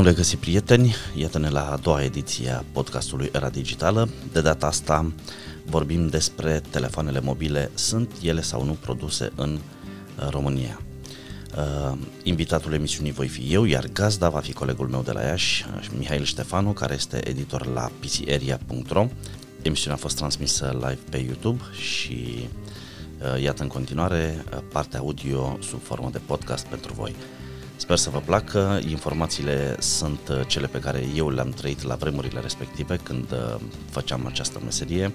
[0.00, 0.94] Bun regăsit, prieteni!
[1.14, 4.08] Iată-ne la a doua ediție a podcastului Era Digitală.
[4.32, 5.12] De data asta
[5.66, 7.70] vorbim despre telefoanele mobile.
[7.74, 10.80] Sunt ele sau nu produse în uh, România?
[11.56, 15.66] Uh, invitatul emisiunii voi fi eu, iar gazda va fi colegul meu de la Iași,
[15.76, 19.06] uh, Mihail Ștefanu, care este editor la pcarea.ro.
[19.62, 22.48] Emisiunea a fost transmisă live pe YouTube și
[23.34, 27.14] uh, iată în continuare uh, partea audio sub formă de podcast pentru voi.
[27.80, 32.40] Sper să vă placă, informațiile sunt uh, cele pe care eu le-am trăit la vremurile
[32.40, 35.12] respective când uh, făceam această meserie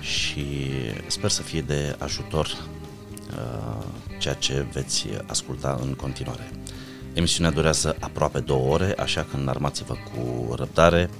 [0.00, 0.44] și
[1.06, 3.84] sper să fie de ajutor uh,
[4.18, 6.50] ceea ce veți asculta în continuare.
[7.12, 11.10] Emisiunea durează aproape două ore, așa că înarmați-vă cu răbdare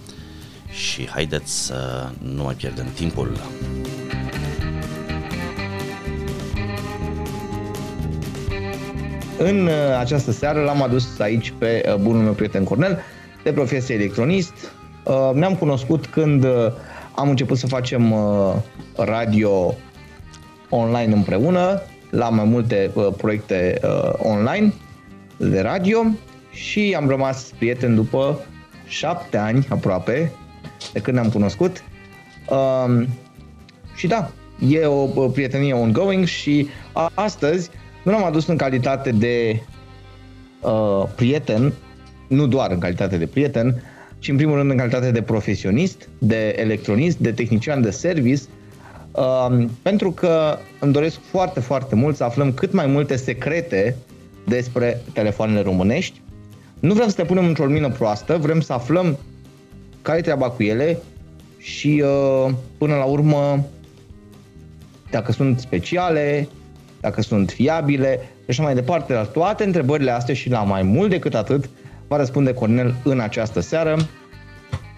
[0.70, 3.40] și haideți să nu mai pierdem timpul.
[9.42, 12.98] În uh, această seară l-am adus aici pe uh, bunul meu prieten Cornel,
[13.42, 14.52] de profesie electronist.
[15.04, 16.46] Uh, ne-am cunoscut când
[17.14, 18.14] am început să facem
[18.96, 19.74] radio
[20.68, 23.80] online împreună, la mai multe proiecte
[24.18, 24.72] online
[25.36, 26.06] de radio
[26.50, 28.38] și am rămas prieteni după
[28.86, 30.32] șapte ani aproape
[30.92, 31.84] de când ne-am cunoscut.
[32.48, 33.06] Um,
[33.94, 34.30] și da,
[34.68, 36.68] e o prietenie ongoing și
[37.14, 37.70] astăzi
[38.02, 39.62] nu l-am adus în calitate de
[40.60, 41.72] uh, prieten,
[42.28, 43.82] nu doar în calitate de prieten,
[44.18, 48.42] ci în primul rând în calitate de profesionist, de electronist, de tehnician de service,
[49.10, 53.96] uh, pentru că îmi doresc foarte, foarte mult să aflăm cât mai multe secrete
[54.46, 56.22] despre telefoanele românești.
[56.80, 59.18] Nu vrem să te punem într-o lumină proastă, vrem să aflăm
[60.02, 60.98] care e treaba cu ele
[61.58, 63.66] și uh, până la urmă
[65.10, 66.48] dacă sunt speciale,
[67.00, 69.12] dacă sunt fiabile și așa mai departe.
[69.12, 71.70] La toate întrebările astea și la mai mult decât atât
[72.08, 73.96] va răspunde Cornel în această seară.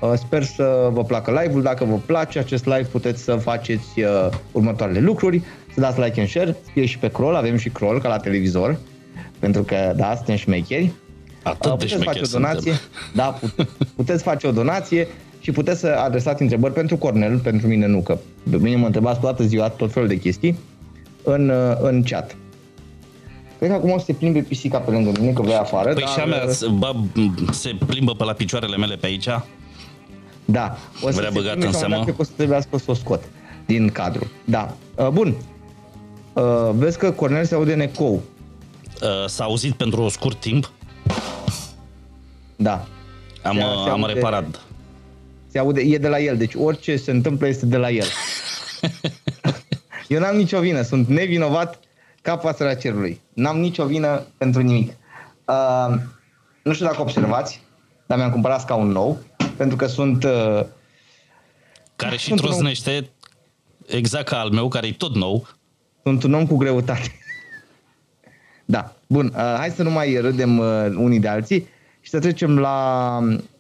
[0.01, 1.63] Uh, sper să vă placă live-ul.
[1.63, 5.43] Dacă vă place acest live, puteți să faceți uh, următoarele lucruri,
[5.75, 8.79] să dați like and share, scrie și pe crawl, avem și crawl ca la televizor,
[9.39, 10.93] pentru că, da, suntem șmecheri.
[11.43, 12.73] Atât uh, puteți face o donație,
[13.15, 13.39] da,
[13.97, 15.09] puteți face o donație
[15.41, 18.19] și puteți să adresați întrebări pentru Cornel, pentru mine nu, că
[18.51, 20.59] pe mine mă întrebați toată ziua tot felul de chestii
[21.23, 22.37] în, uh, în chat.
[23.59, 25.93] Cred că acum o să se plimbe pisica pe lângă mine, că vrea afară.
[25.93, 26.13] Păi dar...
[26.13, 26.95] și a mea uh, bă,
[27.51, 29.29] se plimbă pe la picioarele mele pe aici?
[30.45, 30.77] Da.
[31.03, 32.03] O să vrea se băgat în seamă?
[32.03, 33.23] Cred că o să trebuiască să o scot
[33.67, 34.31] din cadru.
[34.45, 34.77] Da.
[34.97, 35.35] Uh, bun.
[36.73, 38.23] Vezi că Cornel se aude în ecou.
[39.27, 40.71] S-a auzit pentru un scurt timp?
[42.57, 42.87] Da.
[43.43, 44.61] Am, se, se am aude, reparat.
[45.47, 48.07] Se aude, e de la el, deci orice se întâmplă este de la el.
[50.13, 51.79] Eu n-am nicio vină, sunt nevinovat
[52.23, 53.21] ca pasărea cerului.
[53.33, 54.93] N-am nicio vină pentru nimic.
[55.47, 55.95] Uh,
[56.63, 57.61] nu știu dacă observați,
[58.07, 59.19] dar mi-am cumpărat scaun nou,
[59.57, 60.25] pentru că sunt...
[60.25, 60.65] Uh,
[61.97, 63.07] care și trosnește om...
[63.87, 65.47] exact ca al meu, care e tot nou.
[66.03, 67.13] Sunt un om cu greutate.
[68.65, 71.69] da, bun, uh, hai să nu mai râdem uh, unii de alții
[72.01, 73.19] și să trecem la,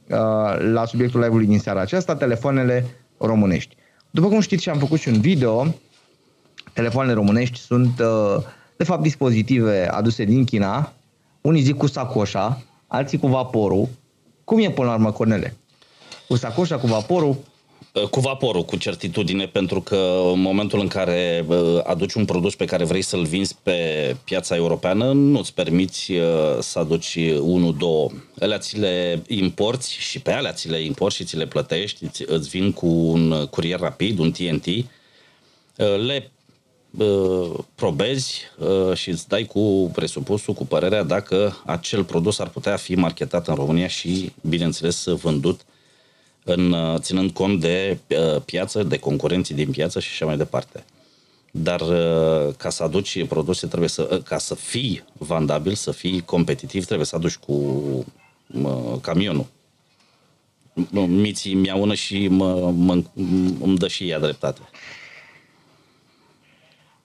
[0.08, 2.86] uh, la subiectul live-ului din seara aceasta, telefoanele
[3.19, 3.76] românești.
[4.10, 5.74] După cum știți și am făcut și un video,
[6.72, 8.42] telefoanele românești sunt, uh,
[8.76, 10.92] de fapt, dispozitive aduse din China,
[11.40, 13.88] unii zic cu sacoșa, alții cu vaporul.
[14.44, 15.56] Cum e până la urmă, Cornele?
[16.28, 17.36] Cu sacoșa, cu vaporul?
[17.92, 22.54] Uh, cu vaporul, cu certitudine, pentru că în momentul în care uh, aduci un produs
[22.54, 26.12] pe care vrei să-l vinzi pe piața europeană, nu-ți permiți
[26.60, 28.10] să aduci unul, două.
[28.40, 32.48] Alea ți le importi și pe alea ți le importi și ți le plătești, îți
[32.48, 34.66] vin cu un curier rapid, un TNT,
[36.06, 36.30] le
[37.75, 38.41] probezi
[38.94, 43.54] și îți dai cu presupusul, cu părerea dacă acel produs ar putea fi marketat în
[43.54, 45.60] România și, bineînțeles, vândut
[46.44, 47.99] în, ținând cont de
[48.44, 50.84] piață, de concurenții din piață și așa mai departe.
[51.50, 51.81] Dar
[52.56, 57.16] ca să aduci produse, trebuie să, ca să fii vandabil, să fii competitiv, trebuie să
[57.16, 57.82] aduci cu
[59.00, 59.46] camionul.
[61.06, 63.02] Miții mi-au și mă, mă,
[63.61, 64.61] îmi dă și ea dreptate.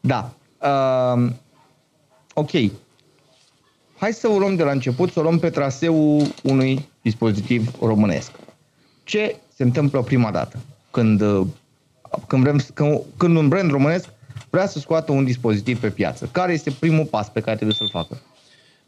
[0.07, 0.33] Da.
[0.61, 1.29] Uh,
[2.33, 2.51] ok.
[3.97, 8.31] Hai să o luăm de la început, să o luăm pe traseul unui dispozitiv românesc.
[9.03, 10.57] Ce se întâmplă prima dată
[10.91, 11.19] când,
[12.27, 14.09] când, vrem, când, când un brand românesc
[14.49, 16.29] vrea să scoată un dispozitiv pe piață?
[16.31, 18.21] Care este primul pas pe care trebuie să-l facă?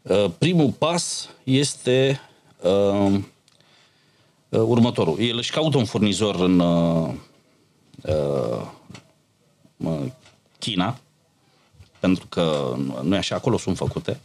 [0.02, 2.20] Uh, primul pas este
[2.62, 3.20] uh,
[4.48, 5.18] uh, următorul.
[5.20, 7.08] El își caută un furnizor în uh,
[8.02, 8.66] uh,
[10.58, 10.98] China,
[12.00, 14.20] pentru că nu e așa, acolo sunt făcute.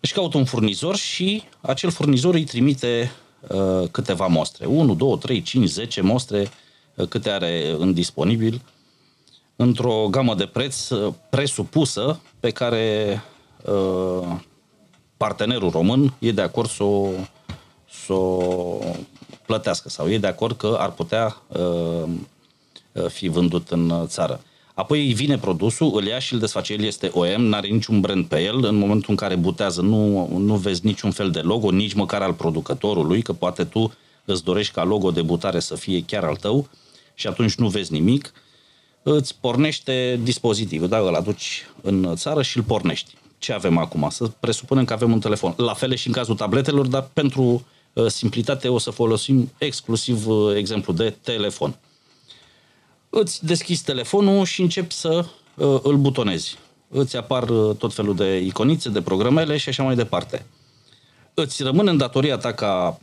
[0.00, 3.12] își caută un furnizor și acel furnizor îi trimite
[3.48, 4.66] uh, câteva mostre.
[4.66, 6.50] 1, 2, 3, 5, 10 mostre
[6.94, 8.62] uh, câte are în disponibil
[9.56, 13.20] într-o gamă de preț uh, presupusă pe care
[13.64, 14.36] uh,
[15.16, 17.08] partenerul român e de acord să o,
[18.04, 18.78] să o
[19.46, 22.08] plătească sau e de acord că ar putea uh,
[22.92, 24.40] uh fi vândut în țară.
[24.74, 26.72] Apoi vine produsul, îl ia și îl desface.
[26.72, 28.64] El este OEM, n-are niciun brand pe el.
[28.64, 32.32] În momentul în care butează, nu, nu vezi niciun fel de logo, nici măcar al
[32.32, 33.92] producătorului, că poate tu
[34.24, 36.68] îți dorești ca logo de butare să fie chiar al tău
[37.14, 38.32] și atunci nu vezi nimic.
[39.02, 43.14] Îți pornește dispozitivul, da, îl aduci în țară și îl pornești.
[43.38, 44.08] Ce avem acum?
[44.10, 45.54] Să presupunem că avem un telefon.
[45.56, 50.56] La fel și în cazul tabletelor, dar pentru uh, simplitate o să folosim exclusiv uh,
[50.56, 51.76] exemplu de telefon
[53.14, 55.24] îți deschizi telefonul și începi să
[55.54, 56.58] uh, îl butonezi.
[56.88, 60.46] Îți apar uh, tot felul de iconițe, de programele și așa mai departe.
[61.34, 62.98] Îți rămâne în datoria ta ca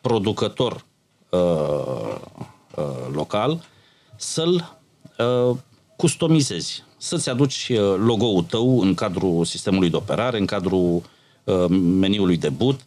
[0.00, 0.84] producător
[1.28, 2.14] uh,
[2.74, 3.64] uh, local
[4.16, 4.78] să-l
[5.18, 5.56] uh,
[5.96, 11.02] customizezi, să-ți aduci uh, logo-ul tău în cadrul sistemului de operare, în cadrul
[11.44, 12.85] uh, meniului de boot,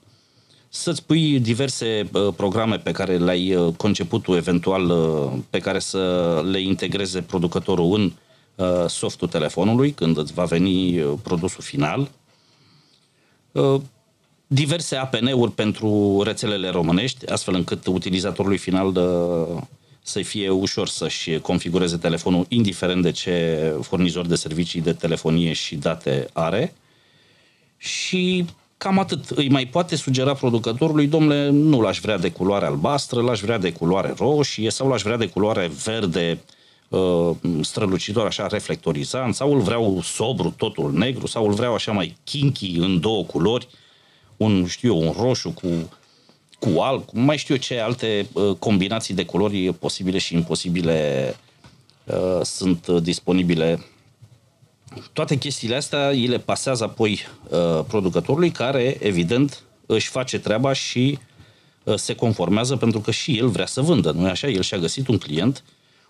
[0.70, 5.80] să-ți pui diverse uh, programe pe care le-ai uh, conceput tu eventual, uh, pe care
[5.80, 8.12] să le integreze producătorul în
[8.56, 12.10] uh, softul telefonului când îți va veni uh, produsul final.
[13.52, 13.82] Uh,
[14.48, 19.02] diverse APN-uri pentru rețelele românești, astfel încât utilizatorului final de,
[20.02, 25.76] să fie ușor să-și configureze telefonul, indiferent de ce furnizor de servicii de telefonie și
[25.76, 26.74] date are.
[27.78, 28.46] Și
[28.80, 29.30] Cam atât.
[29.30, 33.72] Îi mai poate sugera producătorului, domnule, nu l-aș vrea de culoare albastră, l-aș vrea de
[33.72, 36.40] culoare roșie sau l-aș vrea de culoare verde
[36.90, 37.32] uh,
[37.62, 42.78] strălucitor, așa reflectorizant, sau îl vreau sobru, totul negru, sau îl vreau așa mai kinky
[42.78, 43.68] în două culori,
[44.38, 45.68] un, știu eu, un roșu cu,
[46.60, 51.36] cu alb, mai știu eu ce alte uh, combinații de culori posibile și imposibile
[52.06, 53.86] uh, sunt disponibile
[55.14, 61.20] toate chestiile astea îi le pasează apoi uh, producătorului care, evident, își face treaba și
[61.84, 64.48] uh, se conformează pentru că și el vrea să vândă, nu așa?
[64.48, 65.64] El și-a găsit un client,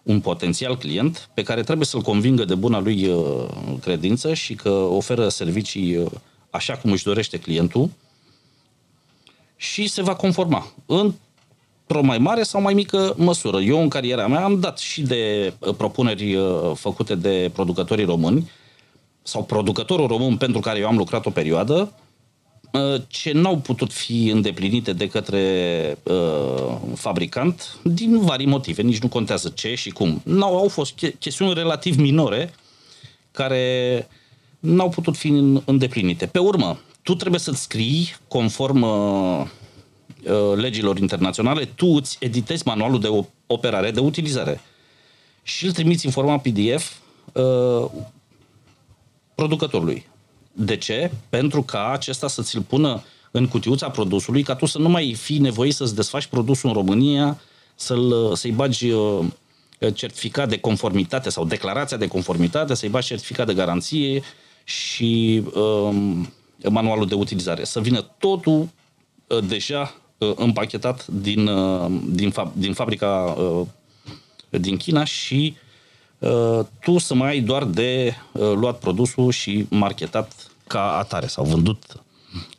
[0.04, 3.46] un potențial client pe care trebuie să-l convingă de buna lui uh,
[3.82, 6.12] credință și că oferă servicii uh,
[6.50, 7.90] așa cum își dorește clientul
[9.56, 10.74] și se va conforma.
[10.86, 11.14] În
[11.90, 13.60] într-o mai mare sau mai mică măsură.
[13.60, 18.50] Eu, în cariera mea, am dat și de uh, propuneri uh, făcute de producătorii români
[19.30, 21.94] sau producătorul român pentru care eu am lucrat o perioadă,
[22.72, 25.44] uh, ce n-au putut fi îndeplinite de către
[26.04, 30.22] uh, fabricant din vari motive, nici nu contează ce și cum.
[30.24, 32.54] N-au, au fost chestiuni relativ minore
[33.32, 34.08] care
[34.60, 35.28] n-au putut fi
[35.66, 36.26] îndeplinite.
[36.26, 39.46] Pe urmă, tu trebuie să-ți scrii conform uh,
[40.24, 44.62] uh, legilor internaționale, tu îți editezi manualul de operare, de utilizare
[45.44, 46.98] și îl trimiți în forma PDF
[47.34, 47.86] uh,
[49.40, 50.06] producătorului.
[50.52, 51.12] De ce?
[51.30, 55.38] Pentru ca acesta să ți-l pună în cutiuța produsului, ca tu să nu mai fii
[55.38, 57.40] nevoit să-ți desfaci produsul în România,
[57.76, 59.26] să-l, să-i bagi uh,
[59.94, 64.22] certificat de conformitate sau declarația de conformitate, să-i bagi certificat de garanție
[64.64, 66.34] și um,
[66.70, 67.64] manualul de utilizare.
[67.64, 68.70] Să vină totul
[69.28, 73.68] uh, deja uh, împachetat din, uh, din, fa- din fabrica uh,
[74.50, 75.69] din China și uh, Uh,
[76.80, 80.32] tu să mai ai doar de uh, luat produsul și marketat
[80.68, 82.04] ca atare sau vândut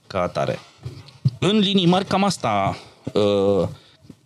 [0.06, 0.58] ca atare.
[1.38, 2.76] În linii mari, cam asta,
[3.12, 3.68] uh,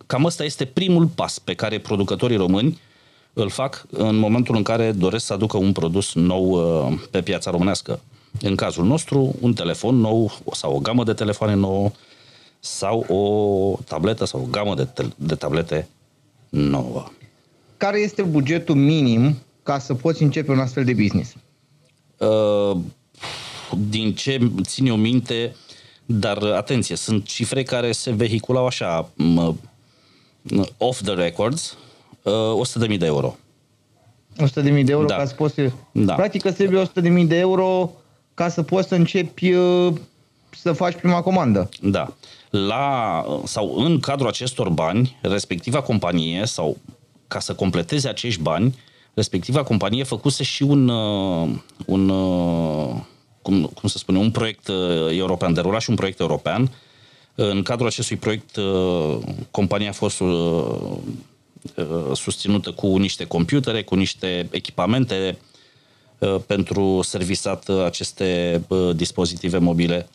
[0.05, 2.79] cam asta este primul pas pe care producătorii români
[3.33, 6.59] îl fac în momentul în care doresc să aducă un produs nou
[7.11, 7.99] pe piața românească.
[8.41, 11.91] În cazul nostru, un telefon nou sau o gamă de telefoane nouă
[12.59, 15.87] sau o tabletă sau o gamă de, te- de tablete
[16.49, 17.05] nouă
[17.77, 21.35] care este bugetul minim ca să poți începe un astfel de business?
[22.17, 22.77] Uh,
[23.89, 25.55] din ce țin eu minte,
[26.05, 29.09] dar atenție, sunt cifre care se vehiculau așa,
[30.77, 31.77] off the records,
[32.21, 33.35] uh, 100.000 de euro.
[34.37, 35.15] 100.000 de euro da.
[35.15, 35.61] ca să poți...
[35.91, 36.13] Da.
[36.13, 36.85] Practic că trebuie
[37.21, 37.91] 100.000 de euro
[38.33, 39.93] ca să poți să începi uh,
[40.49, 41.69] să faci prima comandă.
[41.81, 42.13] Da.
[42.49, 46.77] La, sau în cadrul acestor bani, respectiva companie sau
[47.27, 48.75] ca să completeze acești bani,
[49.15, 51.49] respectiva companie făcuse și un, uh,
[51.85, 52.95] un uh,
[53.41, 56.71] cum, cum să spune, un proiect uh, european, derula și un proiect european.
[57.35, 58.57] În cadrul acestui proiect,
[59.51, 60.21] compania a fost
[62.13, 65.37] susținută cu niște computere, cu niște echipamente
[66.47, 68.61] pentru servisat aceste
[68.95, 70.09] dispozitive mobile.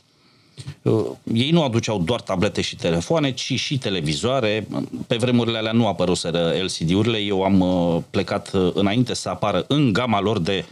[0.82, 4.66] Uh, ei nu aduceau doar tablete și telefoane, ci și televizoare.
[5.06, 7.18] Pe vremurile alea nu apăruseră LCD-urile.
[7.18, 10.64] Eu am uh, plecat uh, înainte să apară în gama lor de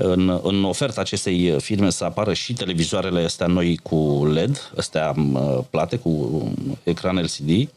[0.00, 5.14] în, în oferta acestei firme să apară și televizoarele astea noi cu LED, astea
[5.70, 6.42] plate cu
[6.82, 7.68] ecran LCD.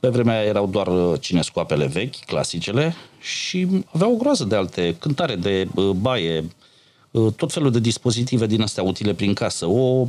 [0.00, 5.34] Pe vremea aia erau doar cinescoapele vechi, clasicele, și aveau o groază de alte cântare
[5.34, 6.44] de baie,
[7.36, 9.66] tot felul de dispozitive din astea utile prin casă.
[9.66, 10.06] O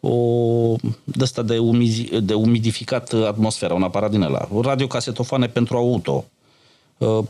[0.00, 4.48] o de asta de, umizi, de umidificat atmosfera, un aparat din ăla.
[4.60, 6.24] Radiocasetofoane pentru auto.
[6.98, 7.24] Uh,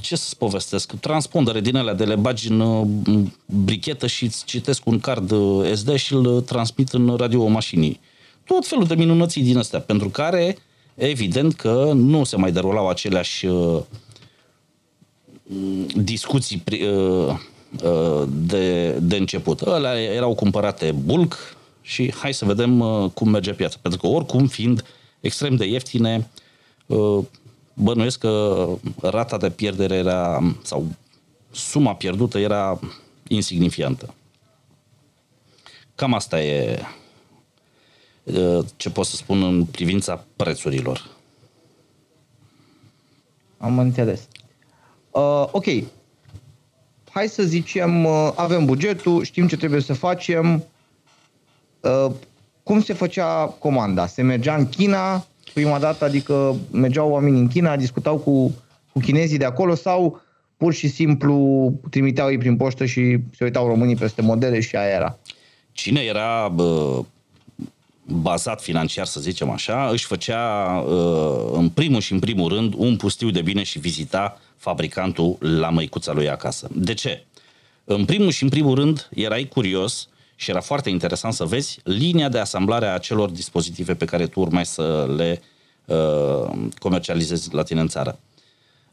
[0.00, 0.92] ce să-ți povestesc?
[0.92, 2.86] Transpondere din alea de le bagi în uh,
[3.46, 8.00] brichetă și îți citesc un card uh, SD și îl transmit în radio mașinii.
[8.44, 10.56] Tot felul de minunății din astea, pentru care
[10.94, 13.46] evident că nu se mai derulau aceleași
[15.94, 16.62] discuții
[18.28, 19.60] de, de început.
[19.60, 23.76] Alea erau cumpărate bulk, și hai să vedem uh, cum merge piața.
[23.82, 24.84] Pentru că oricum, fiind
[25.20, 26.30] extrem de ieftine,
[26.86, 27.24] uh,
[27.74, 28.66] bănuiesc că
[29.00, 30.86] rata de pierdere era, sau
[31.50, 32.80] suma pierdută era
[33.28, 34.14] insignifiantă.
[35.94, 36.82] Cam asta e
[38.22, 41.10] uh, ce pot să spun în privința prețurilor.
[43.58, 44.28] Am înțeles.
[45.10, 45.64] Uh, ok.
[47.10, 50.70] Hai să zicem, uh, avem bugetul, știm ce trebuie să facem, Uh,
[52.62, 54.06] cum se făcea comanda?
[54.06, 58.54] Se mergea în China prima dată, adică mergeau oamenii în China, discutau cu,
[58.92, 60.20] cu chinezii de acolo sau
[60.56, 64.94] pur și simplu trimiteau ei prin poștă și se uitau românii peste modele și aia
[64.94, 65.18] era?
[65.72, 67.02] Cine era bă,
[68.04, 70.78] bazat financiar, să zicem așa, își făcea
[71.52, 76.12] în primul și în primul rând un pustiu de bine și vizita fabricantul la măicuța
[76.12, 76.68] lui acasă.
[76.72, 77.24] De ce?
[77.84, 82.28] În primul și în primul rând erai curios și era foarte interesant să vezi linia
[82.28, 85.42] de asamblare a acelor dispozitive pe care tu urmai să le
[85.84, 88.18] uh, comercializezi la tine în țară.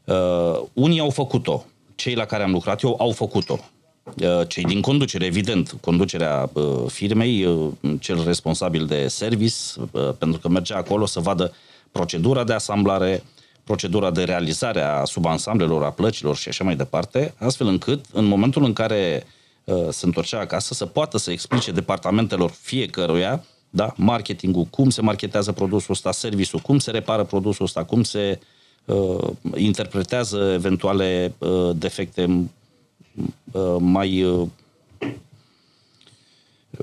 [0.04, 3.58] Uh, unii au făcut-o, cei la care am lucrat eu au făcut-o.
[4.22, 7.70] Uh, cei din conducere, evident, conducerea uh, firmei, uh,
[8.00, 9.56] cel responsabil de service,
[9.90, 11.54] uh, pentru că mergea acolo să vadă
[11.92, 13.22] procedura de asamblare,
[13.64, 18.64] procedura de realizare a subansamblelor, a plăcilor și așa mai departe, astfel încât, în momentul
[18.64, 19.41] în care uh, Uh,
[19.90, 25.94] se întorcea acasă, să poată să explice departamentelor fiecăruia, da, marketingul, cum se marketează produsul
[25.94, 28.40] ăsta, serviciul, cum se repară produsul ăsta, cum se
[28.84, 32.50] uh, interpretează eventuale uh, defecte
[33.52, 34.48] uh, mai, uh,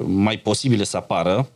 [0.06, 1.50] mai posibile să apară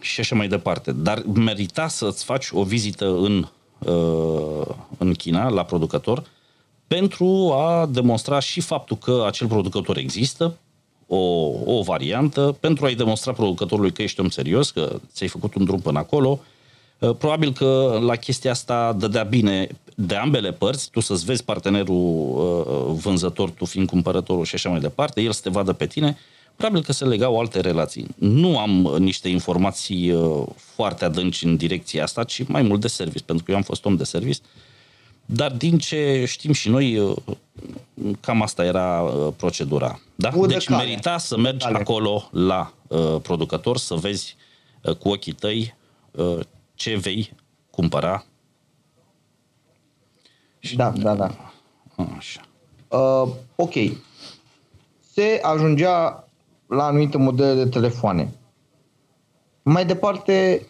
[0.00, 0.92] și așa mai departe.
[0.92, 4.66] Dar merita să-ți faci o vizită în, uh,
[4.98, 6.22] în China, la producător,
[6.86, 10.56] pentru a demonstra și faptul că acel producător există,
[11.06, 15.64] o, o variantă, pentru a-i demonstra producătorului că ești om serios, că ți-ai făcut un
[15.64, 16.40] drum până acolo.
[16.98, 21.94] Uh, probabil că la chestia asta dădea bine de ambele părți, tu să-ți vezi partenerul
[21.96, 26.16] uh, vânzător, tu fiind cumpărătorul și așa mai departe, el să te vadă pe tine,
[26.56, 28.06] probabil că se legau alte relații.
[28.18, 33.24] Nu am niște informații uh, foarte adânci în direcția asta, ci mai mult de service,
[33.24, 34.40] pentru că eu am fost om de service
[35.26, 37.16] dar din ce știm și noi, uh,
[38.20, 40.00] cam asta era uh, procedura.
[40.14, 40.30] Da?
[40.46, 40.84] Deci care.
[40.84, 41.78] merita să mergi Dale.
[41.78, 44.36] acolo la uh, producător, să vezi
[44.82, 45.74] uh, cu ochii tăi
[46.10, 46.38] uh,
[46.74, 47.32] ce vei
[47.70, 48.24] cumpăra.
[50.58, 51.52] Și, da, da, da.
[52.16, 52.40] Așa.
[52.88, 53.72] Uh, ok.
[55.12, 56.28] Se ajungea
[56.66, 58.32] la anumite modele de telefoane.
[59.62, 60.66] Mai departe,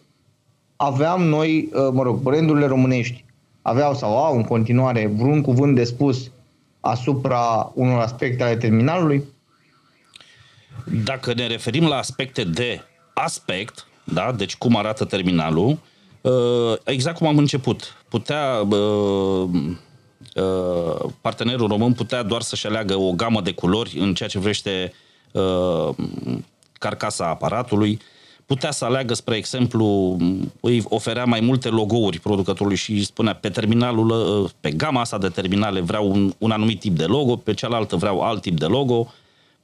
[0.76, 3.24] aveam noi, uh, mă rog, brandurile românești
[3.62, 6.30] aveau sau au în continuare vreun cuvânt de spus
[6.80, 9.24] asupra unor aspecte ale terminalului?
[11.04, 12.80] Dacă ne referim la aspecte de
[13.14, 15.78] aspect, da, deci cum arată terminalul,
[16.20, 17.96] uh, exact cum am început.
[18.08, 19.48] Putea uh,
[20.34, 24.92] uh, partenerul român putea doar să-și aleagă o gamă de culori în ceea ce vrește
[26.72, 28.00] carcasa aparatului,
[28.52, 30.16] putea să aleagă, spre exemplu,
[30.60, 35.18] îi oferea mai multe logouri producătorului și îi spunea pe terminalul, ă, pe gama asta
[35.18, 38.64] de terminale vreau un, un anumit tip de logo, pe cealaltă vreau alt tip de
[38.64, 39.12] logo,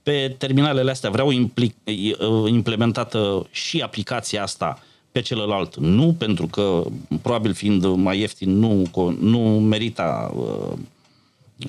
[0.03, 1.75] pe terminalele astea vreau implic,
[2.21, 5.77] ă, implementată și aplicația asta pe celălalt.
[5.77, 6.83] Nu, pentru că
[7.23, 8.91] probabil fiind mai ieftin nu,
[9.21, 10.79] nu merita uh,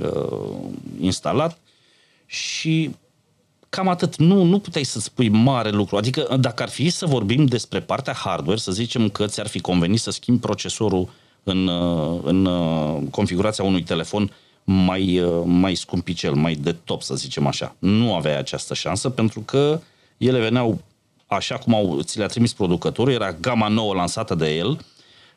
[0.02, 0.58] uh,
[1.00, 1.58] instalat.
[2.26, 2.90] Și
[3.70, 4.16] cam atât.
[4.16, 5.98] Nu, nu puteai să spui mare lucru.
[5.98, 10.00] Adică dacă ar fi să vorbim despre partea hardware, să zicem că ți-ar fi convenit
[10.00, 11.10] să schimbi procesorul
[11.44, 11.68] în,
[12.24, 12.48] în
[13.10, 14.32] configurația unui telefon
[14.64, 17.76] mai, mai scumpicel, mai de top, să zicem așa.
[17.80, 19.82] Nu aveai această șansă pentru că
[20.18, 20.82] ele veneau
[21.28, 24.80] așa cum au, ți le-a trimis producătorul, era gama nouă lansată de el.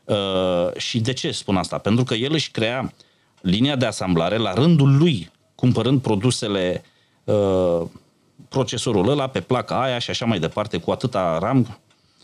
[0.04, 1.78] Uh, și de ce spun asta?
[1.78, 2.92] Pentru că el își crea
[3.40, 6.84] linia de asamblare la rândul lui, cumpărând produsele,
[7.24, 7.82] uh,
[8.48, 11.78] procesorul ăla pe placa aia și așa mai departe, cu atâta RAM,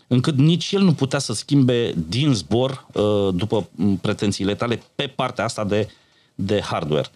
[0.07, 3.69] încât nici el nu putea să schimbe din zbor, uh, după
[4.01, 5.87] pretențiile tale, pe partea asta de,
[6.35, 7.07] de hardware.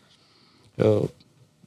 [0.75, 1.01] Uh,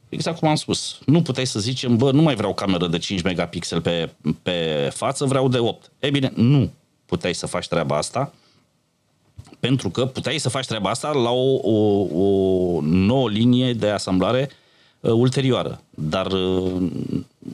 [0.08, 3.22] exact cum am spus, nu puteai să zicem, bă, nu mai vreau cameră de 5
[3.22, 4.10] megapixel pe,
[4.42, 5.90] pe față, vreau de 8.
[5.98, 6.72] E bine, nu
[7.06, 8.32] puteai să faci treaba asta,
[9.60, 14.48] pentru că puteai să faci treaba asta la o, o, o nouă linie de asamblare
[14.50, 14.65] uh,
[15.12, 15.80] ulterioară.
[15.90, 16.72] Dar, uh,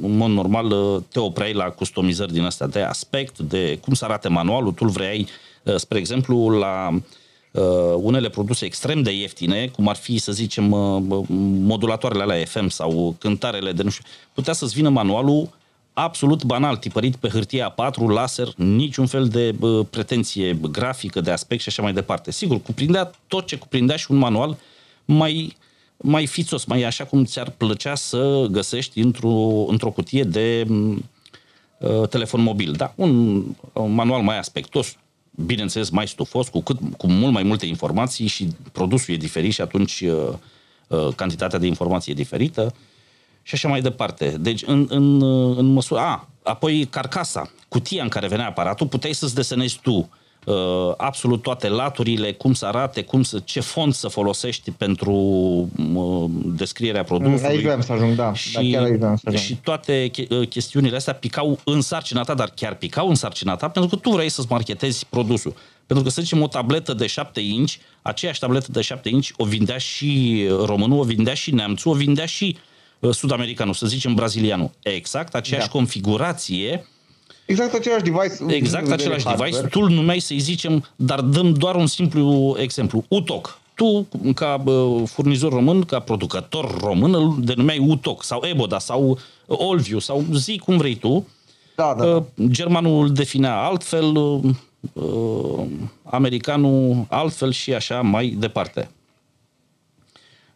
[0.02, 4.04] în mod normal, uh, te opreai la customizări din astea de aspect, de cum să
[4.04, 4.72] arate manualul.
[4.72, 5.26] Tu vrei,
[5.62, 6.88] uh, spre exemplu, la
[7.52, 7.62] uh,
[7.96, 11.24] unele produse extrem de ieftine, cum ar fi, să zicem, uh,
[11.64, 15.48] modulatoarele alea FM sau cântarele de nu știu, putea să-ți vină manualul
[15.92, 21.62] absolut banal, tipărit pe hârtie A4, laser, niciun fel de uh, pretenție grafică, de aspect
[21.62, 22.30] și așa mai departe.
[22.30, 24.58] Sigur, cuprindea tot ce cuprindea și un manual
[25.04, 25.56] mai,
[26.02, 30.66] mai fițos, mai așa cum ți-ar plăcea să găsești într-o, într-o cutie de
[31.78, 32.72] uh, telefon mobil.
[32.72, 33.42] Da, un,
[33.72, 34.96] un manual mai aspectos,
[35.30, 39.60] bineînțeles mai stufos, cu, cât, cu mult mai multe informații și produsul e diferit și
[39.60, 40.32] atunci uh,
[40.86, 42.62] uh, cantitatea de informații e diferită.
[42.62, 42.90] Uh,
[43.42, 44.36] și așa mai departe.
[44.40, 45.22] Deci, în, în,
[45.58, 46.00] în măsură...
[46.00, 50.06] A, apoi carcasa, cutia în care venea aparatul, puteai să-ți desenezi tu uh,
[50.96, 55.12] absolut toate laturile, cum să arate, cum să, ce font să folosești pentru
[55.94, 57.44] uh, descrierea produsului.
[57.44, 58.34] Aici vreau să ajung, da.
[58.34, 59.42] Și, da, chiar aici vreau să ajung.
[59.42, 63.68] și toate uh, chestiunile astea picau în sarcina ta, dar chiar picau în sarcina ta,
[63.68, 65.54] pentru că tu vrei să-ți marketezi produsul.
[65.86, 67.72] Pentru că, să zicem, o tabletă de 7 inch,
[68.02, 72.26] aceeași tabletă de 7 inch o vindea și românul, o vindea și neamțul, o vindea
[72.26, 72.62] și uh,
[73.02, 74.70] Uh, sud-americanul, să zicem brazilianul.
[74.82, 75.72] Exact aceeași da.
[75.72, 76.86] configurație
[77.46, 78.54] Exact același device.
[78.54, 79.60] Exact același device.
[79.60, 83.04] Tu îl numeai, să-i zicem, dar dăm doar un simplu exemplu.
[83.08, 83.60] UTOC.
[83.74, 84.62] Tu, ca
[85.06, 90.76] furnizor român, ca producător român, îl denumeai UTOC sau Eboda sau Olviu sau zi cum
[90.76, 91.26] vrei tu.
[91.76, 92.06] Da, da.
[92.06, 94.16] Uh, germanul îl definea altfel,
[94.92, 95.64] uh,
[96.02, 98.90] americanul altfel și așa mai departe.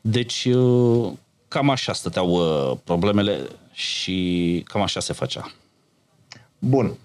[0.00, 0.48] Deci,
[1.48, 3.40] cam așa stăteau uh, problemele
[3.72, 5.52] și cam așa se făcea.
[6.58, 6.96] Bun.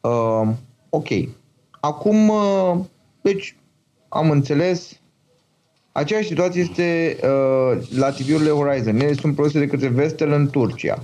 [0.00, 0.48] Uh,
[0.88, 1.08] ok.
[1.80, 2.78] Acum, uh,
[3.20, 3.56] deci,
[4.08, 5.00] am înțeles.
[5.92, 9.00] Aceeași situație este uh, la TV-urile Horizon.
[9.00, 11.02] Ele sunt produse de către Vestel în Turcia.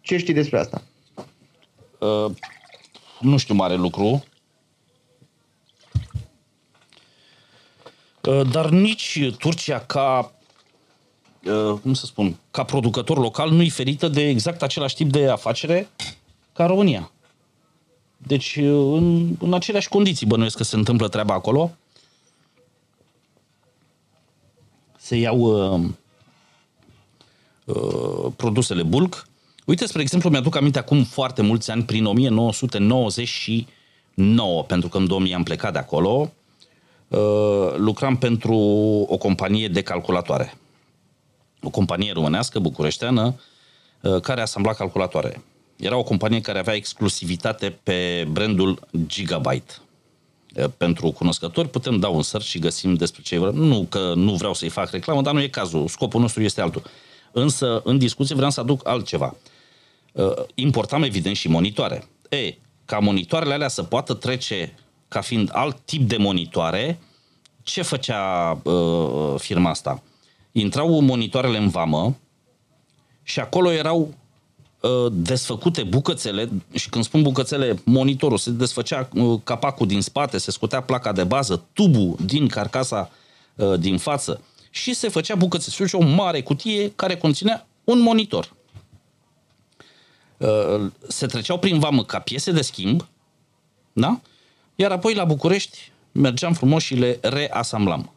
[0.00, 0.82] Ce știi despre asta?
[1.98, 2.30] Uh,
[3.20, 4.24] nu știu mare lucru.
[8.28, 10.34] Uh, dar nici Turcia ca
[11.44, 15.88] Uh, cum să spun, ca producător local nu-i ferită de exact același tip de afacere
[16.54, 17.10] ca România.
[18.16, 21.70] Deci, uh, în, în aceleași condiții bănuiesc că se întâmplă treaba acolo.
[24.96, 25.80] Se iau uh,
[27.64, 29.28] uh, produsele bulk.
[29.64, 35.34] Uite, spre exemplu, mi-aduc aminte acum foarte mulți ani, prin 1999, pentru că în 2000
[35.34, 36.32] am plecat de acolo,
[37.08, 38.56] uh, lucram pentru
[39.08, 40.58] o companie de calculatoare
[41.64, 43.40] o companie românească, bucureșteană,
[44.00, 45.42] uh, care asambla calculatoare.
[45.76, 49.74] Era o companie care avea exclusivitate pe brandul Gigabyte.
[50.56, 53.52] Uh, pentru cunoscători putem da un search și găsim despre ce vreau.
[53.52, 55.88] Nu că nu vreau să-i fac reclamă, dar nu e cazul.
[55.88, 56.82] Scopul nostru este altul.
[57.32, 59.36] Însă, în discuție vreau să aduc altceva.
[60.12, 62.08] Uh, importam, evident, și monitoare.
[62.28, 64.74] E, ca monitoarele alea să poată trece
[65.08, 66.98] ca fiind alt tip de monitoare,
[67.62, 70.02] ce făcea uh, firma asta?
[70.56, 72.16] intrau monitoarele în vamă
[73.22, 74.14] și acolo erau uh,
[75.12, 80.80] desfăcute bucățele și când spun bucățele, monitorul, se desfăcea uh, capacul din spate, se scotea
[80.80, 83.10] placa de bază, tubul din carcasa
[83.54, 85.70] uh, din față și se făcea bucățe.
[85.70, 88.52] Se făcea o mare cutie care conținea un monitor.
[90.36, 93.08] Uh, se treceau prin vamă ca piese de schimb,
[93.92, 94.20] da?
[94.74, 98.12] Iar apoi la București mergeam frumos și le reasamblam.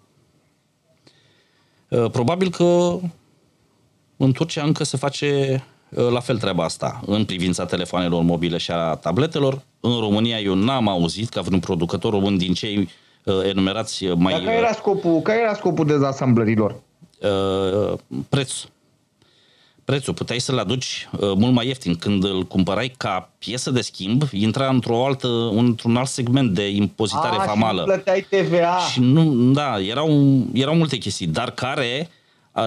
[1.88, 3.00] Uh, probabil că
[4.18, 8.72] în Turcia încă se face uh, la fel treaba asta în privința telefoanelor mobile și
[8.72, 9.62] a tabletelor.
[9.80, 12.90] În România eu n-am auzit ca vreun producător român din cei
[13.24, 14.34] uh, enumerați mai...
[14.34, 16.76] Dar care era scopul, care era scopul dezasamblărilor?
[17.22, 17.94] Uh,
[18.30, 18.70] prețul
[19.88, 20.14] prețul.
[20.14, 21.96] Puteai să-l aduci uh, mult mai ieftin.
[21.96, 27.36] Când îl cumpărai ca piesă de schimb, intra într-o altă, într-un alt segment de impozitare
[27.36, 27.82] A, famală.
[27.82, 28.78] Și nu plăteai TVA.
[28.92, 32.10] Și nu, da, erau, erau multe chestii, dar care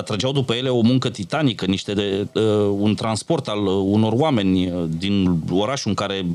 [0.04, 2.42] trăgeau după ele o muncă titanică, niște de, uh,
[2.78, 6.26] un transport al unor oameni din orașul în care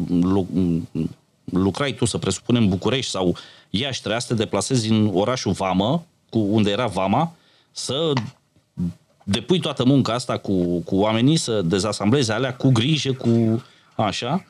[1.46, 3.36] lucrai tu, să presupunem București sau
[3.70, 7.36] Iași, trebuia să te deplasezi în orașul Vamă, cu, unde era Vama,
[7.72, 8.14] să
[9.24, 13.64] depui toată munca asta cu, cu oamenii, să dezasamblezi alea cu grijă, cu
[13.96, 14.46] așa,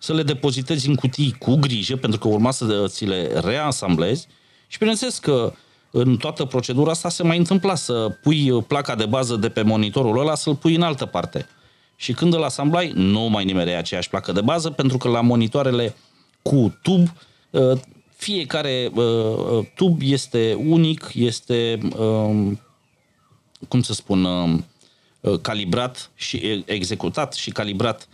[0.00, 4.26] să le depozitezi în cutii cu grijă, pentru că urma să ți le reasamblezi.
[4.66, 5.52] Și bineînțeles că
[6.00, 10.18] în toată procedura asta se mai întâmpla să pui placa de bază de pe monitorul
[10.18, 11.46] ăla să-l pui în altă parte.
[11.96, 15.94] Și când îl asamblai, nu mai nimerea aceeași placă de bază, pentru că la monitoarele
[16.42, 17.08] cu tub,
[17.54, 17.80] ă,
[18.16, 22.34] fiecare ă, tub este unic, este, ă,
[23.68, 24.26] cum să spun,
[25.42, 28.08] calibrat și executat și calibrat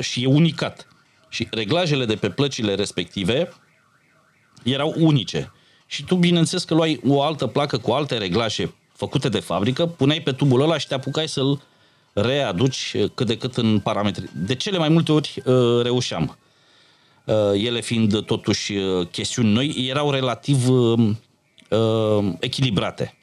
[0.00, 0.86] și e unicat.
[1.28, 3.48] Și reglajele de pe plăcile respective
[4.62, 5.52] erau unice.
[5.86, 10.20] Și tu, bineînțeles că luai o altă placă cu alte reglaje făcute de fabrică, puneai
[10.20, 11.60] pe tubul ăla și te apucai să-l
[12.12, 14.30] readuci cât de cât în parametri.
[14.34, 16.38] De cele mai multe ori uh, reușeam.
[17.24, 20.68] Uh, ele fiind totuși uh, chestiuni noi, erau relativ
[22.40, 23.14] echilibrate.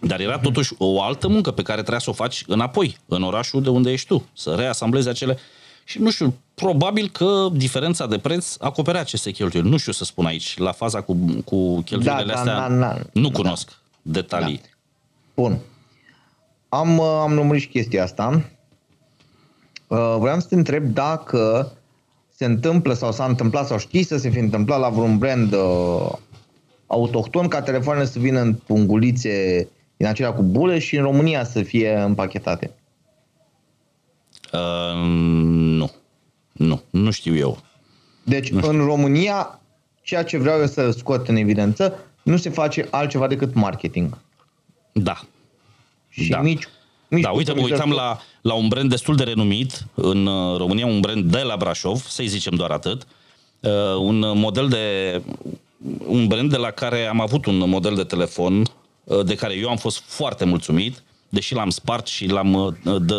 [0.00, 3.62] Dar era totuși o altă muncă pe care trebuia să o faci înapoi, în orașul
[3.62, 5.38] de unde ești tu, să reasamblezi acele
[5.88, 9.68] și nu știu, probabil că diferența de preț acoperea aceste cheltuieli.
[9.68, 12.98] Nu știu să spun aici, la faza cu, cu cheltuielile da, astea, da, da, da,
[13.12, 14.12] nu cunosc da.
[14.12, 14.60] detalii.
[14.62, 14.68] Da.
[15.34, 15.58] Bun.
[16.68, 18.50] Am, am numărit și chestia asta.
[19.86, 21.72] Uh, vreau să te întreb dacă
[22.36, 26.12] se întâmplă sau s-a întâmplat sau știi să se fi întâmplat la vreun brand uh,
[26.86, 31.62] autohton ca telefoanele să vină în pungulițe din acelea cu bule și în România să
[31.62, 32.70] fie împachetate.
[34.56, 35.02] Uh,
[35.78, 35.90] nu.
[36.52, 36.82] Nu.
[36.90, 37.58] Nu știu eu.
[38.22, 38.70] Deci, nu știu.
[38.70, 39.60] în România,
[40.02, 44.18] ceea ce vreau eu să scot în evidență, nu se face altceva decât marketing.
[44.92, 45.20] Da.
[46.08, 46.40] Și da.
[46.40, 46.68] mici
[47.08, 50.86] mici da, uite, mă uitam la, la un brand destul de renumit în uh, România,
[50.86, 53.06] un brand de la Brașov, să-i zicem doar atât,
[53.60, 55.22] uh, un model de
[56.06, 58.62] un brand de la care am avut un model de telefon
[59.04, 63.14] uh, de care eu am fost foarte mulțumit, deși l-am spart și l-am uh, de,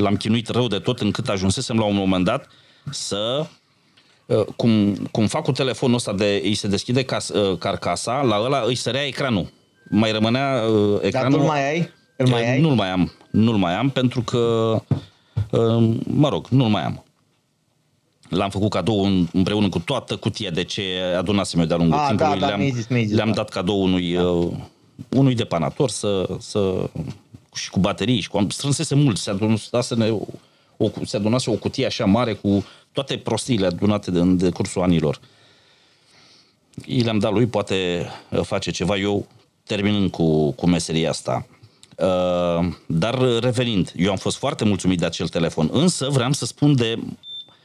[0.00, 2.48] l-am chinuit rău de tot încât ajunsesem la un moment dat
[2.90, 3.46] să
[4.26, 8.40] uh, cum, cum fac cu telefonul ăsta de îi se deschide cas, uh, carcasa, la
[8.40, 9.52] ăla îi sărea ecranul.
[9.90, 11.30] Mai rămânea uh, ecranul.
[11.30, 11.90] Dar tu mai ai?
[12.16, 12.60] Îl mai ai?
[12.60, 13.12] Nu-l mai am.
[13.30, 14.38] Nu-l mai am pentru că
[16.04, 17.04] mă rog, nu-l mai am.
[18.28, 20.82] L-am făcut cadou împreună cu toată cutia de ce
[21.18, 22.38] adunasem eu de-a lungul A, timpului.
[22.38, 23.34] Da, da, le-am, zis, zis, le-am da.
[23.34, 24.22] dat cadou unui, da.
[24.22, 24.52] uh,
[25.08, 26.88] unui depanator să, să
[27.54, 28.46] și cu baterii și cu...
[28.48, 30.26] Strânsese mult, se adunase, o,
[30.76, 35.20] o, se adunase o cutie așa mare cu toate prostiile adunate de, în decursul anilor.
[36.86, 39.26] I le-am dat lui, poate uh, face ceva, eu
[39.64, 41.46] terminând cu, cu meseria asta.
[41.96, 46.76] Uh, dar revenind, eu am fost foarte mulțumit de acel telefon, însă vreau să spun
[46.76, 46.98] de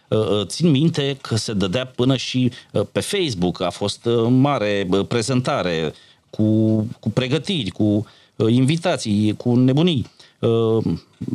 [0.10, 4.28] uh, uh țin minte că se dădea până și uh, pe Facebook, a fost uh,
[4.30, 5.94] mare prezentare
[6.30, 8.04] cu, cu pregătiri, cu Uh,
[8.38, 10.06] invitații, cu nebunii.
[10.40, 10.84] Uh,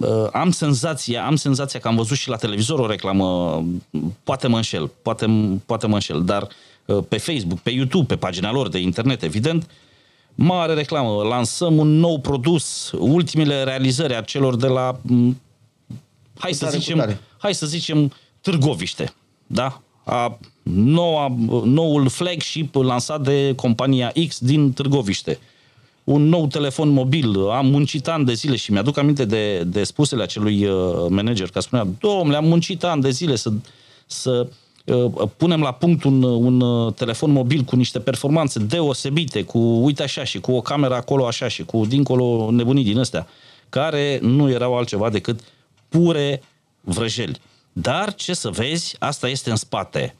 [0.00, 3.62] uh, am senzația, am senzația că am văzut și la televizor o reclamă,
[4.24, 5.26] poate mă înșel, poate,
[5.66, 6.48] poate mă înșel, dar
[7.08, 9.70] pe Facebook, pe YouTube, pe pagina lor de internet, evident,
[10.34, 15.00] mare reclamă, lansăm un nou produs, ultimele realizări a celor de la,
[16.38, 19.14] hai să zicem, hai să zicem, Târgoviște,
[19.46, 19.82] da?
[20.04, 25.38] A, noua, noul flagship lansat de compania X din Târgoviște
[26.12, 30.22] un nou telefon mobil, am muncit ani de zile și mi-aduc aminte de, de spusele
[30.22, 33.52] acelui uh, manager, că spunea, domnule, am muncit ani de zile să,
[34.06, 34.48] să
[34.86, 40.02] uh, punem la punct un, un uh, telefon mobil cu niște performanțe deosebite, cu uite
[40.02, 43.26] așa și cu o cameră acolo așa și cu dincolo nebunii din astea,
[43.68, 45.40] care nu erau altceva decât
[45.88, 46.42] pure
[46.80, 47.40] vrăjeli.
[47.72, 50.14] Dar, ce să vezi, asta este în spate.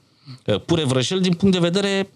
[0.65, 2.09] Pure vrăjeli din punct de vedere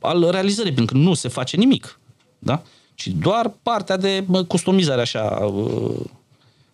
[0.00, 1.98] al realizării, pentru că nu se face nimic.
[2.38, 2.62] Da?
[2.94, 5.96] Ci doar partea de customizare așa uh,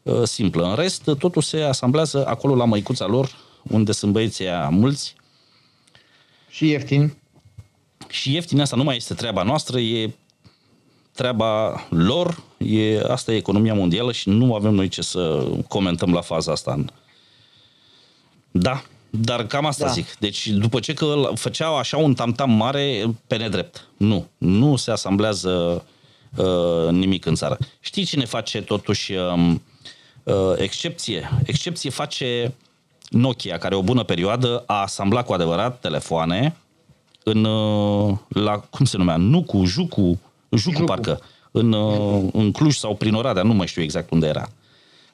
[0.02, 0.68] uh, simplă.
[0.68, 3.30] În rest, totul se asamblează acolo la măicuța lor,
[3.62, 5.14] unde sunt băieții mulți.
[6.48, 7.16] Și ieftin.
[8.09, 10.14] Și ieftin asta nu mai este treaba noastră, e
[11.12, 16.20] treaba lor, e, asta e economia mondială și nu avem noi ce să comentăm la
[16.20, 16.85] faza asta.
[18.50, 19.90] Da, dar cam asta da.
[19.90, 20.16] zic.
[20.18, 23.88] Deci după ce că făceau așa un tamtam mare pe nedrept.
[23.96, 25.85] Nu, nu se asamblează
[26.37, 27.59] Uh, nimic în țară.
[27.81, 29.55] Știi cine face totuși uh,
[30.23, 31.31] uh, excepție?
[31.45, 32.55] Excepție face
[33.09, 36.57] Nokia, care o bună perioadă a asamblat cu adevărat telefoane
[37.23, 40.85] în, uh, la, cum se numea, Nucu, Jucu, Jucu, Jucu.
[40.85, 44.49] parcă, în, uh, în Cluj sau prin Oradea, nu mai știu exact unde era.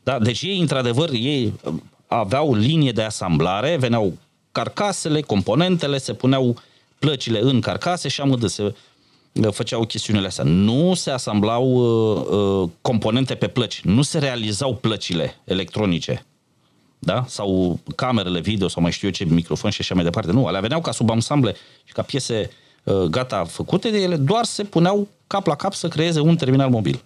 [0.03, 0.19] Da?
[0.19, 1.53] Deci ei, într-adevăr, ei
[2.07, 4.13] aveau linie de asamblare, veneau
[4.53, 6.57] carcasele, componentele, se puneau
[6.99, 8.73] plăcile în carcase și amândă se uh,
[9.51, 10.45] făceau chestiunile astea.
[10.45, 12.27] Nu se asamblau uh,
[12.63, 16.27] uh, componente pe plăci, nu se realizau plăcile electronice
[16.99, 17.25] da?
[17.27, 20.33] sau camerele video sau mai știu eu ce, microfon și așa mai departe.
[20.33, 22.51] Nu, alea veneau ca subansamble și ca piese
[22.85, 26.71] uh, gata făcute de ele, doar se puneau cap la cap să creeze un terminal
[26.71, 27.03] mobil.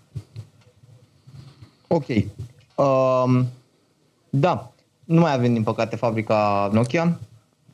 [1.87, 2.07] Ok.
[2.75, 3.49] Um,
[4.31, 4.73] da.
[5.05, 7.21] Nu mai avem, din păcate, fabrica Nokia.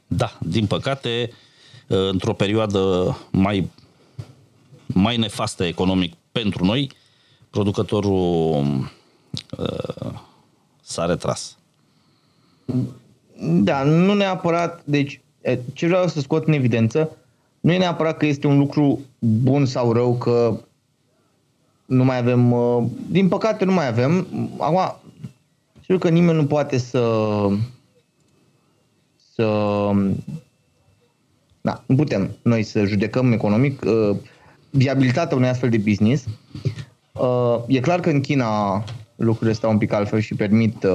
[0.07, 1.31] Da, din păcate,
[1.89, 3.71] uh, într-o perioadă mai,
[4.87, 6.91] mai nefastă economic pentru noi,
[7.51, 8.65] producătorul
[9.59, 10.13] uh,
[10.83, 11.57] s-a retras.
[13.41, 15.21] Da, nu neapărat, deci
[15.73, 17.17] ce vreau să scot în evidență,
[17.61, 20.61] nu e neapărat că este un lucru bun sau rău că
[21.87, 22.55] nu mai avem,
[23.09, 24.27] din păcate nu mai avem.
[24.59, 24.97] Acum,
[25.81, 27.21] știu că nimeni nu poate să
[29.35, 29.91] să
[31.61, 33.83] da, nu putem noi să judecăm economic
[34.71, 36.25] viabilitatea unui astfel de business.
[37.67, 38.85] E clar că în China
[39.17, 40.87] lucrurile stau un pic altfel și permit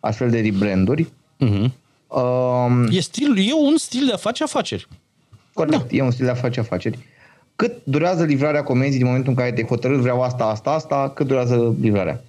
[0.00, 1.08] astfel de rebranduri.
[1.44, 1.70] Uh-huh.
[2.06, 4.88] Um, e, stil, e un stil de a face afaceri.
[5.52, 5.96] Corect, da.
[5.96, 6.98] e un stil de a face afaceri.
[7.56, 11.26] Cât durează livrarea comenzii din momentul în care te hotărâți vreau asta, asta, asta, cât
[11.26, 12.22] durează livrarea?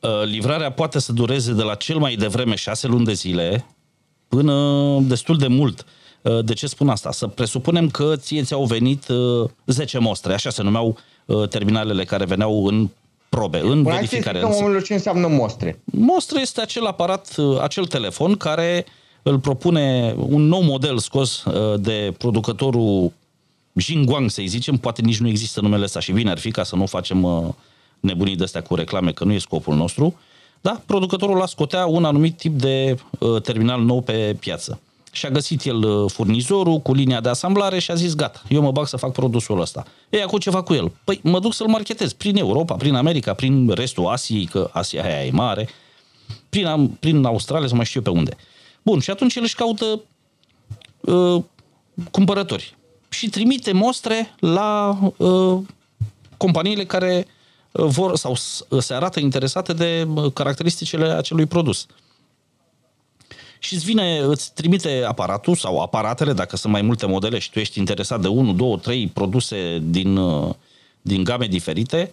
[0.00, 3.64] Uh, livrarea poate să dureze de la cel mai devreme șase luni de zile
[4.28, 4.54] până
[5.00, 5.80] destul de mult.
[5.80, 5.86] Uh,
[6.44, 7.12] de ce spun asta?
[7.12, 9.06] Să presupunem că ție ți-au venit
[9.66, 10.96] 10 uh, mostre, așa se numeau
[11.48, 12.88] terminalele care veneau în
[13.28, 14.40] probe, în Până verificare.
[14.40, 15.80] Hai ce înseamnă mostre.
[15.84, 18.86] Mostre este acel aparat, acel telefon care
[19.22, 23.12] îl propune un nou model scos uh, de producătorul
[23.72, 26.76] Jingguang, să-i zicem, poate nici nu există numele ăsta și bine ar fi ca să
[26.76, 27.48] nu facem uh,
[28.00, 30.14] nebunii de astea cu reclame, că nu e scopul nostru.
[30.60, 34.80] Da, producătorul a scotea un anumit tip de uh, terminal nou pe piață
[35.12, 38.62] și a găsit el uh, furnizorul cu linia de asamblare și a zis gata, eu
[38.62, 39.84] mă bag să fac produsul ăsta.
[40.10, 40.92] Ei, acum ce fac cu el?
[41.04, 45.24] Păi mă duc să-l marketez prin Europa, prin America, prin restul Asiei, că Asia aia
[45.24, 45.68] e mare,
[46.48, 48.36] prin, prin Australia sau mai știu pe unde.
[48.82, 50.00] Bun, și atunci el își caută
[51.00, 51.42] uh,
[52.10, 52.76] cumpărători
[53.08, 55.58] și trimite mostre la uh,
[56.36, 57.26] companiile care
[57.72, 58.34] uh, vor sau
[58.78, 61.86] se arată interesate de uh, caracteristicile acelui produs
[63.58, 67.58] și îți vine, îți trimite aparatul sau aparatele, dacă sunt mai multe modele și tu
[67.58, 70.54] ești interesat de 1, 2, 3 produse din, uh,
[71.02, 72.12] din game diferite,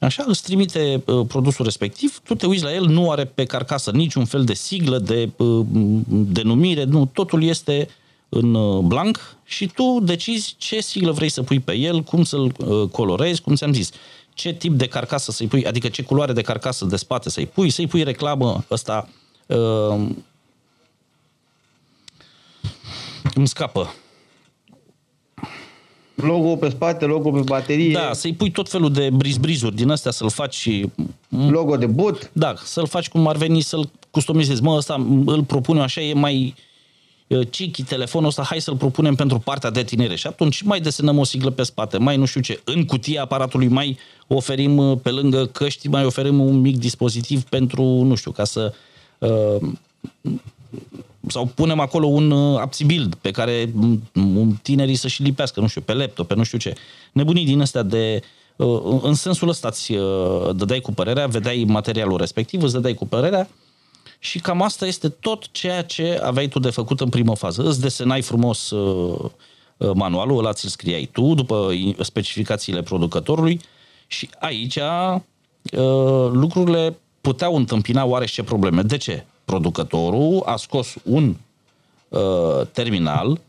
[0.00, 3.90] Așa, îți trimite uh, produsul respectiv, tu te uiți la el, nu are pe carcasă
[3.90, 5.66] niciun fel de siglă, de uh,
[6.08, 7.88] denumire, nu, totul este
[8.28, 12.52] în uh, blank și tu decizi ce siglă vrei să pui pe el, cum să-l
[12.58, 13.90] uh, colorezi, cum ți-am zis,
[14.34, 17.70] ce tip de carcasă să-i pui, adică ce culoare de carcasă de spate să-i pui,
[17.70, 19.08] să-i pui reclamă ăsta
[19.46, 20.08] uh,
[23.34, 23.94] îmi scapă.
[26.14, 27.92] Logo pe spate, logo pe baterie.
[27.92, 30.90] Da, să-i pui tot felul de briz-brizuri din astea, să-l faci și...
[31.28, 32.30] Logo de boot.
[32.32, 34.62] Da, să-l faci cum ar veni, să-l customizezi.
[34.62, 36.54] Mă, ăsta îl propun așa, e mai
[37.50, 40.16] chichi telefonul ăsta, hai să-l propunem pentru partea de tinere.
[40.16, 43.68] Și atunci mai desenăm o siglă pe spate, mai nu știu ce, în cutia aparatului
[43.68, 48.74] mai oferim pe lângă căști, mai oferim un mic dispozitiv pentru, nu știu, ca să
[49.18, 49.68] uh,
[51.28, 53.72] sau punem acolo un uh, build pe care
[54.14, 56.74] un tinerii să-și lipească, nu știu, pe laptop, pe nu știu ce.
[57.12, 58.22] Nebunii din astea de...
[58.56, 63.06] Uh, în sensul ăsta îți uh, dădeai cu părerea, vedeai materialul respectiv, îți dădeai cu
[63.06, 63.48] părerea
[64.18, 67.62] și cam asta este tot ceea ce aveai tu de făcut în primă fază.
[67.62, 68.72] Îți desenai frumos
[69.94, 73.60] manualul, ăla ți-l scriai tu după specificațiile producătorului
[74.06, 74.78] și aici
[76.32, 78.82] lucrurile puteau întâmpina oarește probleme.
[78.82, 79.24] De ce?
[79.50, 81.36] Producătorul a scos un
[82.08, 83.40] uh, terminal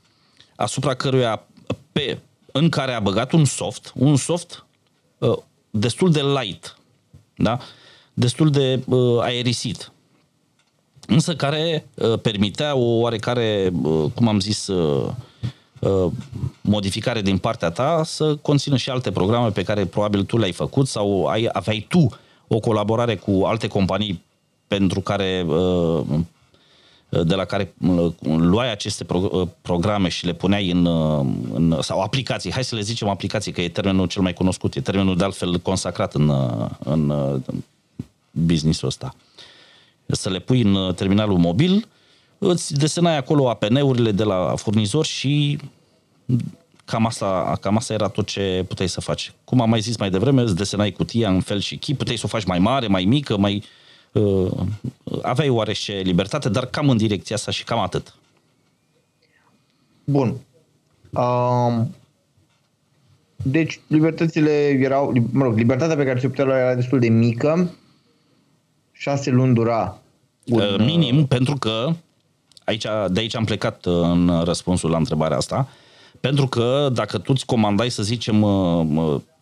[0.56, 1.44] asupra căruia
[1.92, 2.20] pe,
[2.52, 4.66] în care a băgat un soft, un soft
[5.18, 5.38] uh,
[5.70, 6.78] destul de light,
[7.36, 7.60] da?
[8.14, 9.92] destul de uh, aerisit,
[11.08, 15.12] însă care uh, permitea o oarecare, uh, cum am zis, uh,
[15.80, 16.12] uh,
[16.62, 20.88] modificare din partea ta să conțină și alte programe pe care probabil tu le-ai făcut
[20.88, 22.10] sau ai, aveai tu
[22.48, 24.30] o colaborare cu alte companii
[24.78, 26.20] pentru care uh,
[27.10, 30.86] de la care uh, luai aceste uh, programe și le puneai în,
[31.54, 34.82] în, sau aplicații, hai să le zicem aplicații, că e termenul cel mai cunoscut, e
[34.82, 36.32] termenul de altfel consacrat în,
[36.84, 37.14] în
[38.32, 39.16] business-ul ăsta.
[40.06, 41.88] Să le pui în terminalul mobil,
[42.38, 45.60] îți desenai acolo APN-urile de la furnizor și
[46.86, 49.34] cam asta, cam asta era tot ce puteai să faci.
[49.44, 52.26] Cum am mai zis mai devreme, îți desenai cutia în fel și chip, puteai să
[52.26, 53.64] o faci mai mare, mai mică, mai...
[54.12, 54.52] Uh,
[55.22, 58.16] aveai oarește libertate, dar cam în direcția asta și cam atât.
[60.04, 60.36] Bun.
[61.10, 61.96] Um,
[63.44, 67.72] deci, libertățile erau, mă rog, libertatea pe care ți putea lua era destul de mică,
[68.92, 70.02] șase luni dura.
[70.46, 71.94] Un, uh, Minim, pentru că
[72.64, 75.68] aici, de aici am plecat uh, în răspunsul la întrebarea asta,
[76.20, 78.46] pentru că dacă tu îți comandai, să zicem,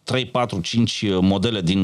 [0.03, 1.79] 3, 4, 5 modele din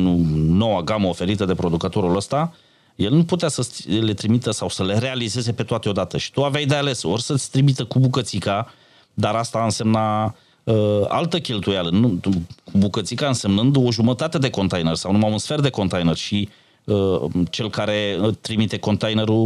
[0.58, 2.54] noua gamă oferită de producătorul ăsta,
[2.96, 6.18] el nu putea să le trimită sau să le realizeze pe toate odată.
[6.18, 8.74] Și tu aveai de ales ori să-ți trimită cu bucățica,
[9.14, 12.20] dar asta însemna uh, altă cheltuială, nu,
[12.64, 16.50] cu bucățica însemnând o jumătate de container sau numai un sfert de container și
[16.84, 19.44] uh, cel care trimite containerul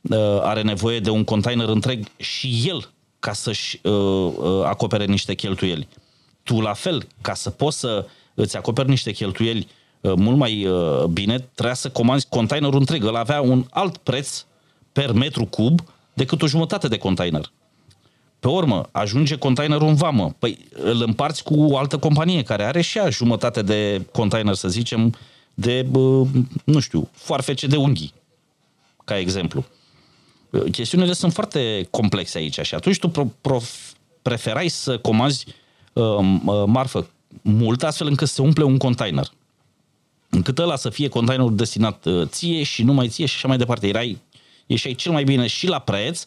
[0.00, 5.34] uh, are nevoie de un container întreg și el ca să-și uh, uh, acopere niște
[5.34, 5.88] cheltuieli.
[6.42, 11.04] Tu la fel, ca să poți să îți acoperi niște cheltuieli uh, mult mai uh,
[11.04, 13.04] bine, trebuia să comanzi containerul întreg.
[13.04, 14.44] El avea un alt preț
[14.92, 15.80] per metru cub
[16.12, 17.52] decât o jumătate de container.
[18.40, 20.34] Pe urmă, ajunge containerul în vamă.
[20.38, 24.68] Păi îl împarți cu o altă companie care are și ea jumătate de container, să
[24.68, 25.14] zicem,
[25.54, 25.86] de,
[26.64, 28.12] nu știu, foarfece de unghii,
[29.04, 29.64] ca exemplu.
[30.70, 33.60] Chestiunile sunt foarte complexe aici și atunci tu pro, pro,
[34.22, 35.46] preferai să comanzi
[35.92, 36.04] uh,
[36.44, 37.08] uh, marfă
[37.42, 39.30] mult astfel încât să se umple un container.
[40.30, 43.88] Încât ăla să fie containerul destinat uh, ție și numai ție și așa mai departe.
[43.88, 44.18] Erai,
[44.66, 46.24] ieșai cel mai bine și la preț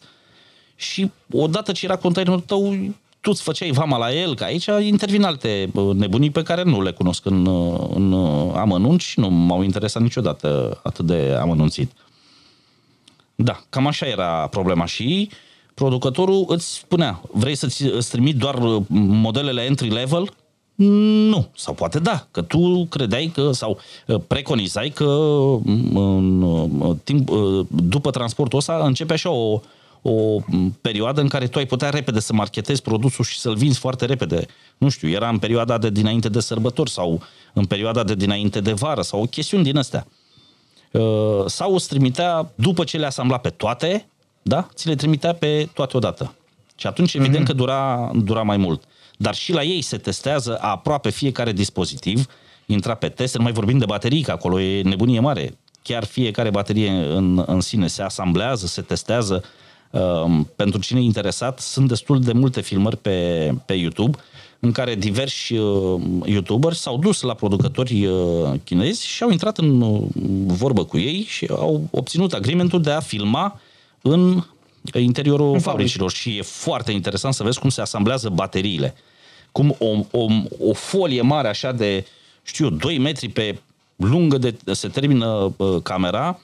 [0.76, 2.74] și odată ce era containerul tău,
[3.20, 6.82] tu îți făceai vama la el, că aici intervin alte uh, nebunii pe care nu
[6.82, 11.92] le cunosc în, uh, în uh, amănunt și nu m-au interesat niciodată atât de amănunțit.
[13.34, 15.30] Da, cam așa era problema și
[15.74, 18.54] producătorul îți spunea, vrei să-ți îți trimit doar
[18.88, 20.34] modelele entry level?
[20.74, 21.48] Nu.
[21.56, 23.78] Sau poate da, că tu credeai că, sau
[24.26, 25.04] preconizai că
[25.94, 27.30] în timp,
[27.68, 29.60] după transportul ăsta începe așa o,
[30.02, 30.40] o
[30.80, 34.46] perioadă în care tu ai putea repede să marketezi produsul și să-l vinzi foarte repede.
[34.78, 38.72] Nu știu, era în perioada de dinainte de sărbători sau în perioada de dinainte de
[38.72, 40.06] vară sau o chestiuni din astea.
[40.90, 44.08] Uh, sau îți trimitea, după ce le asambla pe toate,
[44.42, 44.68] da?
[44.74, 46.34] ți le trimitea pe toate odată.
[46.76, 47.46] Și atunci, evident mm-hmm.
[47.46, 48.82] că dura, dura mai mult.
[49.16, 52.26] Dar și la ei se testează aproape fiecare dispozitiv,
[52.66, 55.58] intra pe test, nu mai vorbim de baterii, că acolo e nebunie mare.
[55.82, 59.44] Chiar fiecare baterie în, în sine se asamblează, se testează,
[59.94, 64.18] Ehm, pentru cine e interesat, sunt destul de multe filmări pe, pe YouTube
[64.60, 69.80] în care diversi uh, youtuberi s-au dus la producători uh, chinezi și au intrat în
[69.80, 70.02] uh,
[70.46, 73.60] vorbă cu ei și au obținut agreementul de a filma
[74.02, 74.44] în
[74.92, 78.94] interiorul în fabricilor și e foarte interesant să vezi cum se asamblează bateriile.
[79.52, 80.26] Cum o, o,
[80.58, 82.06] o folie mare așa de,
[82.42, 83.58] știu 2 metri pe
[83.96, 86.40] lungă de, se termină uh, camera,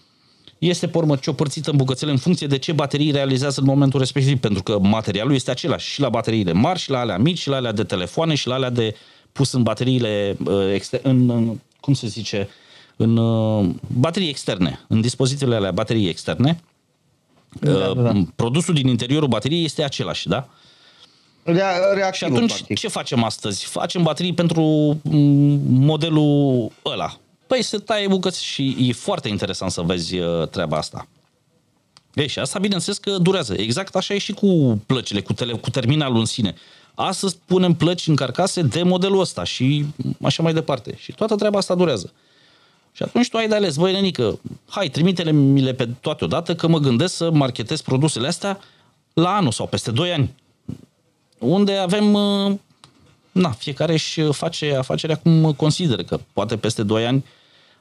[0.58, 4.38] este pe urmă ciopărțită în bucățele în funcție de ce baterii realizează în momentul respectiv,
[4.38, 7.56] pentru că materialul este același și la bateriile mari, și la alea mici, și la
[7.56, 8.96] alea de telefoane, și la alea de
[9.32, 12.48] pus în bateriile uh, exter- în, în, cum se zice,
[12.96, 16.60] în uh, baterii externe, în dispozitivele alea baterii externe.
[17.60, 18.12] Da, uh, da, da.
[18.36, 20.48] Produsul din interiorul bateriei este același, da?
[21.42, 22.78] Reactivul, și atunci practic.
[22.78, 23.64] ce facem astăzi?
[23.64, 24.62] Facem baterii pentru
[25.02, 27.18] mm, modelul ăla,
[27.50, 31.06] Păi se taie bucăți și e foarte interesant să vezi uh, treaba asta.
[32.14, 33.54] Ei, și asta bineînțeles că durează.
[33.56, 36.54] Exact așa e și cu plăcile, cu, tele, cu terminalul în sine.
[36.94, 39.84] Astăzi punem plăci în carcase de modelul ăsta și
[40.22, 40.94] așa mai departe.
[40.98, 42.12] Și toată treaba asta durează.
[42.92, 46.78] Și atunci tu ai de ales, băi, nenică, hai, trimite-le pe toate odată că mă
[46.78, 48.60] gândesc să marketez produsele astea
[49.12, 50.34] la anul sau peste 2 ani.
[51.38, 52.54] Unde avem, uh,
[53.32, 57.24] na, fiecare își face afacerea cum consideră, că poate peste 2 ani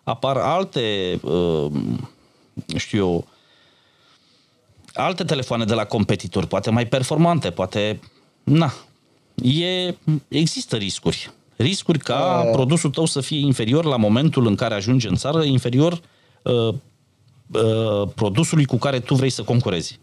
[0.03, 1.71] apar alte, uh,
[2.75, 3.27] știu eu,
[4.93, 7.99] alte telefoane de la competitori, poate mai performante, poate,
[8.43, 8.73] na,
[9.43, 9.95] e,
[10.27, 11.31] există riscuri.
[11.61, 12.51] Riscuri ca uh.
[12.51, 16.01] produsul tău să fie inferior la momentul în care ajunge în țară, inferior
[16.43, 16.73] uh,
[17.51, 19.99] uh, produsului cu care tu vrei să concurezi.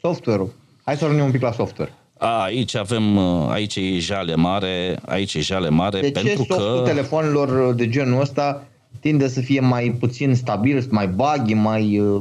[0.00, 0.52] Software-ul.
[0.84, 1.94] Hai să revenim un pic la software.
[2.18, 6.54] A, aici avem, uh, aici e jale mare, aici e jale mare de pentru ce
[6.54, 6.82] că...
[6.84, 8.66] telefonelor de genul ăsta
[9.00, 12.20] tinde să fie mai puțin stabil, mai buggy, mai uh,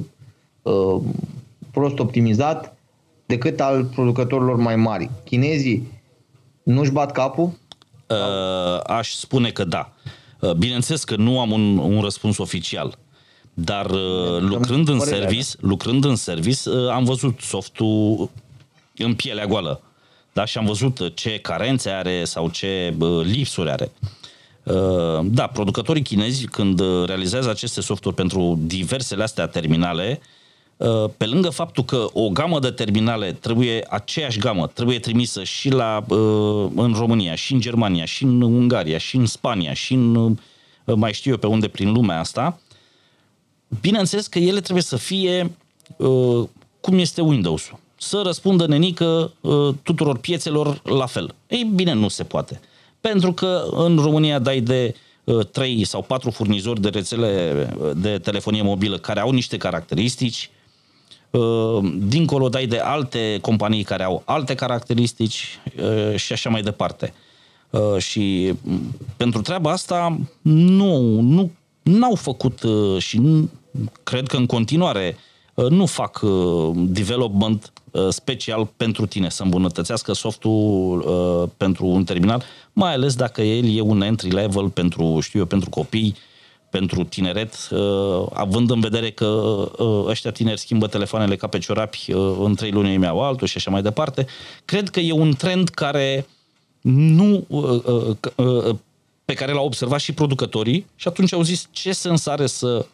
[0.62, 1.02] uh,
[1.72, 2.78] prost optimizat
[3.26, 5.10] decât al producătorilor mai mari.
[5.24, 5.88] Chinezii
[6.64, 7.52] nu-și bat capul?
[8.08, 9.92] Uh, aș spune că da.
[10.40, 12.98] Uh, bineînțeles că nu am un, un răspuns oficial.
[13.54, 18.30] Dar uh, lucrând în service, lucrând în service, uh, am văzut softul
[18.98, 19.82] în pielea goală.
[20.34, 20.46] da?
[20.46, 23.92] și am văzut ce carențe are sau ce lipsuri are.
[25.24, 30.22] Da, producătorii chinezi, când realizează aceste softuri pentru diversele astea terminale,
[31.18, 36.06] pe lângă faptul că o gamă de terminale trebuie, aceeași gamă, trebuie trimisă și la,
[36.76, 40.38] în România, și în Germania, și în Ungaria, și în Spania, și în
[40.86, 42.60] mai știu eu pe unde prin lumea asta,
[43.82, 45.52] bineînțeles că ele trebuie să fie
[46.80, 51.36] cum este Windows-ul să răspundă nenică uh, tuturor piețelor la fel.
[51.48, 52.60] Ei bine, nu se poate.
[53.02, 58.18] Pentru că în România dai de uh, trei sau patru furnizori de rețele uh, de
[58.18, 60.50] telefonie mobilă care au niște caracteristici,
[61.98, 65.60] dincolo dai de alte companii care au alte caracteristici
[66.16, 67.14] și așa mai departe.
[67.98, 68.54] Și
[69.18, 71.52] pentru treaba asta nu, nu
[71.84, 72.62] n-au făcut
[72.98, 73.22] și
[74.04, 75.18] cred că în continuare
[75.70, 76.22] nu fac
[76.76, 83.42] development Uh, special pentru tine, să îmbunătățească softul uh, pentru un terminal, mai ales dacă
[83.42, 86.16] el e un entry level pentru, știu eu, pentru copii,
[86.78, 92.14] pentru tineret, uh, având în vedere că uh, ăștia tineri schimbă telefoanele ca pe ciorapi,
[92.14, 94.26] uh, în trei luni îmi iau altul și așa mai departe,
[94.66, 96.28] cred că e un trend care
[96.82, 98.76] nu uh, uh, uh,
[99.26, 102.86] pe care l-au observat și producătorii și atunci au zis ce sens are să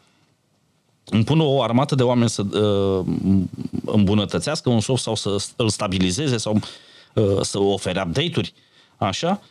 [1.06, 3.06] îmi pun o armată de oameni să uh,
[3.86, 6.60] îmbunătățească un soft sau să îl stabilizeze sau
[7.14, 8.54] uh, să ofere update-uri,
[8.98, 9.42] așa,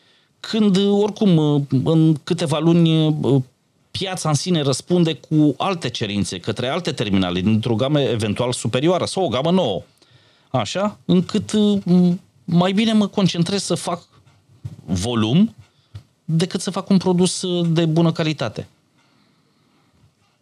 [0.41, 3.43] când uh, oricum uh, în câteva luni uh,
[4.01, 9.24] piața în sine răspunde cu alte cerințe către alte terminale dintr-o gamă eventual superioară sau
[9.24, 9.82] o gamă nouă.
[10.51, 12.12] Așa, încât uh,
[12.44, 14.03] mai bine mă concentrez să fac
[14.84, 15.55] volum
[16.24, 18.68] decât să fac un produs uh, de bună calitate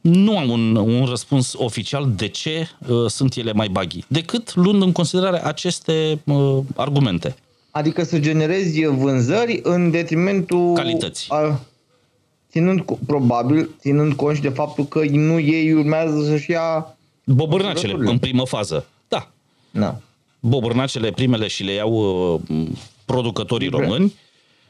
[0.00, 4.82] nu am un, un răspuns oficial de ce uh, sunt ele mai baghi, decât luând
[4.82, 7.36] în considerare aceste uh, argumente.
[7.70, 10.74] Adică să generezi vânzări în detrimentul...
[10.74, 11.26] Calității.
[11.30, 11.60] A,
[12.50, 16.96] ținând, probabil, ținând cont și de faptul că nu ei urmează să-și ia...
[17.24, 18.86] Bobârnacele, în primă fază.
[19.08, 19.30] Da.
[19.70, 20.00] Da.
[20.40, 21.92] Bobârnacele primele și le iau
[22.50, 22.66] uh,
[23.04, 24.14] producătorii români,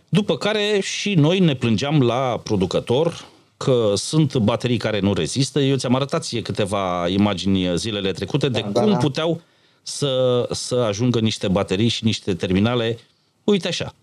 [0.08, 3.26] după care și noi ne plângeam la producător
[3.56, 5.60] că sunt baterii care nu rezistă.
[5.60, 8.96] Eu ți-am arătat ție câteva imagini zilele trecute de da, cum da, da.
[8.96, 9.40] puteau
[9.82, 12.98] să, să ajungă niște baterii și niște terminale,
[13.44, 13.94] uite așa.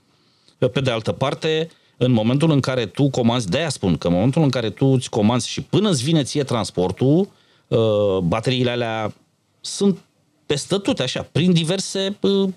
[0.57, 4.43] Pe de altă parte, în momentul în care tu comanzi, de-aia spun că în momentul
[4.43, 7.29] în care tu îți comanzi și până îți vine ție transportul,
[7.67, 9.13] uh, bateriile alea
[9.61, 9.97] sunt
[10.45, 12.49] pe stătute așa, prin diverse uh,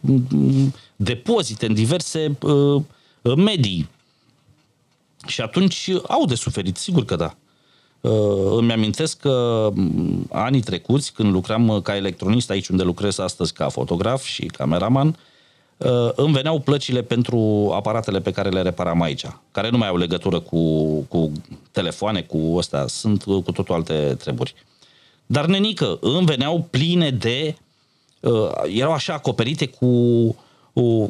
[0.97, 2.83] depozite, în diverse uh,
[3.37, 3.89] medii
[5.27, 7.35] și atunci au de suferit, sigur că da.
[8.01, 13.19] Uh, îmi amintesc că mm, anii trecuți, când lucram uh, ca electronist aici unde lucrez
[13.19, 15.15] astăzi ca fotograf și cameraman, uh,
[16.15, 20.41] îmi veneau plăcile pentru aparatele pe care le reparam aici, care nu mai au legătură
[20.41, 21.33] cu, cu
[21.71, 24.55] telefoane, cu ăsta, sunt cu totul alte treburi.
[25.27, 27.57] Dar nenică, îmi veneau pline de...
[28.67, 30.37] erau așa acoperite cu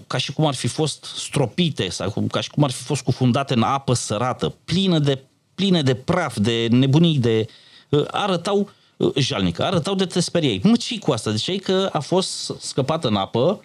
[0.07, 3.55] ca și cum ar fi fost stropite sau ca și cum ar fi fost cufundate
[3.55, 5.23] în apă sărată, plină de,
[5.55, 7.47] pline de praf, de nebunii, de...
[7.89, 10.61] Uh, arătau uh, jalnică, arătau de te speriei.
[10.65, 11.31] Mă, ce cu asta?
[11.31, 13.59] Ziceai că a fost scăpată în apă, uh,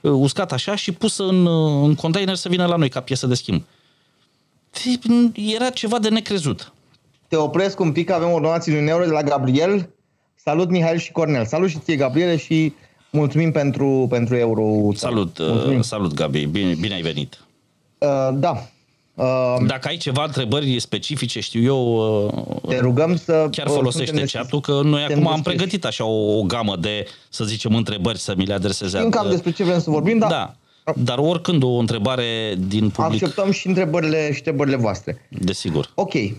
[0.00, 1.46] uscat așa și pusă în,
[1.84, 3.62] în container să vină la noi ca piesă de schimb.
[5.34, 6.72] Era ceva de necrezut.
[7.28, 9.90] Te opresc un pic, avem o donație de un euro de la Gabriel.
[10.34, 11.46] Salut Mihail și Cornel.
[11.46, 12.72] Salut și ție, Gabriele, și
[13.16, 14.92] Mulțumim pentru, pentru euro.
[14.94, 17.44] Salut, uh, salut Gabi, bine, bine ai venit.
[17.98, 18.68] Uh, da.
[19.16, 21.80] Uh, Dacă ai ceva întrebări specifice, știu eu,
[22.26, 26.42] uh, te rugăm să chiar folosește chat-ul, că noi acum am pregătit așa o, o
[26.42, 28.98] gamă de, să zicem, întrebări să mi le adreseze.
[28.98, 30.30] Știm cam despre ce vrem să vorbim, dar...
[30.30, 30.54] Da.
[30.96, 33.22] Dar oricând o întrebare din public...
[33.22, 35.28] Acceptăm și întrebările, și întrebările voastre.
[35.28, 35.90] Desigur.
[35.94, 36.12] Ok.
[36.12, 36.30] Uh,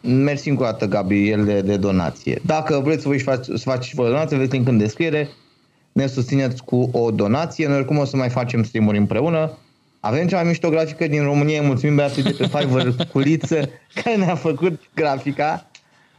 [0.00, 2.40] Mersi încă o dată, Gabi, el de, de donație.
[2.44, 5.28] Dacă vreți să, vă faci, să faceți și vă donație, veți link în descriere.
[5.92, 7.66] Ne susțineți cu o donație.
[7.66, 9.58] Noi oricum o să mai facem stream împreună.
[10.04, 11.60] Avem cea mai mișto grafică din România.
[11.60, 13.70] Îi mulțumim Beatrice de pe Fiverr Culiță,
[14.02, 15.66] care ne-a făcut grafica.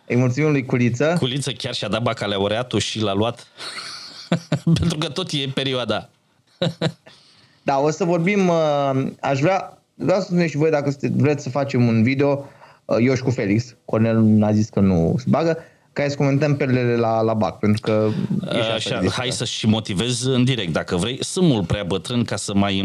[0.07, 1.15] Îi mulțumim lui Culiță.
[1.19, 3.47] Culiță chiar și-a dat bacalaureatul și l-a luat.
[4.79, 6.09] Pentru că tot e perioada.
[7.63, 8.47] da, o să vorbim.
[8.47, 12.45] Uh, aș vrea, vreau să spuneți și voi dacă vreți să facem un video
[12.85, 15.57] Uh, eu și cu Felix, Cornel n-a zis că nu se bagă,
[15.93, 18.09] ca să comentăm perlele la, la BAC, pentru că...
[18.75, 21.23] Așa, hai să și motivez în direct, dacă vrei.
[21.23, 22.79] Sunt mult prea bătrân ca să mai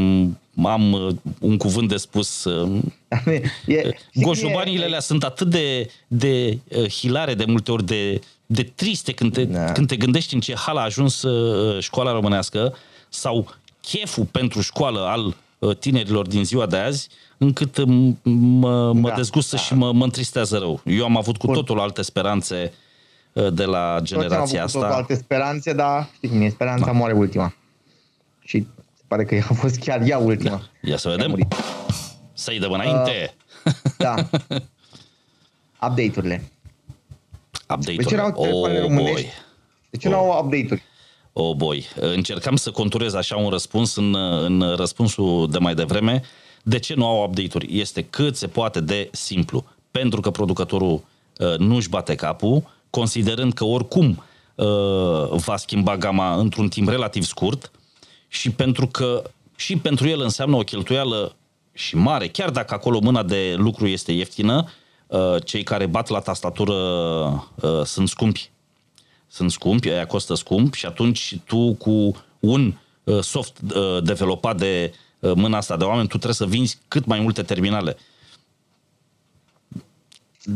[0.66, 2.44] am uh, un cuvânt de spus.
[2.44, 2.82] Uh,
[3.66, 6.58] e, Goșobanile alea sunt atât de, de
[6.88, 8.20] hilare de multe ori, de
[8.52, 9.72] de triste când te, da.
[9.72, 12.74] când te gândești în ce hal a ajuns uh, școala românească
[13.08, 17.08] sau cheful pentru școală al uh, tinerilor din ziua de azi,
[17.38, 17.84] încât
[18.24, 19.62] mă, mă da, dezgustă da.
[19.62, 20.80] și mă, mă întristează rău.
[20.84, 21.54] Eu am avut cu Bun.
[21.54, 22.72] totul alte speranțe
[23.32, 24.78] uh, de la generația asta.
[24.78, 26.92] Am avut alte speranțe, dar știi cum e, speranța da.
[26.92, 27.54] moare ultima.
[28.44, 28.79] Și se
[29.10, 30.50] pare că a fost chiar ea ultima.
[30.50, 30.88] Da.
[30.88, 31.48] Ia să vedem.
[32.32, 33.34] Să-i dăm înainte.
[33.64, 34.14] Uh, da.
[35.88, 36.50] Update-urile.
[37.68, 38.02] Update-urile.
[38.02, 39.26] De ce n-au oh, boy.
[39.90, 40.14] De ce oh.
[40.14, 40.82] n-au update-uri?
[41.32, 46.22] Oh boy, încercam să conturez așa un răspuns în, în răspunsul de mai devreme.
[46.62, 47.78] De ce nu au update-uri?
[47.78, 49.64] Este cât se poate de simplu.
[49.90, 51.02] Pentru că producătorul
[51.38, 54.22] uh, nu-și bate capul, considerând că oricum
[54.54, 54.66] uh,
[55.30, 57.70] va schimba gama într-un timp relativ scurt
[58.30, 61.36] și pentru că și pentru el înseamnă o cheltuială
[61.72, 64.68] și mare, chiar dacă acolo mâna de lucru este ieftină,
[65.06, 66.72] uh, cei care bat la tastatură
[67.62, 68.50] uh, sunt scumpi
[69.30, 72.74] sunt scumpi, aia costă scump și atunci tu cu un
[73.04, 77.04] uh, soft uh, developat de uh, mâna asta de oameni, tu trebuie să vinzi cât
[77.04, 77.96] mai multe terminale.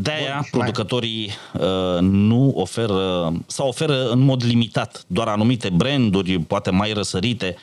[0.01, 6.69] De-aia Bun, producătorii uh, nu oferă sau oferă în mod limitat doar anumite branduri, poate
[6.69, 7.55] mai răsărite.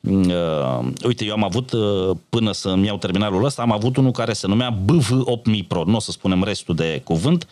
[0.00, 4.32] Uh, uite, eu am avut, uh, până să-mi iau terminalul ăsta, am avut unul care
[4.32, 5.84] se numea BV8000 Pro.
[5.84, 7.48] Nu o să spunem restul de cuvânt,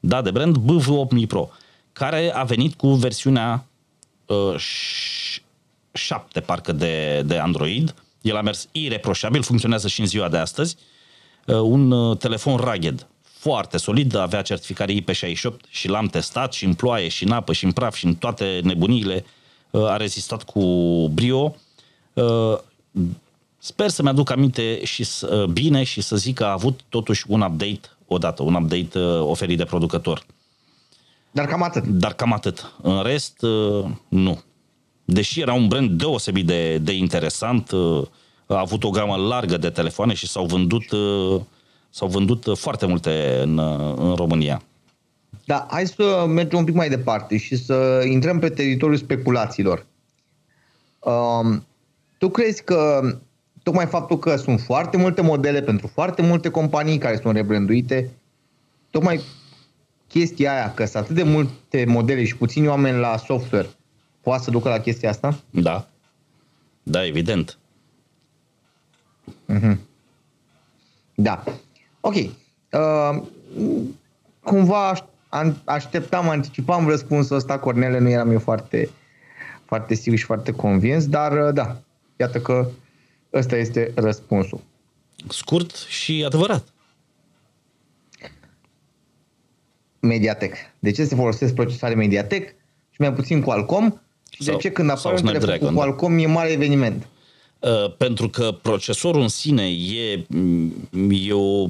[0.00, 1.48] da, de brand, BV8000 Pro.
[1.50, 1.56] Uh,
[1.98, 3.66] care a venit cu versiunea
[4.26, 4.54] uh,
[5.92, 7.94] 7, parcă, de, de Android.
[8.20, 10.76] El a mers ireproșabil, funcționează și în ziua de astăzi.
[11.46, 13.06] Uh, un uh, telefon rugged,
[13.38, 17.64] foarte solid, avea certificare IP68 și l-am testat și în ploaie, și în apă, și
[17.64, 19.24] în praf, și în toate nebuniile.
[19.70, 20.62] Uh, a rezistat cu
[21.14, 21.56] brio.
[22.12, 22.58] Uh,
[23.58, 27.40] sper să-mi aduc aminte și uh, bine și să zic că a avut totuși un
[27.40, 30.24] update odată, un update uh, oferit de producător.
[31.30, 31.86] Dar cam atât.
[31.86, 32.72] Dar cam atât.
[32.82, 34.42] În rest, uh, nu.
[35.04, 38.06] Deși era un brand deosebit de, de interesant, uh,
[38.46, 41.40] a avut o gamă largă de telefoane și s-au vândut, uh,
[41.90, 43.58] s-au vândut foarte multe în,
[43.96, 44.62] în România.
[45.44, 49.86] Da, hai să mergem un pic mai departe și să intrăm pe teritoriul speculațiilor.
[50.98, 51.66] Um,
[52.18, 53.00] tu crezi că
[53.62, 58.10] tocmai faptul că sunt foarte multe modele pentru foarte multe companii care sunt rebranduite,
[58.90, 59.20] tocmai
[60.08, 63.68] chestia aia, că sunt atât de multe modele și puțini oameni la software,
[64.20, 65.38] poate să ducă la chestia asta?
[65.50, 65.88] Da.
[66.82, 67.58] Da, evident.
[69.52, 69.76] Mm-hmm.
[71.14, 71.44] Da.
[72.08, 72.14] Ok.
[72.14, 73.22] Uh,
[74.42, 75.08] cumva
[75.64, 78.90] așteptam, anticipam răspunsul ăsta, Cornele, nu eram eu foarte,
[79.64, 81.80] foarte sigur și foarte convins, dar uh, da,
[82.16, 82.68] iată că
[83.32, 84.60] ăsta este răspunsul.
[85.28, 86.64] Scurt și adevărat.
[90.00, 90.54] Mediatek.
[90.78, 92.48] De ce se folosesc procesoare Mediatek
[92.90, 94.00] și mai puțin Qualcomm?
[94.30, 95.72] Și sau, de ce când apare un telefon cu da.
[95.72, 96.22] Qualcomm da.
[96.22, 97.06] e mare eveniment?
[97.60, 100.26] Uh, pentru că procesorul în sine e,
[101.10, 101.68] e, o,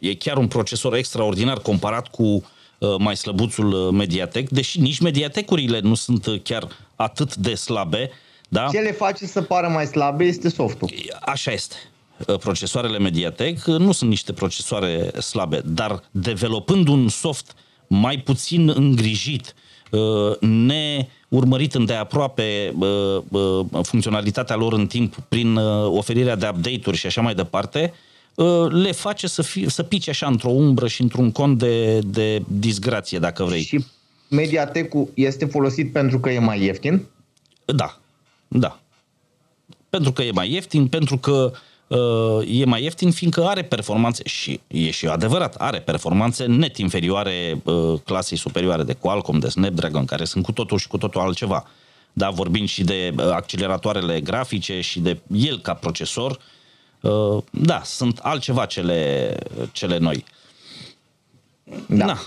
[0.00, 2.44] e chiar un procesor extraordinar comparat cu uh,
[2.98, 8.10] mai slăbuțul uh, Mediatek, deși nici Mediatecurile nu sunt chiar atât de slabe.
[8.48, 8.68] Da?
[8.72, 10.90] Ce le face să pară mai slabe este softul.
[11.20, 11.74] Așa este.
[12.26, 17.54] Uh, procesoarele Mediatek uh, nu sunt niște procesoare slabe, dar developând un soft
[17.86, 19.63] mai puțin îngrijit, uh,
[20.40, 22.74] ne urmărit îndeaproape
[23.82, 27.92] funcționalitatea lor în timp prin oferirea de update-uri și așa mai departe,
[28.68, 33.18] le face să, fie, să pice așa într-o umbră și într-un cont de, de disgrație,
[33.18, 33.62] dacă vrei.
[33.62, 33.84] Și
[34.28, 37.06] Mediatek-ul este folosit pentru că e mai ieftin?
[37.64, 38.00] Da,
[38.48, 38.80] da.
[39.90, 41.60] Pentru că e mai ieftin, pentru că uh, Uh,
[42.46, 48.00] e mai ieftin fiindcă are performanțe și e și adevărat, are performanțe net inferioare uh,
[48.04, 51.66] clasei superioare de Qualcomm, de Snapdragon, care sunt cu totul și cu totul altceva.
[52.12, 56.38] Da, vorbind și de uh, acceleratoarele grafice și de el ca procesor,
[57.50, 59.34] da, sunt altceva cele,
[59.72, 60.24] cele noi.
[61.86, 62.04] Da.
[62.04, 62.18] Na,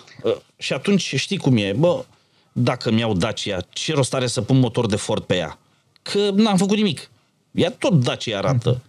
[0.58, 2.06] și atunci știi cum e, bă,
[2.52, 5.60] dacă mi-au Dacia, ce rost are să pun motor de Ford pe ea?
[6.02, 7.10] Că n-am făcut nimic.
[7.52, 8.82] Ea tot Dacia arată.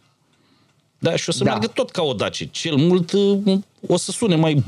[0.99, 1.51] Da, și o să da.
[1.51, 2.45] meargă tot ca o Dacia.
[2.51, 4.65] Cel mult uh, o să sune mai,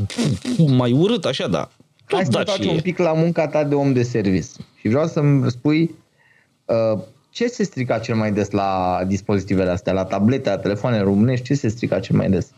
[0.67, 1.71] mai urât, așa, da.
[2.07, 4.47] Tot Hai să faci un pic la munca ta de om de service.
[4.81, 5.95] Și vreau să-mi spui
[6.65, 7.01] uh,
[7.31, 11.55] ce se strica cel mai des la dispozitivele astea, la tablete, la telefoane românești, ce
[11.55, 12.51] se strica cel mai des?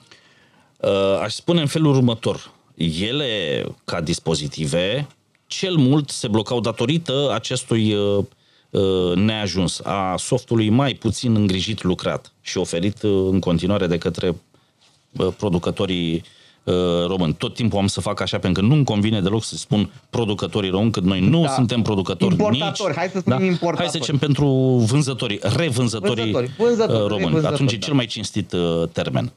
[0.81, 2.53] Uh, aș spune în felul următor.
[3.01, 5.07] Ele, ca dispozitive,
[5.47, 8.25] cel mult se blocau datorită acestui uh, Uh,
[9.15, 14.37] neajuns, a softului mai puțin îngrijit lucrat și oferit uh, în continuare de către
[15.13, 16.23] uh, producătorii
[16.65, 16.75] uh,
[17.07, 17.35] români.
[17.35, 20.91] Tot timpul am să fac așa, pentru că nu-mi convine deloc să spun producătorii români,
[20.91, 21.49] că noi nu da.
[21.49, 22.89] suntem producători importatori.
[22.89, 22.97] nici...
[22.97, 23.45] Hai să spunem da?
[23.45, 23.77] importatori.
[23.77, 24.47] Hai să zicem pentru
[24.87, 27.31] vânzătorii, revânzătorii vânzători, vânzători, uh, români.
[27.31, 27.77] Vânzători, Atunci da.
[27.77, 29.33] e cel mai cinstit uh, termen.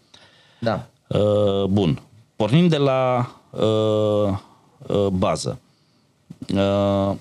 [0.60, 0.88] Da.
[1.08, 2.02] Uh, bun.
[2.36, 4.38] Pornim de la uh,
[4.88, 5.60] uh, bază.
[6.56, 7.16] Uh,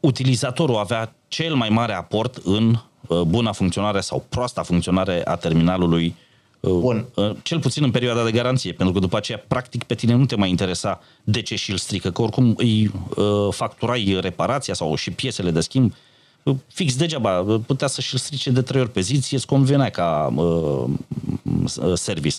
[0.00, 6.14] utilizatorul avea cel mai mare aport în uh, buna funcționare sau proasta funcționare a terminalului
[6.60, 7.06] uh, Bun.
[7.14, 10.26] Uh, cel puțin în perioada de garanție, pentru că după aceea, practic, pe tine nu
[10.26, 14.94] te mai interesa de ce și îl strică, că oricum îi uh, facturai reparația sau
[14.94, 15.92] și piesele de schimb
[16.66, 20.32] fix degeaba, putea să și-l strice de trei ori pe zi, ție îți convenea ca
[20.34, 20.84] uh,
[21.94, 22.36] service.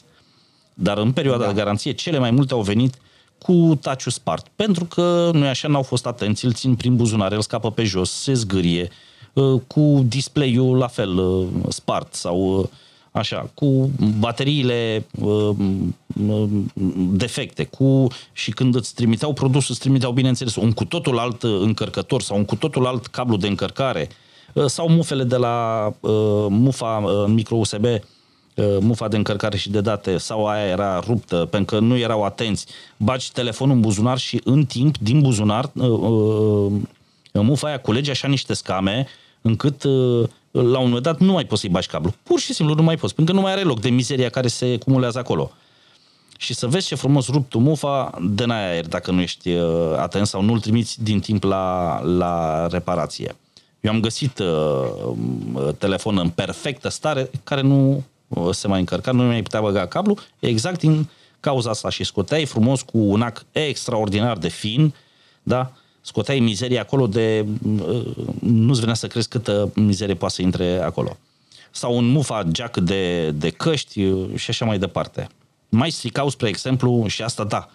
[0.73, 1.51] Dar în perioada da.
[1.51, 2.97] de garanție, cele mai multe au venit
[3.39, 4.47] cu taciul spart.
[4.55, 8.11] Pentru că, nu așa, n-au fost atenți, îl țin prin buzunar, el scapă pe jos,
[8.11, 8.89] se zgârie,
[9.33, 12.65] uh, cu display-ul la fel uh, spart sau uh,
[13.11, 15.05] așa, cu bateriile
[17.11, 22.21] defecte, cu și când îți trimiteau produsul, îți trimiteau, bineînțeles, un cu totul alt încărcător
[22.21, 24.09] sau un cu totul alt cablu de încărcare
[24.65, 25.91] sau mufele de la
[26.49, 28.16] mufa micro USB Uh,
[28.79, 32.65] mufa de încărcare și de date sau aia era ruptă pentru că nu erau atenți,
[32.97, 36.71] bagi telefonul în buzunar și în timp, din buzunar, uh, uh,
[37.31, 39.07] mufa aia culege așa niște scame
[39.41, 39.83] încât
[40.51, 42.13] la un moment dat nu mai poți să-i bagi cablu.
[42.23, 44.47] Pur și simplu nu mai poți, pentru că nu mai are loc de mizeria care
[44.47, 45.51] se cumulează acolo.
[46.37, 49.49] Și să vezi ce frumos rupt tu mufa, de n aer dacă nu ești
[49.97, 53.35] atent sau nu-l trimiți din timp la, la reparație.
[53.79, 58.03] Eu am găsit uh, telefon în perfectă stare care nu
[58.51, 61.09] se mai încărca, nu mai putea băga cablu, exact din
[61.39, 64.93] cauza asta și scoteai frumos cu un ac extraordinar de fin,
[65.43, 65.71] da?
[66.01, 67.45] Scoteai mizeria acolo de...
[68.39, 71.17] Nu-ți venea să crezi câtă mizerie poate să intre acolo.
[71.71, 75.27] Sau un mufa jack de, de căști și așa mai departe.
[75.69, 77.69] Mai stricau, spre exemplu, și asta da,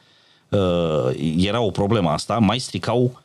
[1.36, 3.20] era o problemă asta, mai stricau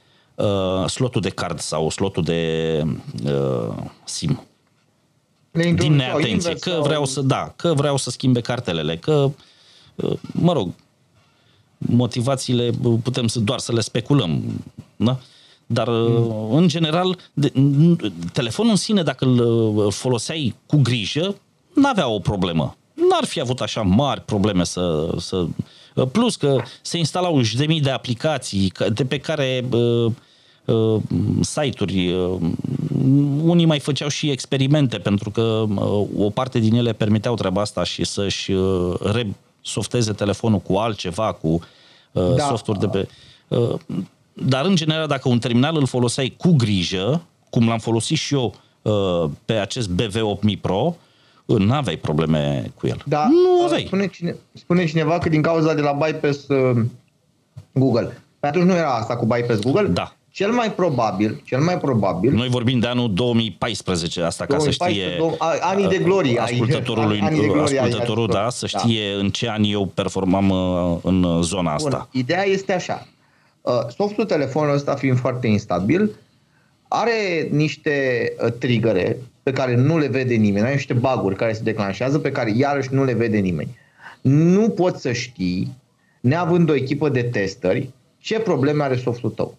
[0.88, 2.84] slotul de card sau slotul de
[4.04, 4.47] SIM
[5.76, 6.82] din neatenție, că sau...
[6.82, 9.32] vreau să, da, că vreau să schimbe cartelele, că,
[9.96, 10.74] uh, mă rog,
[11.78, 12.70] motivațiile
[13.04, 14.44] putem să, doar să le speculăm,
[14.96, 15.20] da?
[15.66, 16.56] Dar, mm.
[16.56, 17.52] în general, de,
[18.34, 21.36] telefonul în sine, dacă îl uh, foloseai cu grijă,
[21.74, 22.78] n-avea o problemă.
[22.94, 25.14] N-ar fi avut așa mari probleme să...
[25.18, 25.46] să
[26.12, 30.12] plus că se instalau și de mii de aplicații de pe care uh, uh,
[31.42, 32.14] site-uri.
[32.14, 32.40] Uh,
[33.44, 37.84] unii mai făceau și experimente, pentru că uh, o parte din ele permiteau treaba asta
[37.84, 38.96] și să-și uh,
[39.62, 41.48] resofteze telefonul cu altceva, cu
[42.12, 42.44] uh, da.
[42.44, 43.08] softuri de pe...
[43.48, 43.74] Uh,
[44.34, 48.56] dar, în general, dacă un terminal îl foloseai cu grijă, cum l-am folosit și eu
[48.82, 50.96] uh, pe acest BV8000 Pro,
[51.46, 53.02] nu aveai probleme cu el.
[53.06, 53.84] Da, nu aveai.
[53.86, 56.86] Spune, cine, spune cineva că din cauza de la bypass uh,
[57.72, 58.22] Google.
[58.40, 59.88] Pe atunci nu era asta cu bypass Google?
[59.88, 60.16] Da.
[60.38, 62.34] Cel mai probabil, cel mai probabil...
[62.34, 65.68] Noi vorbim de anul 2014, asta 2014, ca să știe...
[65.70, 66.40] Anii de glorie.
[66.40, 68.80] Ascultătorului, anii de glorie ascultătorul, da, să da.
[68.80, 69.20] știe da.
[69.20, 72.08] în ce ani eu performam uh, în zona asta.
[72.12, 73.08] Bun, ideea este așa.
[73.62, 76.12] Uh, softul telefonului ăsta fiind foarte instabil,
[76.88, 81.64] are niște uh, trigăre pe care nu le vede nimeni, are niște baguri care se
[81.64, 83.78] declanșează pe care iarăși nu le vede nimeni.
[84.22, 85.76] Nu poți să știi,
[86.20, 89.58] neavând o echipă de testări, ce probleme are softul tău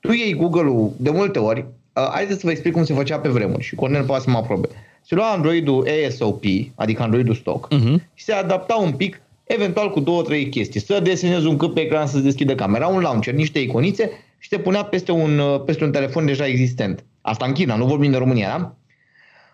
[0.00, 3.28] tu iei Google-ul de multe ori, uh, haideți să vă explic cum se făcea pe
[3.28, 4.68] vremuri și Cornel poate să mă aprobe.
[5.02, 6.44] Se lua Android-ul ASOP,
[6.74, 8.04] adică Android-ul stock, uh-huh.
[8.14, 10.80] și se adapta un pic, eventual cu două, trei chestii.
[10.80, 14.58] Să desenezi un cât pe ecran să-ți deschidă camera, un launcher, niște iconițe și te
[14.58, 17.04] punea peste un, uh, peste un telefon deja existent.
[17.20, 18.74] Asta în China, nu vorbim de România, da?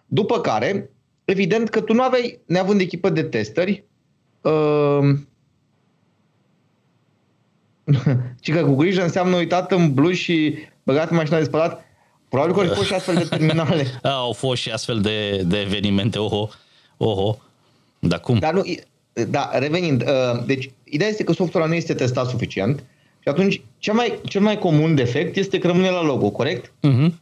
[0.07, 0.91] După care,
[1.25, 3.85] evident că tu nu aveai, neavând echipă de testări,
[4.41, 5.15] uh,
[8.41, 11.85] ci că cu grijă înseamnă uitat în bluș și băgat în mașina de spălat.
[12.29, 13.87] Probabil că au fost și astfel de terminale.
[14.03, 16.49] A, au fost și astfel de, de evenimente, oho,
[16.97, 17.37] oho.
[17.99, 18.39] Dar cum?
[18.39, 18.63] Dar nu,
[19.29, 22.85] da, revenind, uh, deci ideea este că softul nu este testat suficient
[23.21, 26.67] și atunci cel mai, cel mai comun defect este că rămâne la logo, corect?
[26.67, 27.13] Uh-huh.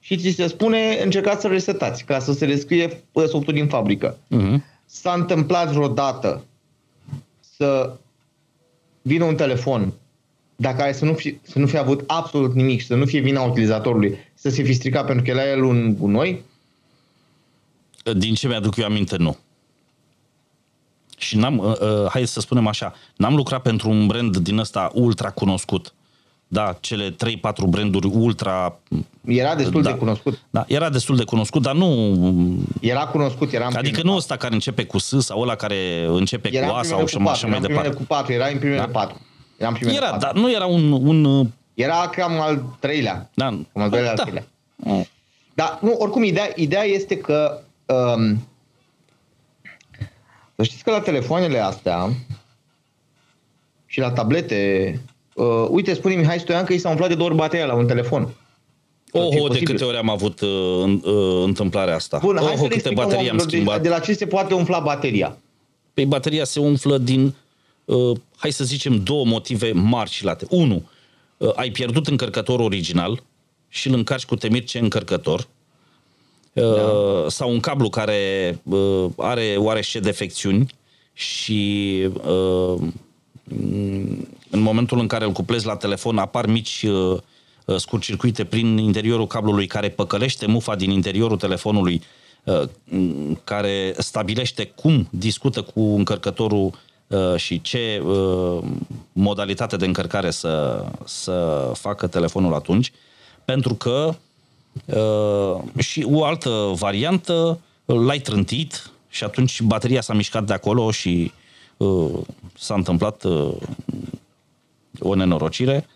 [0.00, 4.16] Și ți se spune încercați să resetați ca să se descrie softul din fabrică.
[4.16, 4.56] Uh-huh.
[4.84, 6.44] S-a întâmplat vreodată
[7.56, 7.96] să
[9.06, 9.92] vină un telefon
[10.56, 13.20] dacă care să nu, fi, să nu fie avut absolut nimic și să nu fie
[13.20, 16.44] vina utilizatorului, să se fi stricat pentru că la el un gunoi?
[18.16, 19.36] Din ce mi-aduc eu aminte, nu.
[21.18, 24.90] Și n-am, uh, uh, hai să spunem așa, n-am lucrat pentru un brand din ăsta
[24.94, 25.94] ultra cunoscut
[26.48, 27.14] da, cele 3-4
[27.66, 28.78] branduri ultra...
[29.24, 30.40] Era destul da, de cunoscut.
[30.50, 32.16] Da, era destul de cunoscut, dar nu...
[32.80, 36.54] Era cunoscut, era în Adică nu ăsta care începe cu S sau ăla care începe
[36.54, 37.90] era cu A sau și așa mai departe.
[37.90, 38.86] cu 4, era în primele da.
[38.86, 39.20] 4.
[39.56, 40.26] Era, în primele era 4.
[40.26, 41.48] dar nu era un, un...
[41.74, 43.30] Era cam al treilea.
[43.34, 43.44] Da.
[43.44, 44.22] Cam al doilea, da.
[44.22, 44.46] al treilea.
[45.54, 48.48] Dar, nu, oricum, ideea, ideea este că um,
[50.56, 52.08] să știți că la telefoanele astea
[53.86, 55.00] și la tablete,
[55.36, 57.86] uh, uite, spune Mihai Stoian că i s-a umflat de două ori bateria la un
[57.86, 58.34] telefon.
[59.10, 60.48] Oho, de câte ori am avut uh,
[61.02, 62.18] uh, întâmplarea asta.
[62.18, 63.76] Bun, Oho, hai să câte baterii am schimbat.
[63.76, 65.38] De, de la ce se poate umfla bateria?
[65.94, 67.34] Păi bateria se umflă din,
[67.84, 70.46] uh, hai să zicem, două motive mari și late.
[70.50, 70.82] Unu,
[71.36, 73.22] uh, ai pierdut încărcătorul original
[73.68, 75.46] și îl încarci cu temirce încărcător
[76.52, 77.28] da.
[77.28, 80.74] sau un cablu care uh, are oarește defecțiuni
[81.12, 82.80] și uh,
[84.50, 87.18] în momentul în care îl cuplezi la telefon apar mici uh,
[87.76, 92.02] scurtcircuite prin interiorul cablului care păcălește mufa din interiorul telefonului
[93.44, 96.72] care stabilește cum discută cu încărcătorul
[97.36, 98.02] și ce
[99.12, 102.92] modalitate de încărcare să, să facă telefonul atunci,
[103.44, 104.14] pentru că
[104.84, 111.32] Uh, și o altă variantă, l-ai trântit și atunci bateria s-a mișcat de acolo și
[111.76, 112.10] uh,
[112.58, 113.54] s-a întâmplat uh,
[115.00, 115.86] o nenorocire.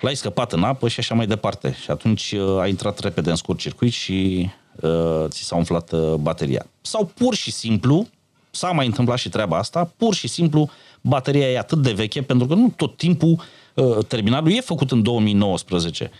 [0.00, 1.76] L-ai scăpat în apă și așa mai departe.
[1.82, 4.50] Și atunci uh, a intrat repede în scurt circuit și
[4.80, 6.66] uh, ți s-a umflat uh, bateria.
[6.80, 8.06] Sau pur și simplu,
[8.50, 10.70] s-a mai întâmplat și treaba asta, pur și simplu
[11.00, 13.40] bateria e atât de veche, pentru că nu tot timpul
[13.74, 16.10] uh, terminalul e făcut în 2019,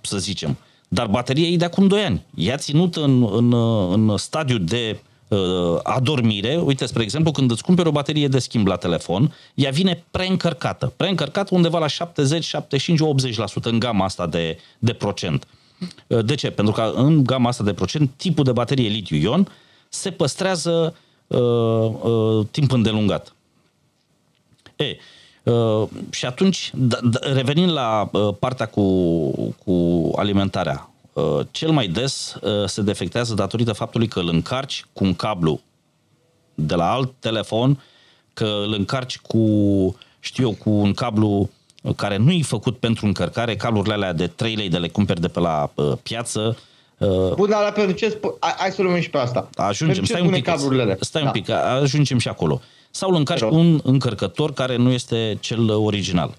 [0.00, 0.56] să zicem.
[0.88, 2.24] Dar bateria e de acum 2 ani.
[2.34, 3.52] Ea ținut în, în,
[3.92, 4.98] în stadiu de uh,
[5.82, 6.56] adormire.
[6.56, 10.92] Uite, spre exemplu, când îți cumperi o baterie de schimb la telefon, ea vine preîncărcată.
[10.96, 13.00] Preîncărcată undeva la 70, 75,
[13.60, 15.46] 80% în gama asta de, de procent.
[16.06, 16.50] Uh, de ce?
[16.50, 19.48] Pentru că în gama asta de procent, tipul de baterie litiu-ion
[19.88, 20.94] se păstrează
[21.26, 21.38] uh,
[22.02, 23.34] uh, timp îndelungat.
[24.76, 24.96] E,
[25.46, 29.30] Uh, și atunci, da, da, revenind la uh, partea cu,
[29.64, 30.95] cu alimentarea, uh,
[31.50, 35.60] cel mai des uh, se defectează datorită faptului că îl încarci cu un cablu
[36.54, 37.82] de la alt telefon,
[38.34, 39.38] că îl încarci cu,
[40.20, 41.50] știu eu, cu un cablu
[41.96, 45.28] care nu e făcut pentru încărcare, cablurile alea de 3 lei de le cumperi de
[45.28, 46.56] pe la uh, piață,
[46.98, 49.48] Uh, Bun, dar pentru ce sp- hai să luăm și pe asta.
[49.54, 50.52] Ajungem, stai un pic,
[51.00, 51.26] stai da.
[51.26, 52.60] un pic, ajungem și acolo.
[52.62, 56.34] Uh, sau îl încarci cu un încărcător care nu este cel original.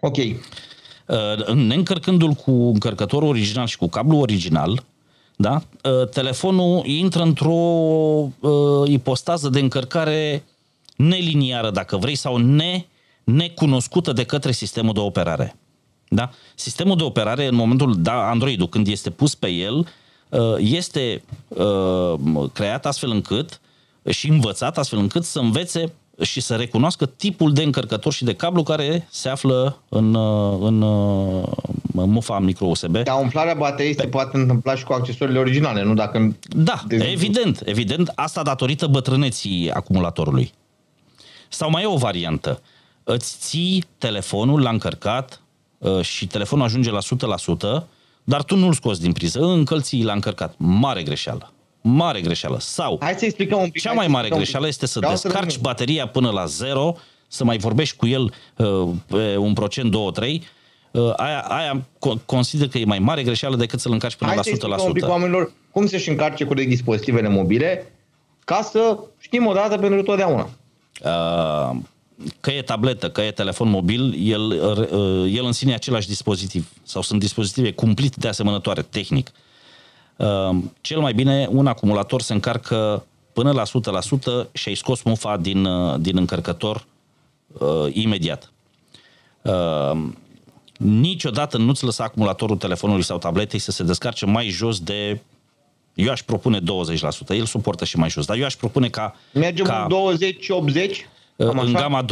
[0.00, 0.16] Ok.
[0.16, 4.84] Uh, neîncărcându-l cu încărcătorul original și cu cablu original,
[5.36, 5.62] da?
[5.82, 10.44] Uh, telefonul intră într-o uh, ipostază de încărcare
[10.96, 12.84] neliniară, dacă vrei, sau ne,
[13.24, 15.56] necunoscută de către sistemul de operare.
[16.08, 16.30] Da?
[16.54, 19.86] Sistemul de operare, în momentul, da, Android-ul, când este pus pe el,
[20.28, 22.14] Uh, este uh,
[22.52, 23.60] creat astfel încât
[24.10, 25.92] și învățat astfel încât să învețe
[26.22, 30.82] și să recunoască tipul de încărcător și de cablu care se află în, uh, în,
[31.94, 32.96] în mufa micro-USB.
[32.96, 34.02] Dar umflarea bateriei Pe...
[34.02, 36.36] se poate întâmpla și cu accesoriile originale, nu dacă...
[36.48, 38.12] Da, de evident, evident.
[38.14, 40.52] Asta datorită bătrâneții acumulatorului.
[41.48, 42.62] Sau mai e o variantă.
[43.04, 45.40] Îți ții telefonul la încărcat
[46.00, 47.00] și telefonul ajunge la
[48.24, 50.54] dar tu nu-l scoți din priză, încălții l-a încărcat.
[50.56, 51.52] Mare greșeală.
[51.80, 52.56] Mare greșeală.
[52.60, 53.82] Sau, Hai să explicăm un pic.
[53.82, 56.96] Cea mai mare greșeală este să Vreau descarci să bateria până la zero,
[57.28, 59.96] să mai vorbești cu el uh, pe un procent, 2-3,
[60.90, 61.86] uh, aia, aia
[62.26, 64.70] consider că e mai mare greșeală decât să-l încarci până Hai la 100%.
[64.70, 67.92] Hai să un pic oamenilor cum să-și încarce cu dispozitivele mobile
[68.44, 70.48] ca să știm o dată pentru totdeauna.
[71.04, 71.76] Uh,
[72.40, 76.68] că e tabletă, că e telefon mobil, el, uh, el în sine e același dispozitiv
[76.82, 79.32] sau sunt dispozitive cumplit de asemănătoare, tehnic.
[79.34, 79.47] Uh,
[80.80, 85.64] cel mai bine, un acumulator se încarcă până la 100% și ai scos mufa din,
[85.64, 86.84] uh, din încărcător
[87.58, 88.52] uh, imediat.
[89.42, 89.92] Uh,
[90.78, 95.20] niciodată nu-ți lăsa acumulatorul telefonului sau tabletei să se descarce mai jos de
[95.94, 96.62] eu aș propune 20%,
[97.28, 99.16] el suportă și mai jos, dar eu aș propune ca...
[99.32, 100.90] Mergem ca, 20-80?
[101.36, 102.06] Cam în gama 20-80,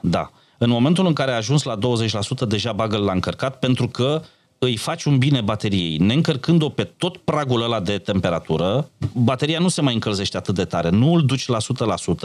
[0.00, 0.30] da.
[0.58, 4.22] În momentul în care a ajuns la 20%, deja bagă la încărcat, pentru că
[4.66, 5.96] îi faci un bine bateriei.
[5.96, 10.88] Neîncărcând-o pe tot pragul ăla de temperatură, bateria nu se mai încălzește atât de tare.
[10.88, 11.58] Nu îl duci la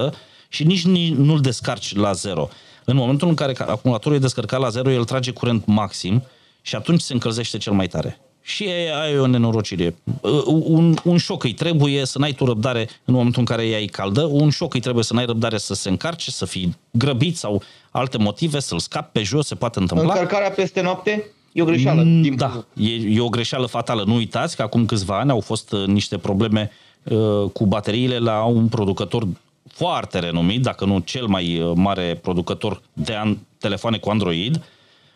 [0.10, 0.14] 100%
[0.50, 0.86] și nici
[1.16, 2.50] nu îl descarci la zero.
[2.86, 6.24] În momentul în care acumulatorul e descărcat la zero, el trage curent maxim
[6.62, 8.20] și atunci se încălzește cel mai tare.
[8.42, 8.70] Și
[9.02, 9.96] ai o nenorocire.
[10.22, 13.80] Uh, un, un șoc îi trebuie să n-ai tu răbdare în momentul în care ea
[13.80, 17.38] e caldă, un șoc îi trebuie să n-ai răbdare să se încarce, să fii grăbit
[17.38, 17.62] sau
[17.92, 20.14] alte motive, să-l scapi pe jos, se poate întâmpla.
[20.14, 21.32] Încărcarea peste noapte?
[21.52, 22.04] E o greșeală.
[22.04, 24.04] Mm, da, e, e o greșeală fatală.
[24.06, 26.72] Nu uitați că acum câțiva ani au fost uh, niște probleme
[27.04, 29.28] uh, cu bateriile la un producător
[29.68, 34.64] foarte renumit, dacă nu cel mai uh, mare producător de an, telefoane cu Android,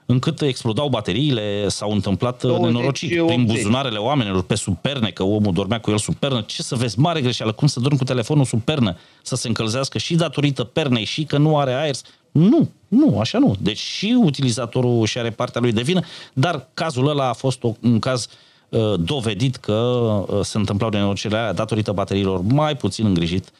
[0.06, 3.36] încât explodau bateriile, s-au întâmplat 20, uh, nenorociri 80.
[3.36, 6.42] prin buzunarele oamenilor, pe superne, că omul dormea cu el sub pernă.
[6.42, 9.98] Ce să vezi, mare greșeală, cum să dormi cu telefonul sub pernă, să se încălzească
[9.98, 11.96] și datorită pernei și că nu are aer.
[12.36, 13.56] Nu, nu, așa nu.
[13.60, 16.02] Deci și utilizatorul și are partea lui de vină,
[16.34, 18.28] dar cazul ăla a fost un caz
[18.70, 23.52] uh, dovedit că uh, se întâmplau nenorocirile alea datorită bateriilor mai puțin îngrijit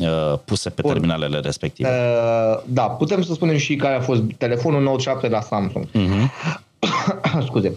[0.00, 0.92] Uh, puse pe Bun.
[0.92, 1.88] terminalele respective.
[1.88, 5.86] Uh, da, putem să spunem și care a fost telefonul Note 7 la Samsung.
[5.86, 6.28] Uh-huh.
[7.46, 7.76] Scuze.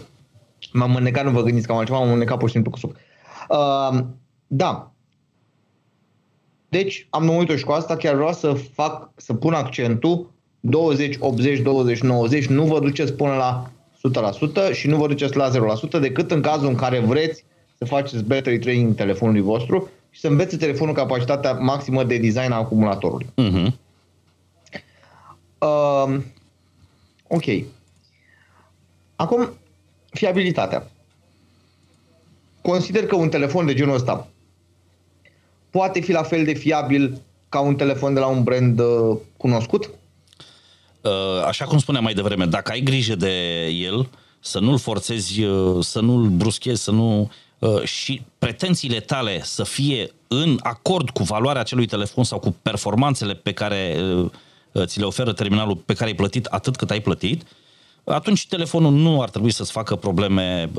[0.72, 2.96] M-am înnecat, nu vă gândiți că am altceva, m-am înnecat pur și simplu cu suc.
[3.48, 3.98] Uh,
[4.46, 4.90] da.
[6.76, 11.60] Deci, am numit-o și cu asta chiar vreau să fac, să pun accentul 20, 80,
[11.60, 13.70] 20, 90, nu vă duceți până la
[14.70, 15.50] 100% și nu vă duceți la
[15.96, 17.44] 0% decât în cazul în care vreți
[17.78, 22.56] să faceți battery training telefonului vostru și să învețe telefonul capacitatea maximă de design a
[22.56, 23.26] acumulatorului.
[23.26, 23.72] Uh-huh.
[25.58, 26.20] Uh,
[27.28, 27.44] ok.
[29.16, 29.50] Acum,
[30.10, 30.90] fiabilitatea.
[32.62, 34.28] Consider că un telefon de genul ăsta
[35.70, 39.90] poate fi la fel de fiabil ca un telefon de la un brand uh, cunoscut?
[41.00, 44.08] Uh, așa cum spuneam mai devreme, dacă ai grijă de el,
[44.40, 50.10] să nu-l forțezi, uh, să nu-l bruschezi, să nu Uh, și pretențiile tale să fie
[50.28, 54.30] în acord cu valoarea acelui telefon sau cu performanțele pe care uh,
[54.72, 57.42] uh, ți le oferă terminalul pe care ai plătit atât cât ai plătit,
[58.04, 60.70] atunci telefonul nu ar trebui să-ți facă probleme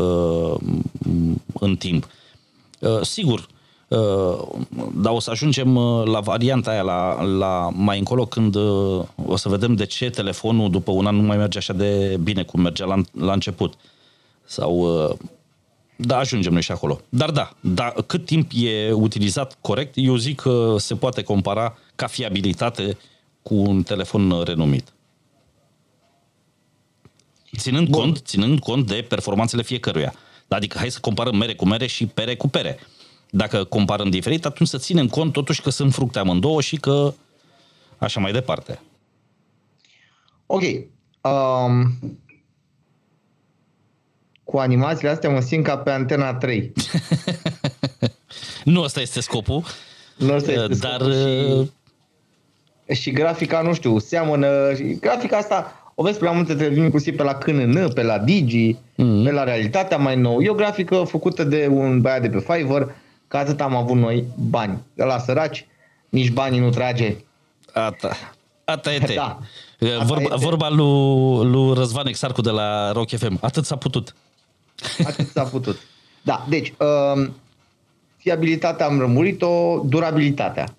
[1.60, 2.08] în timp.
[3.02, 3.48] Sigur,
[4.94, 8.56] dar o să ajungem la varianta aia la, la mai încolo când
[9.26, 12.44] o să vedem de ce telefonul după un an nu mai merge așa de bine
[12.44, 13.74] cum mergea la, la început.
[14.46, 14.88] Sau
[15.96, 17.02] da, ajungem noi și acolo.
[17.10, 22.08] Dar da, da, cât timp e utilizat corect, eu zic că se poate compara ca
[22.08, 22.98] fiabilitate
[23.42, 24.94] cu un telefon renumit.
[27.58, 30.14] Ținând cont, ținând cont de performanțele fiecăruia.
[30.48, 32.80] Adică hai să comparăm mere cu mere și pere cu pere.
[33.30, 37.14] Dacă comparăm diferit, atunci să ținem cont totuși că sunt fructe amândouă și că
[37.98, 38.80] așa mai departe.
[40.46, 40.62] Ok.
[41.22, 41.98] Um,
[44.44, 46.74] cu animațiile astea mă simt ca pe Antena 3.
[48.64, 49.64] nu ăsta este scopul.
[50.18, 51.02] Nu ăsta este dar...
[51.02, 51.72] scopul
[52.88, 54.72] și, și grafica, nu știu, seamănă...
[55.00, 58.74] Grafica asta o vezi pe la multe televiziuni, inclusiv pe la KNN, pe la Digi,
[58.74, 59.24] mm-hmm.
[59.24, 60.42] pe la Realitatea mai nou.
[60.42, 62.84] E o grafică făcută de un băiat de pe Fiverr,
[63.28, 64.84] că atât am avut noi bani.
[64.94, 65.66] De la săraci,
[66.10, 67.16] nici banii nu trage.
[67.74, 68.18] Ata.
[68.66, 69.40] Ata e da.
[70.04, 73.38] Vorba, vorba lui, lui Răzvan Exarcu de la Rock FM.
[73.42, 74.16] Atât s-a putut.
[75.06, 75.80] Atât s-a putut.
[76.22, 77.30] Da, deci, uh,
[78.18, 80.76] fiabilitatea am rămurit-o, durabilitatea,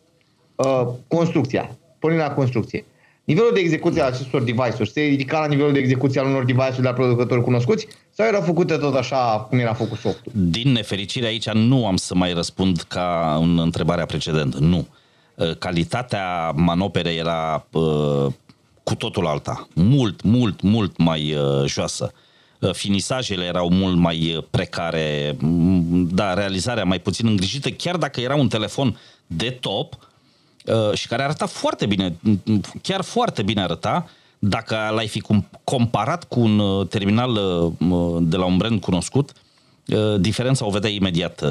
[0.56, 2.84] uh, construcția, pornind la construcție.
[3.28, 6.80] Nivelul de execuție al acestor device-uri se ridica la nivelul de execuție al unor device-uri
[6.80, 10.32] de la producători cunoscuți sau erau făcute tot așa cum era făcut softul?
[10.34, 14.58] Din nefericire aici nu am să mai răspund ca în întrebarea precedentă.
[14.60, 14.86] Nu.
[15.34, 18.26] Uh, calitatea manoperei era uh,
[18.82, 19.68] cu totul alta.
[19.74, 22.12] Mult, mult, mult mai uh, joasă.
[22.14, 22.26] Uh,
[22.60, 25.36] Uh, finisajele erau mult mai uh, precare,
[26.10, 30.07] da, realizarea mai puțin îngrijită, chiar dacă era un telefon de top uh,
[30.92, 32.16] și care arăta foarte bine,
[32.82, 34.08] chiar foarte bine arăta,
[34.38, 35.22] dacă l-ai fi
[35.64, 37.32] comparat cu un terminal
[38.20, 39.32] de la un brand cunoscut,
[40.18, 41.44] diferența o vedea imediat.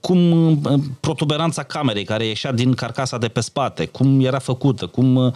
[0.00, 0.60] Cum
[1.00, 5.34] protuberanța camerei care ieșea din carcasa de pe spate, cum era făcută, cum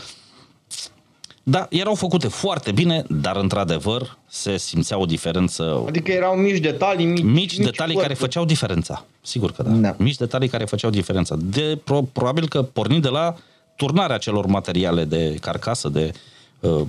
[1.43, 5.85] da, erau făcute foarte bine, dar într-adevăr se simțea o diferență.
[5.87, 9.05] Adică erau mici detalii, mici, mici, mici detalii care făceau diferența.
[9.21, 9.71] Sigur că da.
[9.71, 9.95] da.
[9.99, 11.37] Mici detalii care făceau diferența.
[11.39, 13.35] De, pro, probabil că pornind de la
[13.77, 16.13] turnarea celor materiale de carcasă, de
[16.61, 16.87] uh,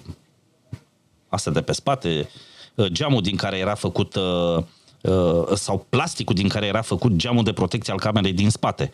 [1.29, 2.29] astea de pe spate,
[2.75, 4.63] uh, geamul din care era făcut uh,
[5.01, 8.91] uh, sau plasticul din care era făcut geamul de protecție al camerei din spate,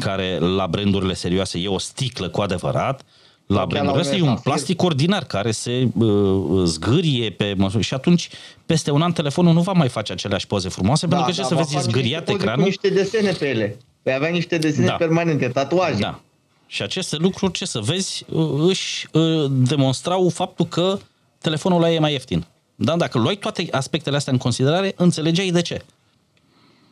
[0.00, 4.36] care la brandurile serioase e o sticlă cu adevărat, uh, la brandul ăsta e un
[4.42, 8.28] plastic ordinar care se uh, zgârie pe măsură și atunci
[8.66, 11.48] peste un an telefonul nu va mai face aceleași poze frumoase da, pentru că da,
[11.48, 12.60] ce să vezi zgâriat ecranul.
[12.60, 13.76] Cu niște desene pe ele.
[14.02, 14.92] Păi avea niște desene da.
[14.92, 16.00] permanente, tatuaje.
[16.00, 16.20] Da.
[16.66, 20.98] Și aceste lucruri, ce să vezi, uh, își uh, demonstrau faptul că
[21.40, 22.46] telefonul ăla e mai ieftin.
[22.74, 22.96] Da?
[22.96, 25.82] Dacă luai toate aspectele astea în considerare, înțelegeai de ce.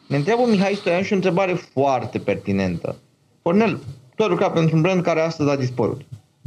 [0.07, 2.97] Ne întreabă Mihai Stoian și o întrebare foarte pertinentă.
[3.43, 3.81] Cornel,
[4.17, 6.01] tu ai lucrat pentru un brand care astăzi a dispărut.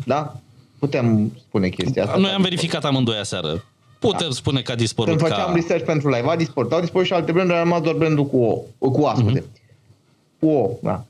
[0.04, 0.36] Da?
[0.80, 2.18] Putem spune chestia asta.
[2.18, 3.64] Noi am verificat amândoi aseară.
[4.00, 4.34] Putem da.
[4.34, 5.54] spune că a dispărut Când făceam ca...
[5.54, 6.72] research pentru live, a dispărut.
[6.72, 8.90] Au dispărut și alte branduri, a rămas doar brandul cu O.
[8.90, 9.40] Cu A, scuze.
[9.40, 10.40] Mm-hmm.
[10.40, 11.06] Cu O, da.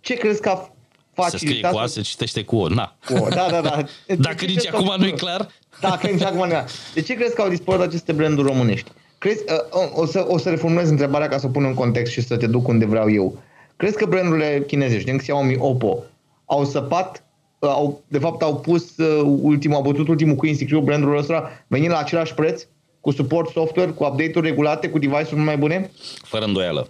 [0.00, 0.70] Ce crezi că a
[1.14, 1.40] facilitat...
[1.40, 2.96] Se scrie cu A, se citește cu O, na.
[3.06, 3.84] Cu O, da, da, da.
[4.28, 5.48] Dacă nici acum nu e clar...
[5.80, 6.54] Dacă nici acum nu
[6.94, 8.90] De ce crezi că au dispărut aceste branduri românești?
[9.18, 12.20] Crezi, uh, o, să, o să reformulez întrebarea ca să o pun în context și
[12.20, 13.38] să te duc unde vreau eu.
[13.76, 16.02] Crezi că brandurile chinezești, din Xiaomi, Oppo,
[16.44, 17.31] au săpat Uh,
[17.68, 21.90] au, de fapt au pus uh, ultimul, au bătut ultimul cu Insecure, brandul ăsta, venind
[21.90, 22.62] la același preț,
[23.00, 25.90] cu suport software, cu update-uri regulate, cu device-uri mai bune?
[26.22, 26.88] Fără îndoială.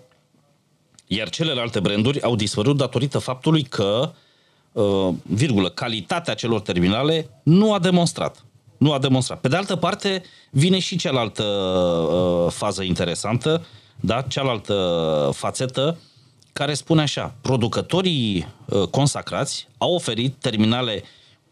[1.06, 4.12] Iar celelalte branduri au dispărut datorită faptului că,
[4.72, 8.44] uh, virgulă, calitatea celor terminale nu a demonstrat.
[8.78, 9.40] Nu a demonstrat.
[9.40, 13.64] Pe de altă parte, vine și cealaltă uh, fază interesantă,
[14.00, 14.22] da?
[14.22, 16.11] cealaltă fațetă, uh,
[16.53, 21.03] care spune așa, producătorii uh, consacrați au oferit terminale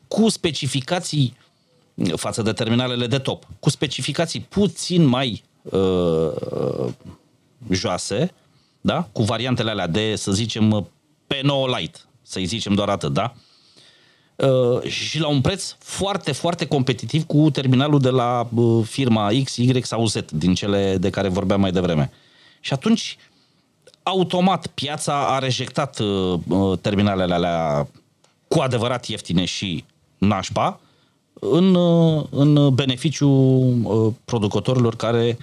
[0.08, 1.36] cu specificații
[1.94, 6.92] uh, față de terminalele de top, cu specificații puțin mai uh, uh,
[7.70, 8.34] joase,
[8.80, 9.08] da?
[9.12, 10.88] cu variantele alea de, să zicem,
[11.34, 13.34] P9 Lite, să-i zicem doar atât, da?
[14.36, 19.56] Uh, și la un preț foarte, foarte competitiv cu terminalul de la uh, firma X,
[19.56, 22.10] Y sau Z, din cele de care vorbeam mai devreme.
[22.60, 23.16] Și atunci,
[24.10, 27.88] automat piața a rejectat uh, uh, terminalele alea
[28.48, 29.84] cu adevărat ieftine și
[30.18, 30.80] nașpa
[31.32, 35.38] în, uh, în beneficiul uh, producătorilor care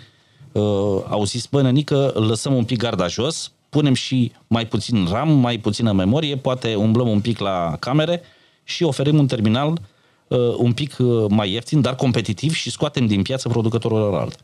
[0.51, 5.29] uh, au zis, bă, nenică, lăsăm un pic garda jos, punem și mai puțin RAM,
[5.31, 8.21] mai puțină memorie, poate umblăm un pic la camere
[8.63, 9.79] și oferim un terminal
[10.27, 14.39] uh, un pic uh, mai ieftin, dar competitiv și scoatem din piață producătorul alt.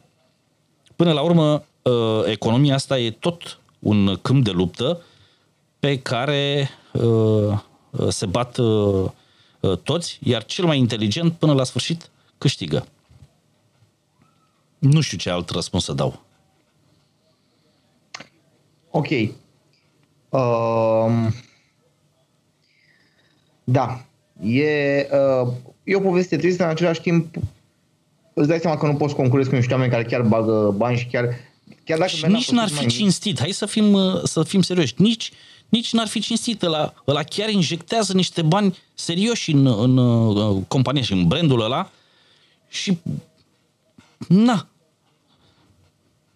[0.96, 5.02] Până la urmă, uh, economia asta e tot un câmp de luptă
[5.80, 7.60] pe care uh,
[8.10, 9.10] se bat uh,
[9.60, 12.86] uh, toți, iar cel mai inteligent până la sfârșit câștigă.
[14.80, 16.22] Nu știu ce alt răspuns să dau.
[18.90, 19.08] Ok.
[20.30, 21.34] Um,
[23.64, 24.06] da.
[24.42, 25.54] E, uh,
[25.84, 27.36] e o poveste tristă, în același timp
[28.34, 31.08] îți dai seama că nu poți concurezi cu niște oameni care chiar bagă bani și
[31.08, 31.36] chiar
[31.84, 35.32] Chiar dacă și nici n-ar fi cinstit, hai să fim, uh, să fim serioși, nici,
[35.70, 40.64] nici n-ar fi cinstit, ăla, ăla chiar injectează niște bani serioși în, în, în uh,
[40.68, 41.90] compania și în brandul ăla
[42.68, 42.98] și
[44.28, 44.68] na.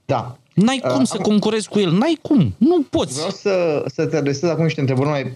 [0.06, 0.38] Da.
[0.54, 1.24] N-ai cum uh, să am...
[1.24, 3.14] concurezi cu el, n-ai cum, nu poți.
[3.14, 5.32] Vreau să, să te adresez acum niște întrebări mai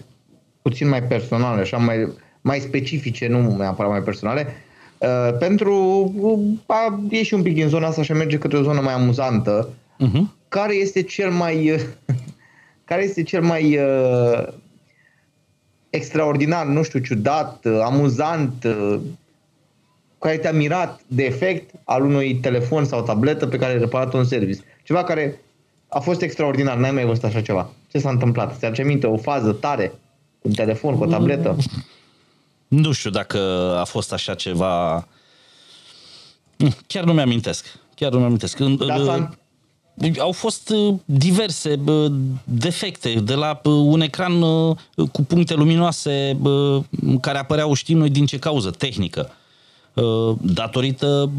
[0.62, 4.54] puțin mai personale, așa mai, mai specifice, nu neapărat mai personale,
[4.98, 8.80] uh, pentru a ieși un pic din zona asta și a merge către o zonă
[8.80, 9.68] mai amuzantă
[10.00, 10.22] uh-huh.
[10.48, 11.80] care este cel mai
[12.84, 14.48] care este cel mai uh,
[15.90, 19.00] extraordinar, nu știu, ciudat, uh, amuzant, uh,
[20.18, 24.24] care te-a mirat de efect al unui telefon sau tabletă pe care ai reparat un
[24.24, 24.60] service.
[24.82, 25.40] Ceva care
[25.88, 27.70] a fost extraordinar, n-ai mai văzut așa ceva.
[27.90, 28.58] Ce s-a întâmplat?
[28.58, 29.88] Ți aduce minte o fază tare
[30.38, 31.56] cu un telefon, cu o tabletă?
[32.68, 33.38] Nu știu dacă
[33.80, 35.06] a fost așa ceva...
[36.86, 37.66] Chiar nu mi-amintesc.
[37.94, 38.58] Chiar nu mi-amintesc.
[38.58, 39.36] Da, s-a,
[40.18, 41.80] au fost uh, diverse
[42.44, 44.76] defecte, de la un ecran uh,
[45.12, 46.38] cu puncte luminoase
[47.20, 49.30] care apăreau, știm noi din ce cauză, tehnică,
[49.94, 51.30] uh, datorită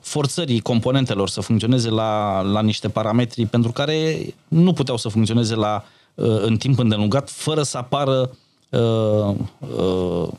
[0.00, 4.16] forțării componentelor să funcționeze la, la niște parametri pentru care
[4.48, 5.84] nu puteau să funcționeze la,
[6.16, 8.30] în timp îndelungat fără să apară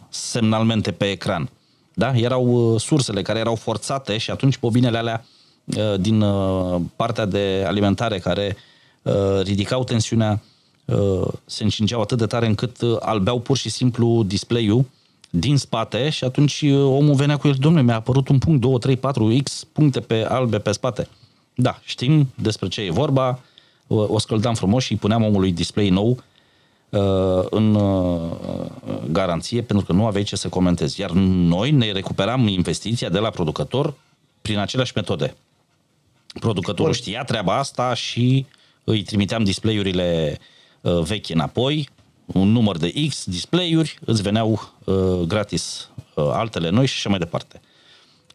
[0.09, 1.49] semnalmente pe ecran.
[1.93, 2.11] Da?
[2.15, 5.34] Erau sursele care erau forțate și atunci bobinele alea Uh,
[5.99, 8.57] din uh, partea de alimentare care
[9.01, 10.41] uh, ridicau tensiunea
[11.45, 14.85] se încingeau atât de tare încât albeau pur și simplu display-ul
[15.29, 18.97] din spate și atunci omul venea cu el, domnule, mi-a apărut un punct, 2, 3,
[18.97, 21.07] 4, X puncte pe albe pe spate.
[21.55, 23.39] Da, știm despre ce e vorba,
[23.87, 26.23] o scăldam frumos și îi puneam omului display nou
[27.49, 27.77] în
[29.11, 30.99] garanție pentru că nu aveai ce să comentezi.
[30.99, 33.93] Iar noi ne recuperam investiția de la producător
[34.41, 35.35] prin aceleași metode.
[36.39, 37.01] Producătorul Bun.
[37.01, 38.45] știa treaba asta și
[38.83, 40.39] îi trimiteam display-urile
[40.81, 41.89] uh, vechi înapoi,
[42.25, 44.95] un număr de X display-uri, îți veneau uh,
[45.27, 47.61] gratis uh, altele noi și așa mai departe.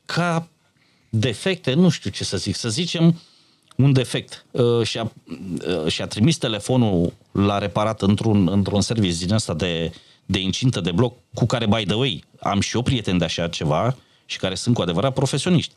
[0.04, 0.48] Ca
[1.08, 3.20] defecte, nu știu ce să zic, să zicem
[3.76, 5.12] un defect uh, și-a,
[5.84, 9.92] uh, și-a trimis telefonul la reparat într-un, într-un serviciu din ăsta de,
[10.26, 13.48] de incintă de bloc cu care, by the way, am și eu prieteni de așa
[13.48, 13.96] ceva
[14.26, 15.74] și care sunt cu adevărat profesioniști.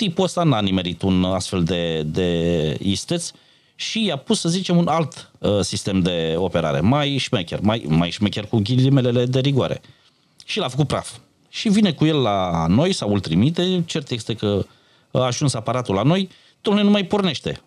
[0.00, 3.30] Tipul ăsta n-a nimerit un astfel de, de isteț
[3.74, 8.10] și i-a pus, să zicem, un alt uh, sistem de operare, mai șmecher, mai, mai
[8.10, 9.80] șmecher cu ghilimelele de rigoare.
[10.44, 11.16] Și l-a făcut praf.
[11.48, 14.66] Și vine cu el la noi sau îl trimite, cert este că
[15.10, 16.28] a ajuns aparatul la noi,
[16.60, 17.62] domnule, nu mai pornește.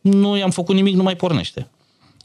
[0.00, 1.68] Nu i-am făcut nimic, nu mai pornește.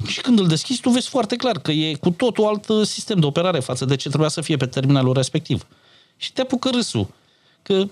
[0.07, 3.20] Și când îl deschizi, tu vezi foarte clar că e cu totul alt uh, sistem
[3.20, 5.66] de operare față de ce trebuia să fie pe terminalul respectiv.
[6.18, 7.07] Și te apucă râsul.
[7.62, 7.84] Că,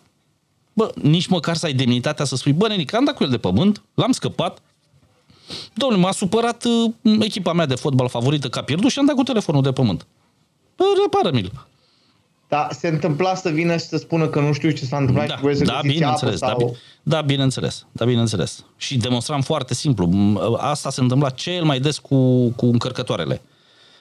[0.74, 3.38] bă, nici măcar să ai demnitatea să spui, bă, nenic, am dat cu el de
[3.38, 4.62] pământ, l-am scăpat,
[5.74, 9.16] Domnule, m-a supărat uh, echipa mea de fotbal favorită că a pierdut și am dat
[9.16, 10.08] cu telefonul de pământ.
[10.76, 11.52] Bă, repară-mi-l.
[12.48, 15.36] Da, se întâmpla să vină și să spună că nu știu ce s-a întâmplat da,
[15.36, 16.76] și voi să da, bineînțeles, apă da, sau...
[17.04, 18.66] da, bineînțeles, da, bineînțeles.
[18.78, 20.10] Și demonstram foarte simplu.
[20.58, 23.42] Asta se întâmpla cel mai des cu, cu încărcătoarele.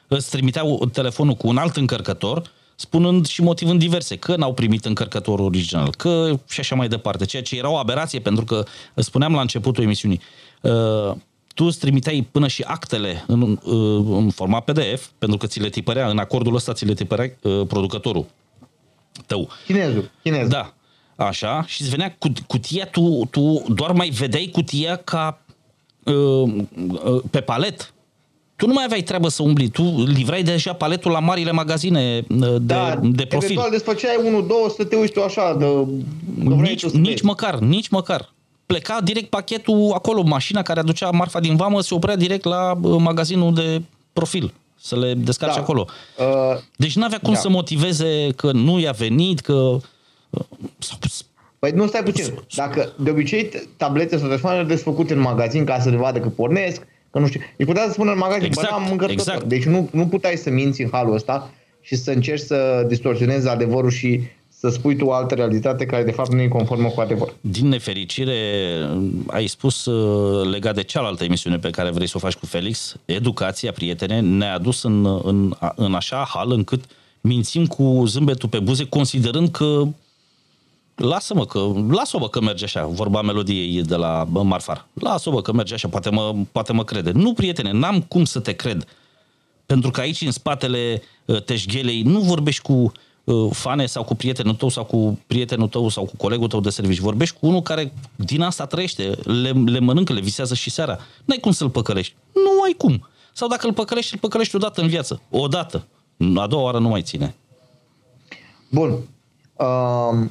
[0.08, 2.50] Îți trimiteau telefonul cu un alt încărcător,
[2.80, 7.42] spunând și motivând diverse, că n-au primit încărcătorul original, că și așa mai departe, ceea
[7.42, 8.64] ce era o aberație, pentru că
[8.94, 10.20] spuneam la începutul emisiunii,
[10.62, 11.12] uh,
[11.54, 15.68] tu îți trimiteai până și actele în, uh, în format PDF, pentru că ți le
[15.68, 18.26] tipărea, în acordul ăsta ți le tipărea uh, producătorul
[19.26, 19.48] tău.
[19.66, 20.48] Chinezul, chinezul.
[20.48, 20.74] Da,
[21.16, 22.16] așa, și îți venea
[22.46, 25.40] cutia, tu, tu doar mai vedeai cutia ca
[26.04, 27.92] uh, uh, pe palet.
[28.58, 32.36] Tu nu mai aveai treabă să umbli, tu livrai deja paletul la marile magazine uh,
[32.38, 33.50] de, da, de profil.
[33.50, 35.66] Eventual desfăceai unul, două, să te uiți tu așa, de,
[36.54, 38.32] nici, nici măcar, nici măcar
[38.66, 42.96] pleca direct pachetul acolo, mașina care aducea marfa din vamă se oprea direct la uh,
[42.98, 43.82] magazinul de
[44.12, 45.62] profil să le descarce da.
[45.62, 45.86] acolo.
[46.18, 47.38] Uh, deci nu avea cum da.
[47.38, 49.52] să motiveze că nu i-a venit, că...
[50.30, 50.42] Uh,
[51.58, 52.34] păi nu stai puțin.
[52.54, 56.86] Dacă de obicei tablete sau telefoane desfăcute în magazin ca să le vadă că pornesc,
[57.10, 57.40] că nu știu.
[57.56, 59.42] Deci putea să spună în magazin, exact, bă, am exact.
[59.42, 61.50] Deci nu, nu puteai să minți în halul ăsta
[61.80, 66.10] și să încerci să distorsionezi adevărul și să spui tu o altă realitate care de
[66.10, 67.34] fapt nu e conformă cu adevăr.
[67.40, 68.34] Din nefericire,
[69.26, 72.96] ai spus uh, legat de cealaltă emisiune pe care vrei să o faci cu Felix,
[73.04, 76.84] educația, prietene, ne-a adus în, în, în așa hal încât
[77.20, 79.82] mințim cu zâmbetul pe buze, considerând că
[80.98, 84.86] lasă-mă că, lasă-mă că merge așa, vorba melodiei de la Marfar.
[84.92, 87.10] Lasă-mă că merge așa, poate mă, poate mă crede.
[87.10, 88.84] Nu, prietene, n-am cum să te cred.
[89.66, 92.92] Pentru că aici, în spatele uh, teșghelei, nu vorbești cu
[93.28, 96.70] Uh, fane sau cu prietenul tău sau cu prietenul tău sau cu colegul tău de
[96.70, 97.02] serviciu.
[97.02, 100.98] Vorbești cu unul care din asta trăiește, le, le mănâncă, le visează și seara.
[101.24, 102.14] N-ai cum să-l păcălești.
[102.34, 103.08] Nu ai cum.
[103.32, 105.20] Sau dacă îl păcălești, îl păcălești odată în viață.
[105.30, 105.86] Odată.
[106.36, 107.34] A doua oară nu mai ține.
[108.70, 108.90] Bun.
[109.56, 110.28] Uh,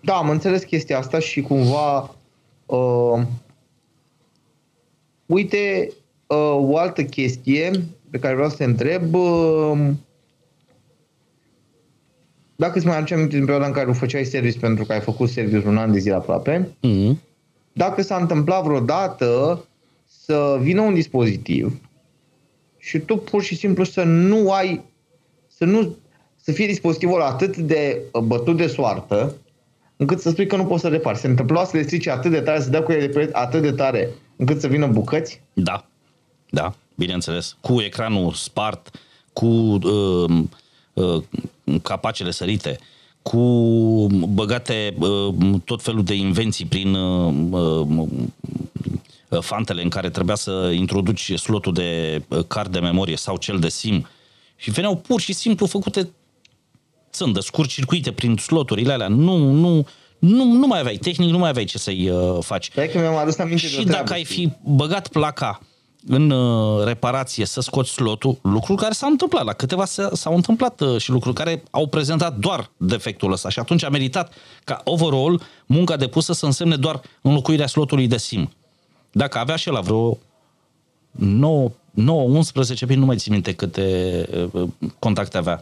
[0.00, 2.14] da, am înțeles chestia asta și cumva
[2.66, 3.22] uh,
[5.26, 5.92] uite
[6.26, 7.70] uh, o altă chestie
[8.10, 9.78] pe care vreau să te întreb uh,
[12.56, 15.00] dacă îți mai aduce aminte din perioada în care nu făceai service pentru că ai
[15.00, 17.16] făcut service un an de zile aproape, mm-hmm.
[17.72, 19.64] dacă s-a întâmplat vreodată
[20.06, 21.80] să vină un dispozitiv
[22.78, 24.84] și tu pur și simplu să nu ai,
[25.48, 25.96] să nu,
[26.36, 29.34] să fie dispozitivul atât de bătut de soartă,
[30.00, 31.18] încât să spui că nu poți să repari.
[31.18, 33.62] Se întâmpla să le strice atât de tare, să dea cu ele de proiect atât
[33.62, 35.40] de tare, încât să vină bucăți?
[35.52, 35.84] Da,
[36.50, 37.56] da, bineînțeles.
[37.60, 38.90] Cu ecranul spart,
[39.32, 40.44] cu uh,
[41.00, 41.22] Uh,
[41.82, 42.78] capacele sărite,
[43.22, 43.38] cu
[44.28, 45.34] băgate uh,
[45.64, 48.08] tot felul de invenții prin uh,
[49.40, 54.06] fantele în care trebuia să introduci slotul de card de memorie sau cel de SIM
[54.56, 56.10] și veneau pur și simplu făcute
[57.12, 59.08] țândă, scurt circuite prin sloturile alea.
[59.08, 59.86] Nu, nu,
[60.18, 62.68] nu, nu mai aveai tehnic, nu mai aveai ce să-i uh, faci.
[62.70, 65.60] Stai că mi-am adus aminte și de dacă ai fi băgat placa
[66.06, 69.44] în uh, reparație să scoți slotul, lucruri care s-au întâmplat.
[69.44, 73.84] La câteva s-au întâmplat uh, și lucruri care au prezentat doar defectul ăsta și atunci
[73.84, 74.32] a meritat
[74.64, 78.50] ca overall munca depusă să însemne doar înlocuirea slotului de SIM.
[79.12, 80.18] Dacă avea și la vreo
[81.10, 84.68] 9, 9 11 pin, nu mai țin minte câte uh,
[84.98, 85.60] contacte avea.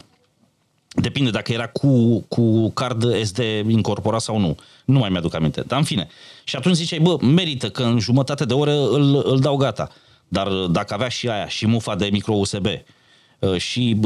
[0.95, 4.55] Depinde dacă era cu, cu card SD incorporat sau nu.
[4.85, 5.61] Nu mai mi-aduc aminte.
[5.61, 6.07] Dar în fine.
[6.43, 9.89] Și atunci ziceai, bă, merită că în jumătate de oră îl, îl dau gata.
[10.27, 13.97] Dar uh, dacă avea și aia, și mufa de micro USB, uh, și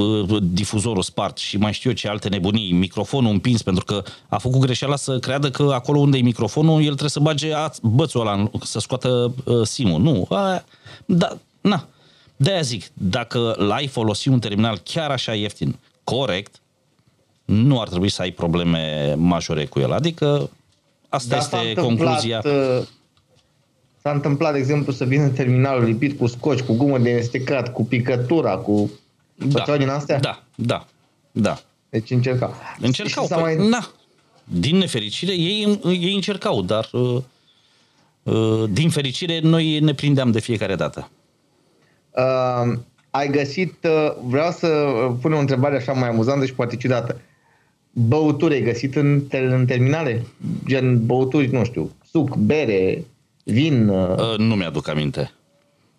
[0.42, 4.60] difuzorul spart și mai știu eu ce alte nebunii, microfonul împins pentru că a făcut
[4.60, 8.80] greșeala să creadă că acolo unde e microfonul, el trebuie să bage bățul ăla, să
[8.80, 10.02] scoată uh, simul.
[10.02, 10.64] Nu, a,
[11.06, 11.88] da, na.
[12.36, 16.62] De-aia zic, dacă l-ai folosi un terminal chiar așa ieftin, corect,
[17.46, 19.92] nu ar trebui să ai probleme majore cu el.
[19.92, 20.50] Adică
[21.10, 22.42] asta da, este concluzia.
[22.46, 22.84] Uh
[24.04, 27.86] S-a întâmplat, de exemplu, să vină terminalul lipit cu scoci, cu gumă de înstecat, cu
[27.86, 28.92] picătura, cu
[29.36, 29.78] da.
[29.78, 30.20] din astea?
[30.20, 30.86] Da, da,
[31.32, 31.60] da.
[31.90, 32.54] Deci încerca.
[32.80, 33.68] Încercau, păi, mai...
[33.68, 33.88] na.
[34.44, 37.22] din nefericire, ei, ei încercau, dar uh,
[38.24, 41.10] uh, din fericire noi ne prindeam de fiecare dată.
[42.12, 42.78] Uh,
[43.10, 44.68] ai găsit, uh, vreau să
[45.22, 47.22] pun o întrebare așa mai amuzantă și poate ciudată.
[47.94, 50.26] Băuturi ai găsit în, în terminale?
[50.68, 53.06] Gen băuturi, nu știu, suc, bere,
[53.44, 53.88] vin?
[53.88, 54.18] Uh...
[54.18, 55.32] Uh, nu mi-aduc aminte.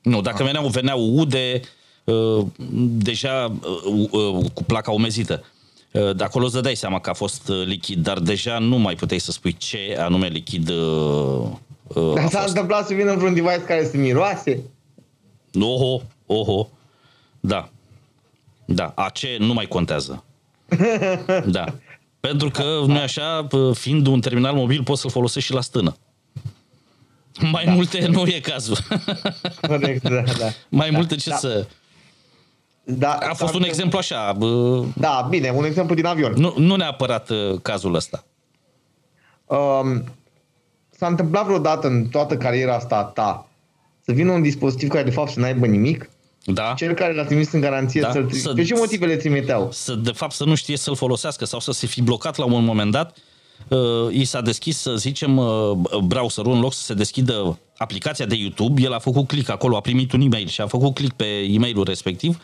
[0.03, 0.47] Nu, dacă ah.
[0.47, 1.61] veneau, veneau ude,
[2.05, 2.45] uh,
[2.87, 3.53] deja
[3.85, 5.45] uh, uh, cu placa umezită.
[5.93, 8.95] Uh, de acolo îți dai seama că a fost uh, lichid, dar deja nu mai
[8.95, 11.47] puteai să spui ce anume lichid uh,
[11.83, 12.49] uh, Dar s-a fost.
[12.49, 14.61] întâmplat să vină într-un device care să miroase?
[15.61, 16.69] Oho, oho,
[17.41, 17.69] da.
[18.65, 20.25] Da, AC nu mai contează.
[21.47, 21.65] Da.
[22.21, 25.97] Pentru că, nu așa, fiind un terminal mobil, poți să-l folosești și la stână.
[27.53, 27.71] Mai da.
[27.73, 28.77] multe nu e cazul.
[29.69, 30.49] Corect, da, da.
[30.69, 31.37] Mai da, multe ce da.
[31.37, 31.67] să...
[32.85, 34.33] Da, a fost un exemplu așa.
[34.33, 34.83] Bă...
[34.97, 36.33] Da, bine, un exemplu din avion.
[36.37, 38.25] Nu, nu neapărat uh, cazul ăsta.
[39.45, 40.05] Um,
[40.91, 43.49] s-a întâmplat vreodată în toată cariera asta ta
[44.05, 46.11] să vină un dispozitiv care de fapt să n-aibă nimic?
[46.45, 46.75] Da.
[46.77, 48.13] Cel care l-a trimis în garanție da.
[48.13, 49.69] să-l Să, Pe ce motive le trimiteau?
[49.73, 52.65] Să, de fapt să nu știe să-l folosească sau să se fi blocat la un
[52.65, 53.17] moment dat
[53.69, 53.79] uh,
[54.11, 58.83] i s-a deschis, să zicem, uh, browserul, în loc să se deschidă aplicația de YouTube,
[58.83, 61.85] el a făcut click acolo, a primit un e-mail și a făcut click pe e-mailul
[61.85, 62.41] respectiv,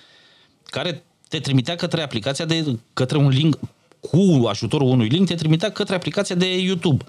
[0.65, 3.59] care te trimitea către aplicația de, către un link,
[4.01, 7.05] cu ajutorul unui link, te trimitea către aplicația de YouTube.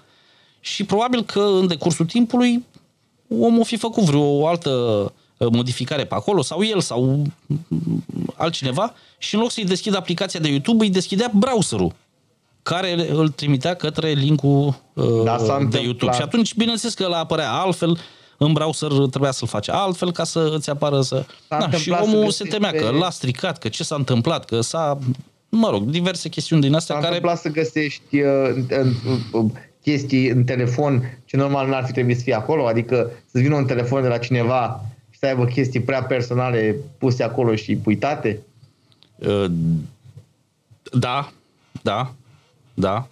[0.60, 2.66] Și probabil că în decursul timpului
[3.40, 5.21] omul fi făcut vreo altă uh,
[5.52, 7.24] modificare pe acolo, sau el, sau
[8.36, 11.94] altcineva, și în loc să-i deschidă aplicația de YouTube, îi deschidea browserul
[12.64, 16.12] care îl trimitea către linkul uh, da, de YouTube.
[16.12, 17.98] Și atunci, bineînțeles că la apărea altfel,
[18.38, 21.26] în browser trebuia să-l faci altfel ca să îți apară să...
[21.48, 22.78] Da, și omul se temea pe...
[22.78, 25.00] că l-a stricat, că ce s-a întâmplat, că s-a...
[25.50, 27.14] Mă rog, diverse chestiuni din astea s-a care...
[27.14, 28.94] S-a întâmplat să găsești uh, în,
[29.32, 29.52] în,
[29.82, 33.66] chestii în telefon ce normal n-ar fi trebuit să fie acolo, adică să vină un
[33.66, 34.91] telefon de la cineva și
[35.22, 38.42] să aibă chestii prea personale puse acolo și uitate?
[39.16, 39.46] Uh,
[40.92, 41.32] da,
[41.82, 42.14] da.
[42.74, 43.08] Da.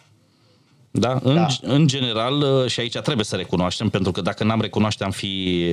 [0.92, 1.48] Da, în, da.
[1.62, 5.66] în general, uh, și aici trebuie să recunoaștem, pentru că dacă n-am recunoaște am fi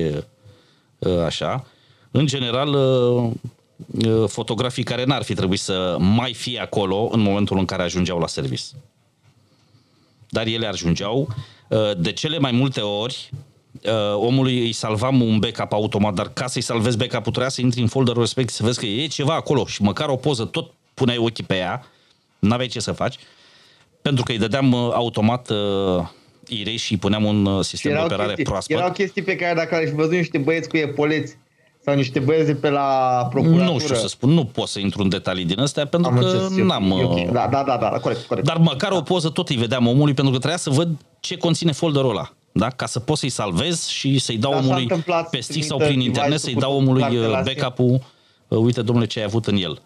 [0.99, 1.65] uh, așa,
[2.11, 7.65] în general, uh, fotografii care n-ar fi trebuit să mai fie acolo în momentul în
[7.65, 8.73] care ajungeau la servis.
[10.29, 11.27] Dar ele ajungeau.
[11.97, 13.29] De cele mai multe ori,
[14.15, 17.87] omului îi salvam un backup automat, dar ca să-i salvezi backup-ul trebuia să intri în
[17.87, 21.43] folderul respectiv, să vezi că e ceva acolo și măcar o poză, tot puneai ochii
[21.43, 21.85] pe ea,
[22.39, 23.15] n-aveai ce să faci.
[23.15, 23.21] Uh,
[24.07, 26.07] pentru că îi dădeam uh, automat uh,
[26.47, 28.77] irei și îi puneam un uh, sistem de operare chestii, proaspăt.
[28.77, 31.37] Erau chestii pe care dacă ai văzut niște băieți cu epoleți
[31.85, 33.71] sau niște băieți de pe la procuratură.
[33.71, 36.25] Nu știu să spun, nu pot să intru în detalii din astea pentru Am că
[36.25, 36.91] înțeles, n-am...
[36.91, 37.29] Okay.
[37.31, 38.47] Da, da, da, da, corect, corect.
[38.47, 40.89] Dar măcar o poză tot îi vedeam omului pentru că trebuia să văd
[41.19, 42.31] ce conține folderul ăla.
[42.57, 42.69] Da?
[42.69, 44.87] Ca să pot să-i salvez și să-i dau da, omului
[45.31, 48.01] pe stick sau prin internet, să-i dau omului backup-ul.
[48.47, 49.81] Uite, domnule, ce ai avut în el.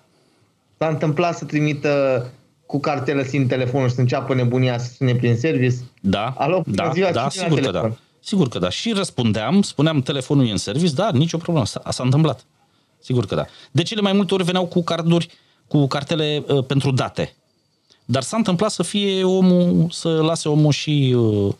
[0.78, 2.26] S-a întâmplat să trimită
[2.66, 5.76] cu cartelă țin telefonul și să înceapă nebunia să sune prin service.
[6.02, 7.92] Da, Alo, da, ziua, da, sigur că da.
[8.20, 8.70] Sigur că da.
[8.70, 12.46] Și răspundeam, spuneam telefonul e în service, da, nicio problemă, s-a, s-a întâmplat.
[13.00, 13.46] Sigur că da.
[13.72, 15.28] De cele mai multe ori veneau cu carduri,
[15.68, 17.36] cu cartele uh, pentru date.
[18.06, 21.54] Dar s-a întâmplat să fie omul, să lase omul și uh,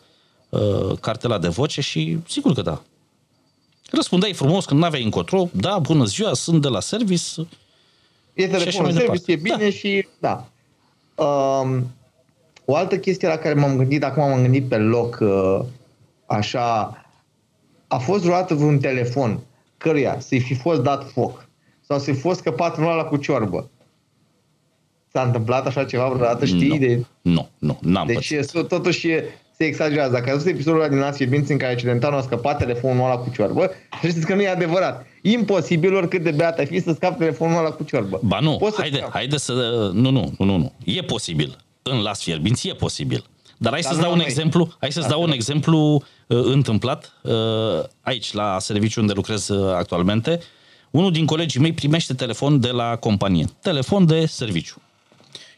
[0.52, 2.82] uh, cartela de voce și sigur că da.
[3.92, 7.48] Răspundeai frumos când n-aveai încotro, da, bună ziua, sunt de la service.
[8.34, 9.70] E telefonul service, e bine da.
[9.70, 10.48] și da.
[11.24, 11.92] Um,
[12.66, 15.60] o altă chestie la care m-am gândit, acum m-am gândit pe loc, uh,
[16.26, 16.96] așa,
[17.88, 19.40] a fost vreodată vreun telefon
[19.78, 21.48] căruia să-i fi fost dat foc
[21.82, 23.70] sau să-i fost scăpat în ăla cu ciorbă.
[25.12, 26.68] S-a întâmplat așa ceva vreodată, știi?
[26.68, 27.06] Nu, de...
[27.22, 28.68] nu, nu, n-am Deci pățit.
[28.68, 29.08] totuși
[29.62, 30.12] se exagerează.
[30.12, 33.16] Dacă ai văzut episodul ăla din Nații Fierbinți în care accidental a scăpat telefonul ăla
[33.16, 35.06] cu ciorbă, știți că nu e adevărat.
[35.22, 38.20] Imposibil oricât de beat ai fi să scapi telefonul ăla cu ciorbă.
[38.24, 39.54] Ba nu, Poți haide, să haide să...
[39.94, 40.74] Nu, nu, nu, nu.
[40.84, 41.58] E posibil.
[41.82, 43.24] În las fierbinți e posibil.
[43.58, 44.26] Dar hai Dar să-ți dau un mai.
[44.26, 47.34] exemplu, hai să-ți da, dau un exemplu uh, întâmplat uh,
[48.02, 50.40] aici, la serviciu unde lucrez uh, actualmente.
[50.92, 53.46] Unul din colegii mei primește telefon de la companie.
[53.62, 54.82] Telefon de serviciu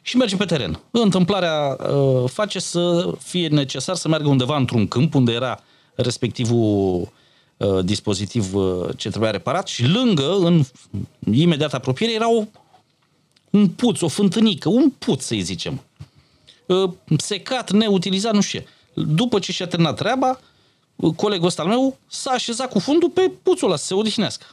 [0.06, 0.80] și merge pe teren.
[0.92, 5.60] Întâmplarea uh, face să fie necesar să meargă undeva într-un câmp unde era
[5.96, 7.12] respectivul
[7.58, 10.64] uh, dispozitiv uh, ce trebuia reparat și lângă, în
[11.34, 12.44] imediat apropiere, era o,
[13.50, 15.82] un puț, o fântânică, un puț, să-i zicem.
[16.66, 18.68] Uh, secat, neutilizat, nu știu ce.
[18.94, 20.40] După ce și-a terminat treaba,
[20.96, 24.46] uh, colegul ăsta al meu s-a așezat cu fundul pe puțul ăla să se odihnească.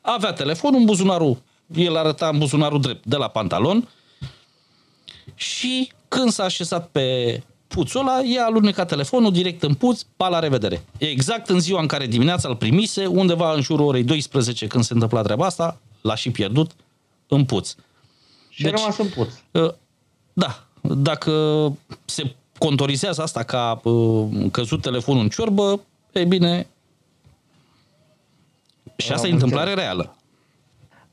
[0.00, 1.42] Avea telefonul în buzunarul,
[1.74, 3.88] el arăta în buzunarul drept de la pantalon,
[5.34, 10.38] și când s-a așezat pe puțul ăla, i-a alunecat telefonul direct în puț, pa la
[10.38, 10.84] revedere.
[10.98, 14.92] Exact în ziua în care dimineața îl primise, undeva în jurul orei 12 când se
[14.92, 16.70] întâmpla treaba asta, l-a și pierdut
[17.28, 17.74] în puț.
[18.48, 19.28] Și deci, rămas în puț.
[19.50, 19.72] Uh,
[20.32, 21.32] da, dacă
[22.04, 25.80] se contorizează asta ca uh, căzut telefonul în ciorbă,
[26.12, 26.66] e bine,
[28.96, 30.16] și asta e întâmplare reală.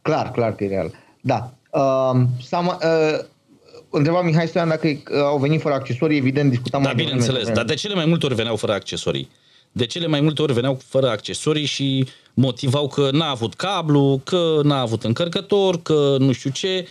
[0.02, 0.92] Clar, clar că e reală.
[1.22, 1.52] Da.
[1.72, 3.26] Uh, Sama, uh,
[3.98, 7.66] întreba Mihai Stoian dacă uh, au venit fără accesorii, evident discutam da, mai bineînțeles, dar
[7.66, 9.30] de cele mai multe ori veneau fără accesorii.
[9.72, 14.60] De cele mai multe ori veneau fără accesorii și motivau că n-a avut cablu, că
[14.64, 16.88] n-a avut încărcător, că nu știu ce,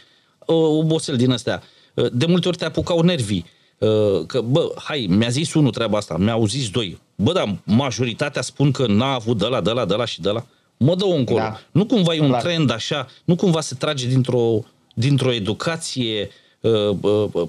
[0.47, 1.63] obosel din astea.
[1.95, 3.45] Uh, de multe ori te apucau nervii.
[3.79, 7.01] Uh, că, bă, hai, mi-a zis unul treaba asta, mi-au zis doi.
[7.15, 10.31] Bă, dar majoritatea spun că n-a avut de la, de la, de la și de
[10.31, 10.47] la.
[10.77, 11.39] Mă dă încolo.
[11.39, 11.61] Da.
[11.71, 12.43] Nu cumva e un Clar.
[12.43, 14.59] trend așa, nu cumva se trage dintr-o,
[14.95, 17.49] dintr-o educație uh, uh, uh,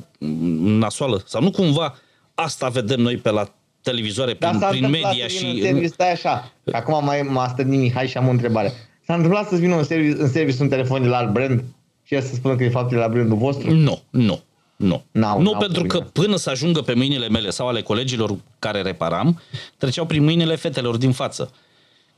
[0.60, 1.22] nasoală.
[1.26, 1.96] Sau nu cumva
[2.36, 3.48] asta vedem noi pe la
[3.82, 5.46] televizoare, prin, da, prin media și...
[5.46, 8.74] În service, stai așa, că acum mai m-a stănit Mihai și am o întrebare.
[9.06, 11.64] S-a întâmplat să-ți vină în service, în service un telefon de la alt brand
[12.04, 13.74] și el să spună că e fapt de la brandul vostru?
[13.74, 14.42] Nu, nu.
[14.76, 15.04] Nu.
[15.12, 18.82] N-au, nu n-au pentru că până să ajungă pe mâinile mele sau ale colegilor care
[18.82, 19.42] reparam,
[19.78, 21.52] treceau prin mâinile fetelor din față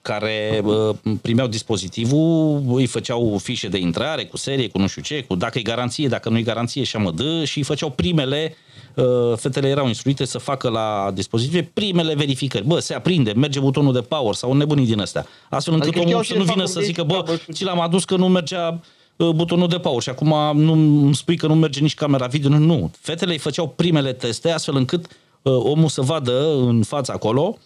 [0.07, 5.23] care uh, primeau dispozitivul, îi făceau fișe de intrare cu serie, cu nu știu ce,
[5.23, 8.55] cu dacă e garanție, dacă nu e garanție și amădă și îi făceau primele,
[8.95, 9.05] uh,
[9.35, 12.65] fetele erau instruite să facă la dispozitive primele verificări.
[12.65, 15.25] Bă, se aprinde, merge butonul de power sau nebunii din astea.
[15.49, 18.27] Astfel încât adică omul să nu vină să zică, bă, ți l-am adus că nu
[18.27, 18.79] mergea
[19.15, 20.71] uh, butonul de power și acum nu
[21.03, 22.49] îmi spui că nu merge nici camera video.
[22.49, 25.05] Nu, fetele îi făceau primele teste astfel încât
[25.41, 27.57] uh, omul să vadă în fața acolo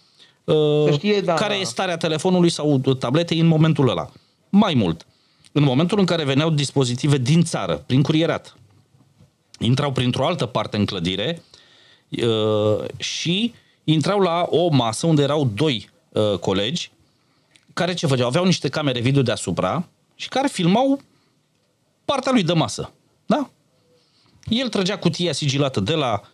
[0.44, 4.10] Uh, știe, da, care e starea telefonului sau tabletei în momentul ăla.
[4.48, 5.06] Mai mult,
[5.52, 8.56] în momentul în care veneau dispozitive din țară, prin curierat,
[9.58, 11.42] intrau printr-o altă parte în clădire
[12.08, 13.54] uh, și
[13.84, 16.90] intrau la o masă unde erau doi uh, colegi
[17.72, 18.26] care ce făceau?
[18.26, 21.00] Aveau niște camere video deasupra și care filmau
[22.04, 22.92] partea lui de masă.
[23.26, 23.50] Da?
[24.48, 26.31] El trăgea cutia sigilată de la Uh,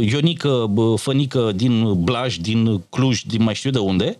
[0.00, 4.16] Ionică Fănică din Blaj, din Cluj, din mai știu de unde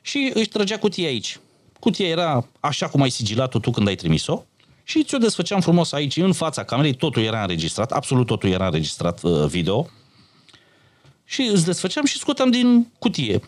[0.00, 1.38] și își trăgea cutia aici.
[1.80, 4.42] Cutia era așa cum ai sigilat-o tu când ai trimis-o
[4.84, 9.22] și ți-o desfăceam frumos aici, în fața camerei, totul era înregistrat, absolut totul era înregistrat
[9.22, 9.88] uh, video.
[11.24, 13.40] Și îți desfăceam și scoteam din cutie.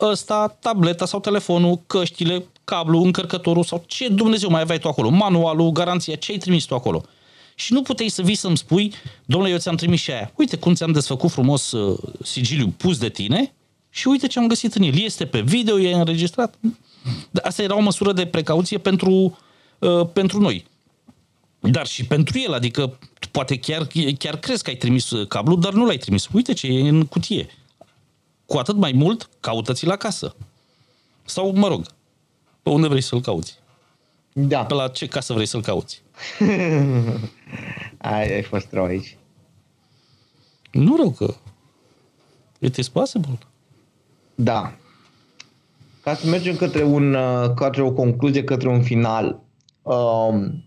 [0.00, 5.70] Ăsta, tableta sau telefonul, căștile, cablu, încărcătorul sau ce Dumnezeu mai aveai tu acolo, manualul,
[5.70, 7.04] garanția, ce ai trimis tu acolo
[7.62, 8.94] și nu puteai să vii să-mi spui,
[9.24, 10.32] domnule, eu ți-am trimis și aia.
[10.36, 13.52] Uite cum ți-am desfăcut frumos uh, sigiliu pus de tine
[13.90, 14.98] și uite ce am găsit în el.
[14.98, 16.58] Este pe video, e înregistrat.
[17.42, 19.38] Asta era o măsură de precauție pentru,
[19.78, 20.64] uh, pentru noi.
[21.60, 22.98] Dar și pentru el, adică
[23.30, 23.86] poate chiar,
[24.18, 26.28] chiar crezi că ai trimis uh, cablu, dar nu l-ai trimis.
[26.32, 27.46] Uite ce e în cutie.
[28.46, 30.34] Cu atât mai mult, caută-ți la casă.
[31.24, 31.86] Sau, mă rog,
[32.62, 33.58] pe unde vrei să-l cauți.
[34.32, 34.64] Da.
[34.64, 36.02] Pe la ce casă vrei să-l cauți.
[37.98, 39.16] ai, ai fost rău aici.
[40.72, 41.34] Nu rău că
[42.58, 43.38] it is possible.
[44.34, 44.72] Da.
[46.02, 49.40] Ca să mergem către, un, uh, către o concluzie, către un final,
[49.82, 50.64] um,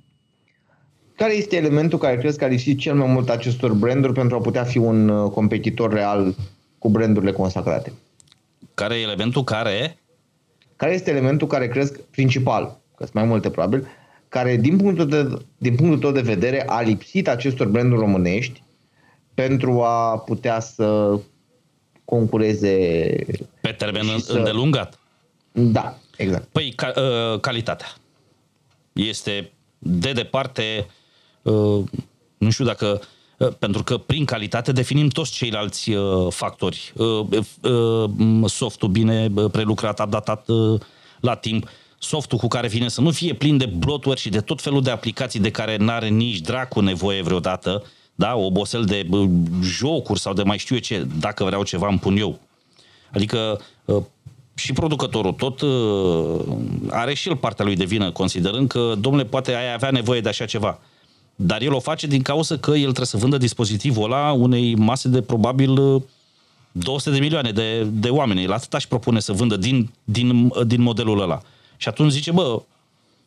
[1.16, 4.40] care este elementul care crezi că a lipsit cel mai mult acestor branduri pentru a
[4.40, 6.36] putea fi un uh, competitor real
[6.80, 7.94] cu brandurile consacrate?
[8.74, 9.98] Care e elementul care?
[10.76, 13.88] Care este elementul care crezi principal, că sunt mai multe probabil,
[14.30, 18.64] care, din punctul, de, din punctul tău de vedere, a lipsit acestor branduri românești
[19.34, 21.20] pentru a putea să
[22.06, 22.76] concureze...
[23.62, 24.34] Pe termen să...
[24.34, 25.00] îndelungat.
[25.52, 26.48] Da, exact.
[26.52, 27.88] Păi, ca, uh, calitatea.
[28.94, 30.88] Este de departe,
[31.42, 31.84] uh,
[32.38, 33.02] nu știu dacă
[33.38, 36.94] uh, pentru că prin calitate definim toți ceilalți uh, factori.
[36.96, 37.28] Uh,
[37.62, 40.80] uh, softul bine prelucrat, adaptat uh,
[41.20, 41.70] la timp,
[42.00, 44.90] softul cu care vine să nu fie plin de bloatware și de tot felul de
[44.90, 47.84] aplicații de care n-are nici dracu nevoie vreodată,
[48.16, 49.08] da, obosel de
[49.62, 52.40] jocuri sau de mai știu eu ce, dacă vreau ceva îmi pun eu.
[53.14, 54.04] Adică ă,
[54.56, 55.68] și producătorul tot ă,
[56.90, 60.30] are și el partea lui de vină, considerând că, domnule, poate ai avea nevoie de
[60.30, 60.80] așa ceva.
[61.36, 65.08] Dar el o face din cauza că el trebuie să vândă dispozitivul ăla unei mase
[65.08, 66.04] de probabil
[66.72, 68.46] 200 de milioane de, de oameni.
[68.46, 71.42] La atât aș propune să vândă din, din, din modelul ăla.
[71.78, 72.62] Și atunci zice, bă,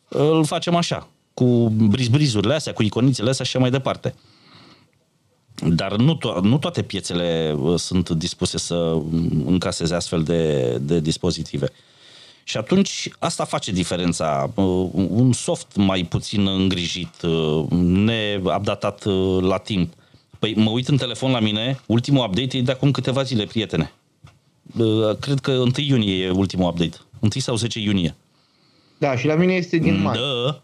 [0.07, 4.15] îl facem așa, cu brizbrizurile astea, cu iconițele astea și așa mai departe.
[5.55, 9.01] Dar nu, to- nu toate piețele uh, sunt dispuse să
[9.45, 11.67] încaseze astfel de, de dispozitive.
[12.43, 14.51] Și atunci asta face diferența.
[14.55, 19.05] Uh, un soft mai puțin îngrijit, uh, neupdatat
[19.41, 19.93] la timp,
[20.39, 23.93] Păi mă uit în telefon la mine, ultimul update e de acum câteva zile, prietene.
[25.19, 26.97] Cred că 1 iunie e ultimul update.
[27.19, 28.15] 1 sau 10 iunie.
[28.99, 30.17] Da, și la mine este din mai.
[30.17, 30.61] Da.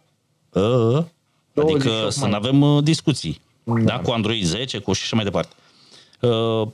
[0.61, 1.07] A,
[1.55, 3.41] adică să nu avem uh, discuții.
[3.63, 3.79] Da.
[3.79, 5.55] da, cu Android 10, cu și așa mai departe.
[6.19, 6.67] Uh,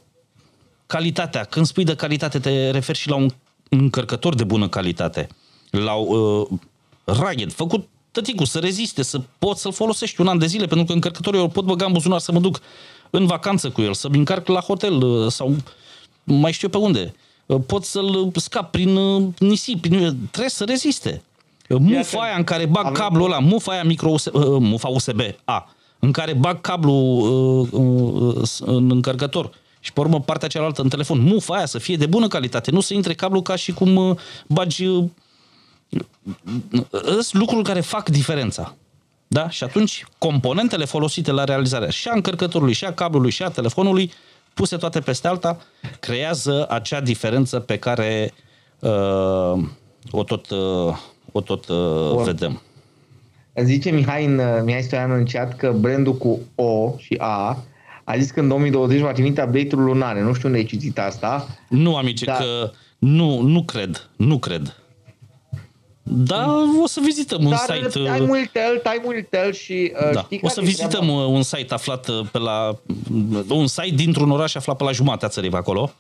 [0.88, 1.44] calitatea.
[1.44, 3.30] Când spui de calitate, te referi și la un
[3.70, 5.28] încărcător de bună calitate.
[5.70, 6.48] La uh,
[7.06, 10.94] rugged, făcut tăticul, să reziste, să poți să-l folosești un an de zile, pentru că
[10.94, 12.60] încărcătorul eu pot băga în buzunar să mă duc
[13.10, 15.56] în vacanță cu el, să-mi încarc la hotel uh, sau
[16.24, 17.14] mai știu eu pe unde.
[17.46, 19.98] Uh, pot să-l scap prin uh, nisip, prin...
[20.32, 21.22] trebuie să reziste.
[21.80, 23.02] Mufa aia în care bag Avem...
[23.02, 25.70] cablul ăla, mufa aia micro USB, mufa USB, A,
[26.00, 27.22] în care bag cablul
[28.60, 29.50] în încărcător
[29.80, 32.80] și pe urmă partea cealaltă în telefon, mufa aia să fie de bună calitate, nu
[32.80, 34.18] să intre cablul ca și cum
[34.48, 34.86] bagi
[37.02, 38.76] sunt lucruri care fac diferența.
[39.28, 39.50] Da?
[39.50, 44.12] Și atunci componentele folosite la realizarea și a încărcătorului, și a cablului, și a telefonului,
[44.54, 45.58] puse toate peste alta,
[46.00, 48.34] creează acea diferență pe care
[48.80, 49.64] uh,
[50.12, 50.98] o tot, uh,
[51.32, 52.62] o tot uh, vedem.
[53.64, 57.58] Zice Mihai, în, Mihai Stoian în chat că brandul cu O și A
[58.04, 60.22] a zis că în 2020 va trimite update-uri lunare.
[60.22, 61.48] Nu știu unde ai citit asta.
[61.70, 62.38] Nu, amice, dar...
[62.38, 64.10] că nu, nu cred.
[64.16, 64.76] Nu cred.
[66.04, 67.88] Da, o să vizităm un Dar site...
[67.88, 70.28] Time will tell, time will tell și uh, da.
[70.42, 71.26] O să vizităm treaba?
[71.26, 72.78] un site aflat uh, pe la...
[73.50, 75.92] Un site dintr-un oraș aflat pe la jumatea țării pe acolo.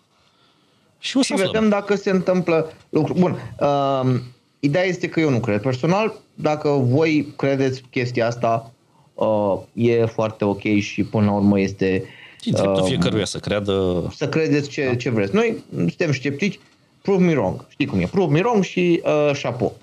[0.99, 3.20] Și, o să și vedem dacă se întâmplă lucruri.
[3.20, 4.20] Bun, uh,
[4.64, 5.62] ideea este că eu nu cred.
[5.62, 8.72] Personal, dacă voi credeți chestia asta,
[9.14, 12.04] uh, e foarte ok și până la urmă este...
[12.42, 14.04] Și uh, fiecăruia să creadă...
[14.16, 14.96] Să credeți ce, da.
[14.96, 15.36] ce vreți.
[15.36, 16.60] Noi suntem sceptici,
[17.02, 17.66] prove me wrong.
[17.70, 18.06] Știi cum e?
[18.06, 19.78] Prove me wrong și uh, chapeau.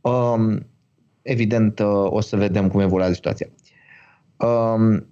[0.00, 0.66] Um,
[1.22, 3.48] evident, uh, o să vedem cum evoluează situația.
[4.36, 5.06] Um,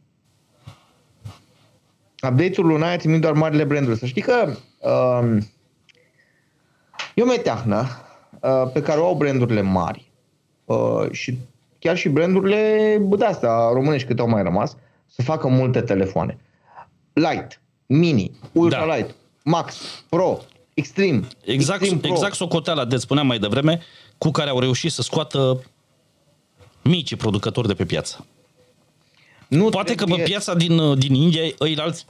[2.23, 3.99] update-ul lunare trimit doar marile branduri.
[3.99, 4.49] Să știi că
[4.79, 5.37] um,
[7.15, 8.10] e o meteahnă uh,
[8.73, 10.11] pe care o au brandurile mari
[10.65, 11.39] uh, și
[11.79, 14.77] chiar și brandurile de astea românești câte au mai rămas
[15.07, 16.39] să facă multe telefoane.
[17.13, 18.95] Light, Mini, Ultra da.
[18.95, 19.15] Light,
[19.45, 19.77] Max,
[20.09, 20.39] Pro,
[20.75, 21.29] Extreme.
[21.45, 22.11] Exact, Extreme Pro.
[22.11, 23.81] exact socoteala de spuneam mai devreme,
[24.19, 25.63] cu care au reușit să scoată
[26.83, 28.27] mici producători de pe piață.
[29.49, 30.17] Nu Poate trebuie...
[30.17, 32.07] că pe piața din, din India, ei alți,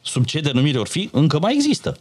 [0.00, 1.96] sub ce denumire ori fi, încă mai există.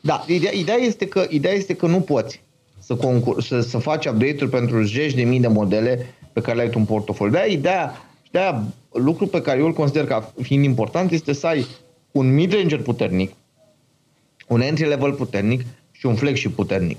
[0.00, 2.42] Da, ideea, ideea, este, că, ideea este că nu poți
[2.84, 6.62] să, concur, să, să faci update-uri pentru zeci de mii de modele pe care le
[6.62, 7.32] ai tu în portofoliu.
[7.32, 7.92] De-aia ideea,
[8.30, 8.62] de-aia
[8.92, 11.66] lucru pe care eu îl consider ca fiind important este să ai
[12.10, 13.32] un mid-ranger puternic,
[14.48, 16.98] un entry-level puternic și un flagship puternic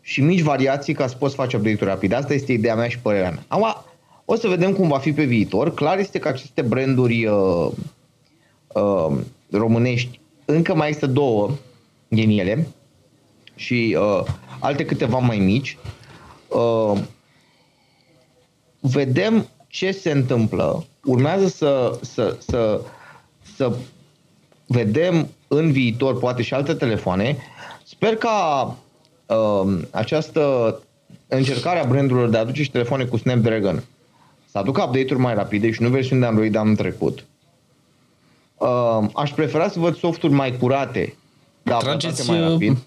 [0.00, 2.14] și mici variații ca să poți face update-uri rapide.
[2.14, 3.44] Asta este ideea mea și părerea mea.
[3.48, 3.84] Acum,
[4.24, 5.74] o să vedem cum va fi pe viitor.
[5.74, 7.70] Clar este că aceste branduri uh,
[8.68, 9.16] uh,
[9.50, 11.50] românești încă mai este două
[12.08, 12.66] din ele
[13.60, 14.24] și uh,
[14.58, 15.78] alte câteva mai mici.
[16.48, 17.00] Uh,
[18.80, 20.84] vedem ce se întâmplă.
[21.04, 22.80] Urmează să, să, să,
[23.56, 23.76] să
[24.66, 27.36] vedem în viitor poate și alte telefoane.
[27.84, 28.76] Sper ca
[29.26, 30.74] uh, această
[31.28, 33.84] încercare a brandurilor de a aduce și telefoane cu Snapdragon
[34.50, 37.24] să aducă update-uri mai rapide și nu versiuni de Android de anul trecut.
[38.56, 41.16] Uh, aș prefera să văd softuri mai curate,
[41.62, 42.78] dar trageți, mai rapid.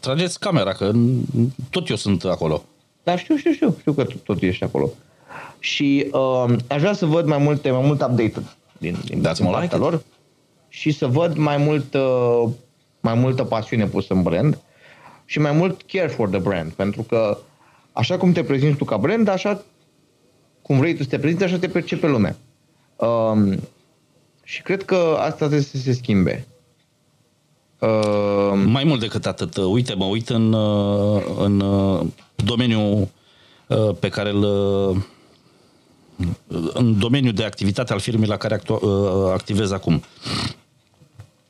[0.00, 0.92] Trageți camera, că
[1.70, 2.64] tot eu sunt acolo.
[3.02, 4.90] Da, știu, știu, știu, știu că tot ești acolo.
[5.58, 9.60] Și uh, aș vrea să văd mai multe, mai multe update-uri din, din, Dați din
[9.60, 10.02] like lor
[10.68, 12.48] și să văd mai mult, uh,
[13.00, 14.58] mai multă pasiune pusă în brand
[15.24, 17.38] și mai mult care for the brand, pentru că
[17.92, 19.62] așa cum te prezinți tu ca brand, așa
[20.62, 22.36] cum vrei tu să te prezinți, așa te percepe lumea.
[22.96, 23.58] Um,
[24.42, 26.46] și cred că asta trebuie să se schimbe.
[27.78, 33.08] Uh, Mai mult decât atât, uite, mă uit în, uh, în uh, domeniul
[33.66, 34.44] uh, pe care îl
[36.72, 38.62] în domeniul de activitate al firmei la care
[39.32, 40.02] activez acum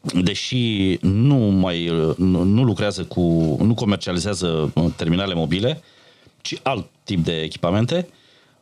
[0.00, 1.86] deși nu mai
[2.16, 3.20] nu, nu lucrează cu,
[3.60, 5.82] nu comercializează terminale mobile,
[6.40, 8.08] ci alt tip de echipamente,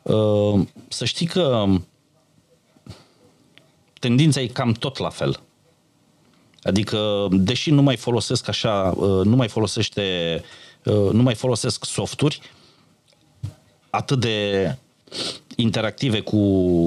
[0.02, 1.66] uh, să știi că
[4.00, 5.40] tendința e cam tot la fel.
[6.66, 10.02] Adică, deși nu mai folosesc așa, uh, nu mai folosește,
[10.84, 12.40] uh, nu mai folosesc softuri
[13.90, 14.76] atât de
[15.56, 16.36] interactive cu,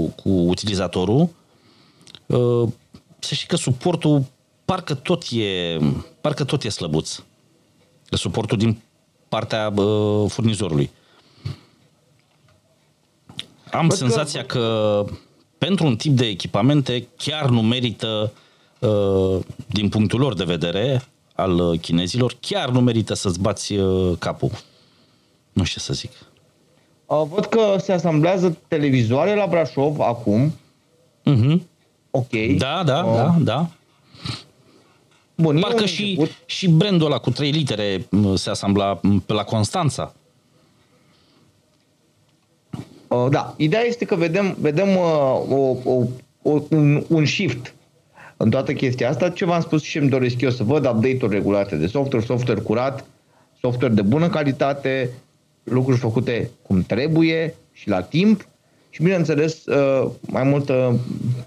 [0.07, 1.29] cu utilizatorul,
[3.19, 4.23] să știi că suportul
[4.65, 5.77] parcă tot e,
[6.21, 7.19] parcă tot e slăbuț.
[8.09, 8.81] Suportul din
[9.29, 10.89] partea uh, furnizorului.
[13.71, 14.57] Am Văd senzația că...
[14.57, 15.13] că
[15.57, 18.29] pentru un tip de echipamente chiar nu merită, uh,
[19.67, 21.01] din punctul lor de vedere,
[21.39, 24.51] al chinezilor, chiar nu merită să-ți bați uh, capul.
[25.53, 26.11] Nu știu ce să zic.
[27.05, 30.53] Văd că se asamblează televizoare la Brașov acum.
[31.25, 31.61] Uh-huh.
[32.11, 32.31] Ok.
[32.57, 33.15] Da, da, uh.
[33.15, 33.67] da, da.
[35.35, 40.13] Bun, Parcă și, și brandul ăla cu 3 litere se asambla pe la Constanța.
[43.07, 46.03] Uh, da, ideea este că vedem, vedem uh, o, o,
[46.41, 47.73] o, un, un shift
[48.41, 49.29] în toată chestia asta.
[49.29, 53.05] Ce v-am spus și îmi doresc eu să văd update-uri regulate de software, software curat,
[53.61, 55.09] software de bună calitate,
[55.63, 58.47] lucruri făcute cum trebuie și la timp
[58.89, 60.99] și, bineînțeles, uh, mai multă,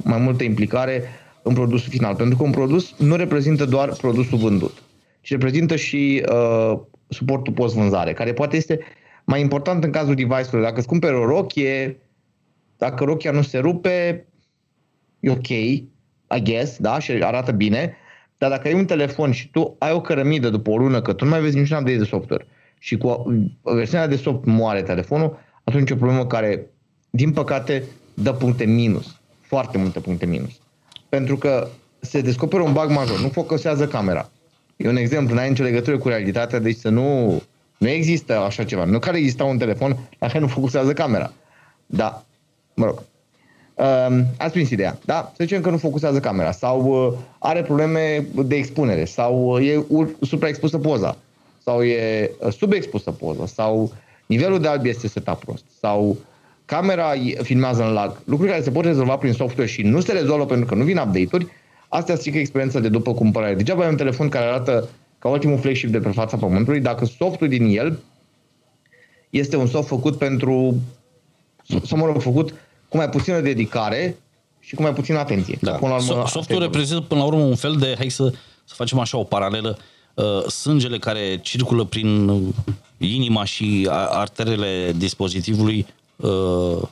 [0.04, 1.02] mai multă implicare
[1.42, 2.14] în produsul final.
[2.14, 4.82] Pentru că un produs nu reprezintă doar produsul vândut,
[5.20, 6.78] ci reprezintă și uh,
[7.08, 8.80] suportul post-vânzare, care poate este
[9.24, 10.64] mai important în cazul device-ului.
[10.64, 12.00] Dacă îți cumperi o rochie,
[12.78, 14.26] dacă rochia nu se rupe,
[15.20, 15.48] e ok,
[16.36, 17.96] I guess, da, și arată bine,
[18.38, 21.24] dar dacă ai un telefon și tu ai o cărămidă după o lună, că tu
[21.24, 22.46] nu mai vezi niciun update de software
[22.78, 23.32] și cu
[23.62, 26.66] versiunea de soft moare telefonul, atunci e o problemă care,
[27.10, 27.82] din păcate,
[28.14, 29.16] dă puncte minus.
[29.40, 30.60] Foarte multe puncte minus.
[31.08, 31.68] Pentru că
[32.00, 34.30] se descoperă un bug major, nu focusează camera.
[34.76, 37.40] E un exemplu, n-ai nicio legătură cu realitatea, deci să nu
[37.82, 38.84] nu există așa ceva.
[38.84, 41.32] Nu care exista un telefon la care nu focusează camera.
[41.86, 42.24] Da.
[42.74, 43.02] Mă rog.
[43.74, 45.32] Uh, ați prins ideea, da?
[45.36, 49.84] Să zicem că nu focusează camera sau uh, are probleme de expunere sau uh, e
[50.20, 51.16] supraexpusă poza
[51.64, 53.92] sau e uh, subexpusă poza sau
[54.26, 56.16] nivelul de alb este setat prost sau
[56.64, 57.12] camera
[57.42, 58.20] filmează în lag.
[58.24, 60.98] Lucruri care se pot rezolva prin software și nu se rezolvă pentru că nu vin
[60.98, 61.46] update-uri,
[61.88, 63.54] astea strică experiența de după cumpărare.
[63.54, 64.88] Degeaba ai un telefon care arată
[65.18, 67.98] ca ultimul flagship de pe fața Pământului, dacă softul din el
[69.30, 70.74] este un soft făcut pentru,
[71.84, 72.54] să mă rog, făcut
[72.92, 74.18] cu mai puțină dedicare
[74.60, 75.58] și cu mai puțină atenție.
[75.60, 75.72] Da.
[75.72, 78.32] Până la urmă, Softul reprezintă până la urmă un fel de, hai să,
[78.64, 79.78] să facem așa o paralelă,
[80.14, 82.30] uh, sângele care circulă prin
[82.98, 85.86] inima și arterele dispozitivului,
[86.16, 86.82] uh,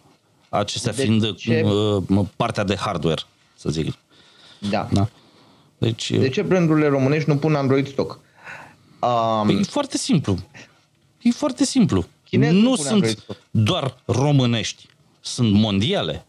[0.48, 1.62] acestea de fiind ce?
[1.64, 3.22] Uh, partea de hardware,
[3.55, 3.94] să zic.
[4.70, 4.89] Da.
[4.93, 5.09] da.
[5.78, 8.18] Deci, de ce brandurile românești nu pun Android stock?
[9.01, 10.39] Um, păi e foarte simplu.
[11.22, 12.05] E foarte simplu.
[12.24, 14.86] Chinezul nu sunt doar românești,
[15.21, 16.27] sunt mondiale.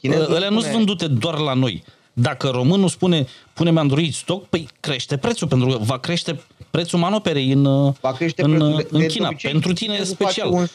[0.00, 1.84] Chinezul Ele nu sunt vândute doar la noi.
[2.12, 6.40] Dacă românul spune pune Android stock, păi crește prețul, pentru că va crește
[6.70, 9.28] prețul manoperei în, va crește în, de, în China.
[9.28, 10.70] De pentru tine special.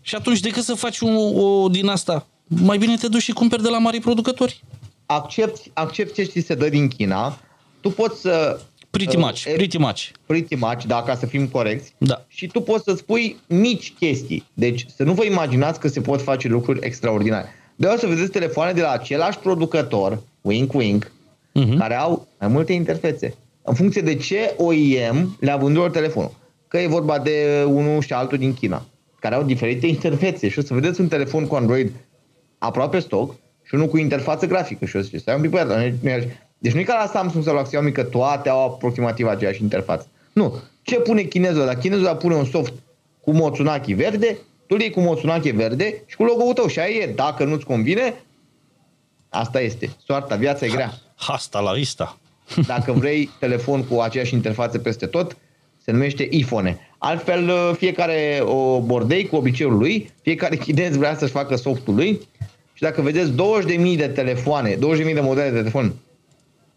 [0.00, 3.62] Și atunci decât să faci un, o din asta, mai bine te duci și cumperi
[3.62, 4.62] de la mari producători.
[5.06, 7.38] Accepti, accepti ce ți se dă din China,
[7.80, 8.60] tu poți să...
[8.90, 10.08] Pretty uh, much, uh, pretty much.
[10.26, 11.94] Pretty much, da, ca să fim corecți.
[11.98, 12.24] Da.
[12.28, 14.46] Și tu poți să spui mici chestii.
[14.54, 17.48] Deci să nu vă imaginați că se pot face lucruri extraordinare.
[17.76, 21.78] De o să vedeți telefoane de la același producător, wink wink, uh-huh.
[21.78, 23.34] care au mai multe interfețe.
[23.62, 26.32] În funcție de ce OEM le-a vândut telefonul.
[26.68, 28.86] Că e vorba de unul și altul din China,
[29.20, 30.48] care au diferite interfețe.
[30.48, 31.92] Și o să vedeți un telefon cu Android
[32.58, 34.84] aproape stock și unul cu interfață grafică.
[34.84, 35.92] Și o să ziceți, stai un pic, băiat,
[36.62, 40.06] deci nu e ca la Samsung sau la Xiaomi că toate au aproximativ aceeași interfață.
[40.32, 40.54] Nu.
[40.82, 41.64] Ce pune chinezul?
[41.64, 42.72] Dacă chinezul pune un soft
[43.20, 46.66] cu Motsunaki verde, tu îl iei cu Motsunaki verde și cu logo-ul tău.
[46.66, 47.12] Și aia e.
[47.14, 48.14] Dacă nu-ți convine,
[49.28, 49.90] asta este.
[50.04, 50.92] Soarta, viața e grea.
[51.14, 52.18] Hasta la vista.
[52.66, 55.36] Dacă vrei telefon cu aceeași interfață peste tot,
[55.84, 56.78] se numește iPhone.
[56.98, 62.20] Altfel, uh, fiecare o bordei cu obiceiul lui, fiecare chinez vrea să-și facă softul lui
[62.72, 64.78] și dacă vedeți 20.000 de telefoane, 20.000
[65.14, 65.94] de modele de telefon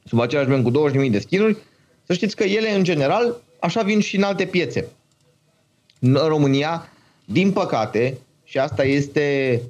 [0.06, 1.58] sub același brand cu 20.000 de skinuri,
[2.06, 4.88] să știți că ele, în general, așa vin și în alte piețe.
[6.00, 6.90] În România,
[7.26, 9.62] din păcate, și asta este,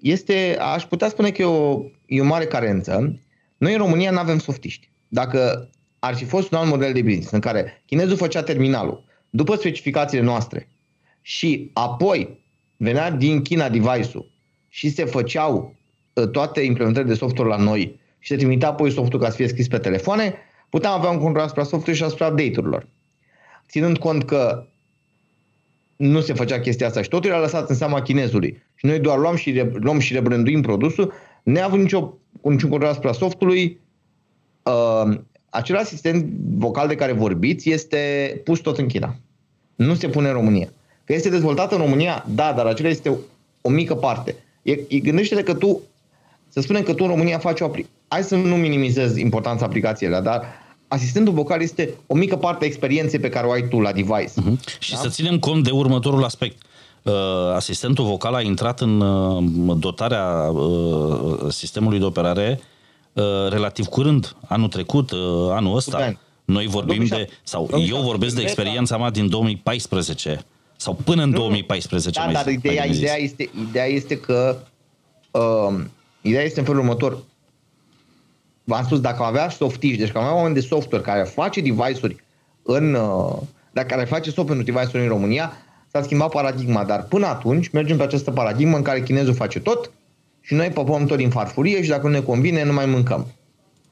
[0.00, 3.18] este aș putea spune că e o, e o mare carență,
[3.56, 4.88] noi în România nu avem softiști.
[5.08, 9.56] Dacă ar fi fost un alt model de business în care chinezul făcea terminalul după
[9.56, 10.68] specificațiile noastre
[11.22, 12.38] și apoi
[12.76, 14.30] venea din China device-ul
[14.68, 15.74] și se făceau
[16.16, 17.98] ă, toate implementările de software la noi
[18.28, 20.34] și se trimitea apoi softul ca să fie scris pe telefoane,
[20.68, 22.86] puteam avea un control asupra softului și asupra update-urilor.
[23.68, 24.66] Ținând cont că
[25.96, 28.62] nu se făcea chestia asta și totul era lăsat în seama chinezului.
[28.74, 33.12] Și noi doar luăm și, re, luăm și rebranduim produsul, neavând nicio, niciun control asupra
[33.12, 33.80] softului,
[34.62, 35.18] uh,
[35.50, 36.24] acel asistent
[36.56, 39.16] vocal de care vorbiți este pus tot în China.
[39.74, 40.68] Nu se pune în România.
[41.04, 43.16] Că este dezvoltat în România, da, dar acela este o,
[43.60, 44.34] o mică parte.
[44.62, 45.80] E, e, gândește-te că tu,
[46.48, 47.70] să spunem că tu în România faci o,
[48.08, 50.42] hai să nu minimizez importanța aplicației dar
[50.88, 54.32] asistentul vocal este o mică parte a experienței pe care o ai tu la device.
[54.40, 54.78] Uh-huh.
[54.78, 54.98] Și da?
[54.98, 56.62] să ținem cont de următorul aspect.
[57.54, 58.98] asistentul vocal a intrat în
[59.78, 60.52] dotarea
[61.48, 62.60] sistemului de operare
[63.48, 65.10] relativ curând, anul trecut,
[65.50, 66.18] anul ăsta.
[66.44, 70.44] Noi vorbim de, sau eu vorbesc de experiența mea din 2014
[70.76, 72.18] sau până în nu, 2014.
[72.18, 74.56] Da, mai, dar ideea, ideea, este, ideea este că
[75.30, 75.80] uh,
[76.20, 77.18] ideea este în felul următor.
[78.68, 82.16] V-am spus, dacă avea softiști, deci că avea oameni de software care face device-uri
[82.62, 83.36] în, uh,
[83.72, 85.52] dacă care face software pentru device-uri în România,
[85.92, 89.90] s-a schimbat paradigma, dar până atunci mergem pe această paradigmă în care chinezul face tot
[90.40, 93.26] și noi păpăm tot din farfurie și dacă nu ne convine, nu mai mâncăm.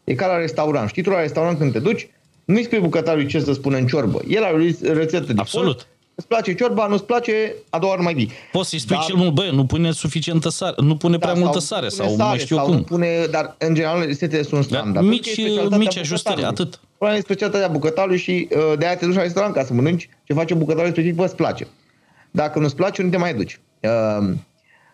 [0.04, 0.88] E ca la restaurant.
[0.88, 2.08] Știi tu la restaurant când te duci,
[2.44, 4.20] nu-i spui bucătarului ce să spună în ciorbă.
[4.28, 5.86] El are o rețetă de Absolut.
[6.18, 8.30] Îți place ciorba, nu-ți place, a doua ori mai vii.
[8.52, 11.40] Poți să-i spui dar, cel mult, bă, nu pune suficientă sare, nu pune da, prea
[11.40, 12.74] multă sare sau, sau mai știu sau cum.
[12.74, 14.94] Nu pune, dar în general rețetele sunt standard.
[14.94, 15.40] Da, mici,
[15.70, 16.80] mici ajustări, atât.
[16.96, 20.08] Problema e specialitatea bucătarului și uh, de aia te duci la restaurant ca să mănânci
[20.24, 21.66] ce face bucătarul respectiv, bă, îți place.
[22.30, 23.60] Dacă nu-ți place, nu te mai duci.
[23.80, 24.34] Uh,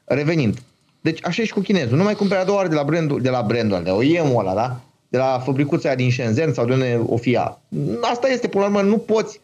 [0.05, 0.59] revenind.
[1.01, 1.97] Deci așa e și cu chinezul.
[1.97, 4.55] Nu mai cumperi a doua ori de la brandul, de la brandul, de OEM-ul ăla,
[4.55, 4.81] da?
[5.09, 7.59] De la fabricuța din Shenzhen sau de unde o fia.
[8.01, 9.41] Asta este, până la urmă, nu poți,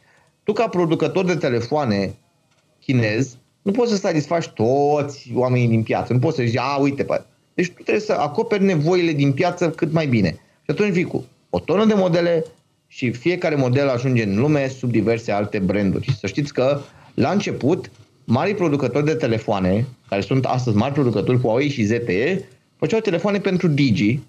[0.49, 2.15] tu ca producător de telefoane,
[2.81, 6.13] chinez, nu poți să satisfaci toți oamenii din piață.
[6.13, 7.25] Nu poți să zici, a, uite, pă.
[7.55, 10.31] Deci tu trebuie să acoperi nevoile din piață cât mai bine.
[10.63, 12.45] Și atunci vii cu o tonă de modele
[12.87, 16.17] și fiecare model ajunge în lume sub diverse alte branduri.
[16.21, 16.81] Să știți că
[17.15, 17.91] la început,
[18.25, 23.69] mari producători de telefoane, care sunt astăzi mari producători Huawei și ZTE, făceau telefoane pentru
[23.69, 24.21] Digi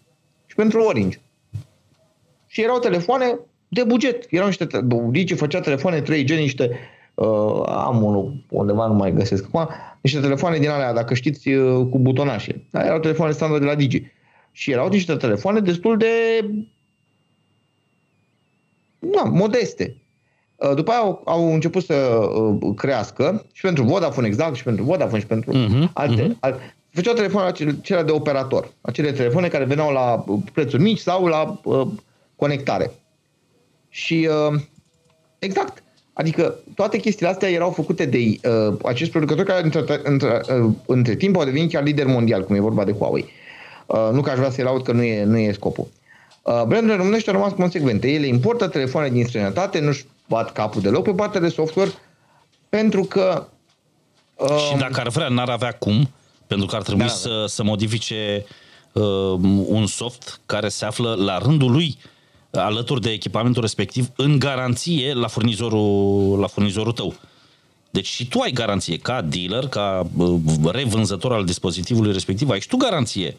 [0.45, 1.19] și pentru Orange.
[2.47, 3.39] Și erau telefoane
[3.69, 4.25] de buget.
[4.29, 4.67] Erau niște,
[5.09, 6.79] Digi făcea telefoane 3G, niște
[7.19, 9.69] Uh, am unul undeva, nu mai găsesc acum,
[10.01, 12.63] niște telefoane din alea, dacă știți, uh, cu butonașe.
[12.69, 14.03] Dar erau telefoane standard de la Digi.
[14.51, 16.07] Și erau niște telefoane destul de
[18.99, 19.95] na, modeste.
[20.55, 24.83] Uh, după aia au, au început să uh, crească și pentru Vodafone exact, și pentru
[24.83, 26.39] Vodafone și pentru uh-huh, alte, uh-huh.
[26.39, 26.75] alte.
[26.89, 28.71] Făceau telefoane acelea de operator.
[28.81, 30.23] Acele telefoane care veneau la
[30.53, 31.87] prețuri mici sau la uh,
[32.35, 32.91] conectare.
[33.89, 34.61] Și uh,
[35.39, 35.83] exact,
[36.19, 41.15] Adică toate chestiile astea erau făcute de uh, acest producător care între, între, uh, între
[41.15, 43.29] timp au devenit chiar lider mondial, cum e vorba de Huawei.
[43.85, 45.87] Uh, nu că aș vrea să-i laud că nu e, nu e scopul.
[46.41, 48.11] Uh, brandurile românești au rămas consecvente.
[48.11, 51.91] Ele importă telefoane din străinătate, nu-și bat capul deloc pe partea de software,
[52.69, 53.47] pentru că...
[54.35, 56.09] Uh, și dacă ar vrea, n-ar avea cum,
[56.47, 58.45] pentru că ar trebui da, să, să modifice
[58.91, 59.03] uh,
[59.65, 62.17] un soft care se află la rândul lui uh,
[62.51, 67.13] alături de echipamentul respectiv în garanție la furnizorul, la furnizorul tău.
[67.89, 70.07] Deci și tu ai garanție ca dealer, ca
[70.71, 73.35] revânzător al dispozitivului respectiv, ai și tu garanție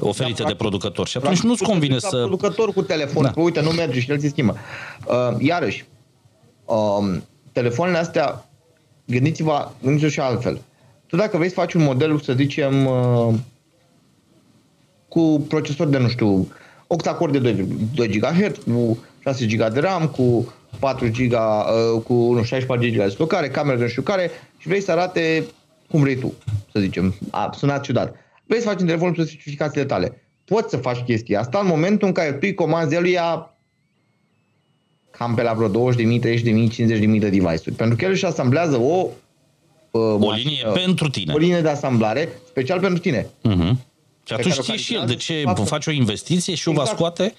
[0.00, 1.08] oferită da, de producător.
[1.08, 2.16] Și atunci nu-ți convine să...
[2.16, 3.30] producător cu telefon, da.
[3.30, 4.56] că uite, nu merge și el se schimbă.
[5.06, 5.84] Uh, iarăși,
[6.64, 7.16] uh,
[7.52, 8.48] telefoanele astea,
[9.04, 10.60] gândiți-vă, gândiți-vă și altfel.
[11.06, 13.34] Tu dacă vrei să faci un model, să zicem, uh,
[15.08, 16.48] cu procesor de, nu știu,
[16.88, 22.14] octa-core de 2, 2 GHz, cu 6 GB de RAM, cu 4 GB, uh, cu
[22.14, 25.44] nu, 64 GB de stocare, cameră de nu știu care și vrei să arate
[25.90, 26.34] cum vrei tu,
[26.72, 27.14] să zicem.
[27.30, 28.14] A sunat ciudat.
[28.46, 30.22] Vrei să faci în telefon specificațiile tale.
[30.44, 33.54] Poți să faci chestia asta în momentul în care tu îi comanzi a
[35.10, 37.76] cam pe la vreo 20.000, 30.000, 50.000 de device-uri.
[37.76, 39.08] Pentru că el își asamblează o
[39.90, 41.32] uh, o linie uh, pentru tine.
[41.32, 43.26] O linie de asamblare special pentru tine.
[43.26, 43.87] Uh-huh.
[44.28, 45.62] Și atunci știe și el de ce facă.
[45.62, 46.76] face o investiție și exact.
[46.76, 46.98] o va exact.
[46.98, 47.34] scoate?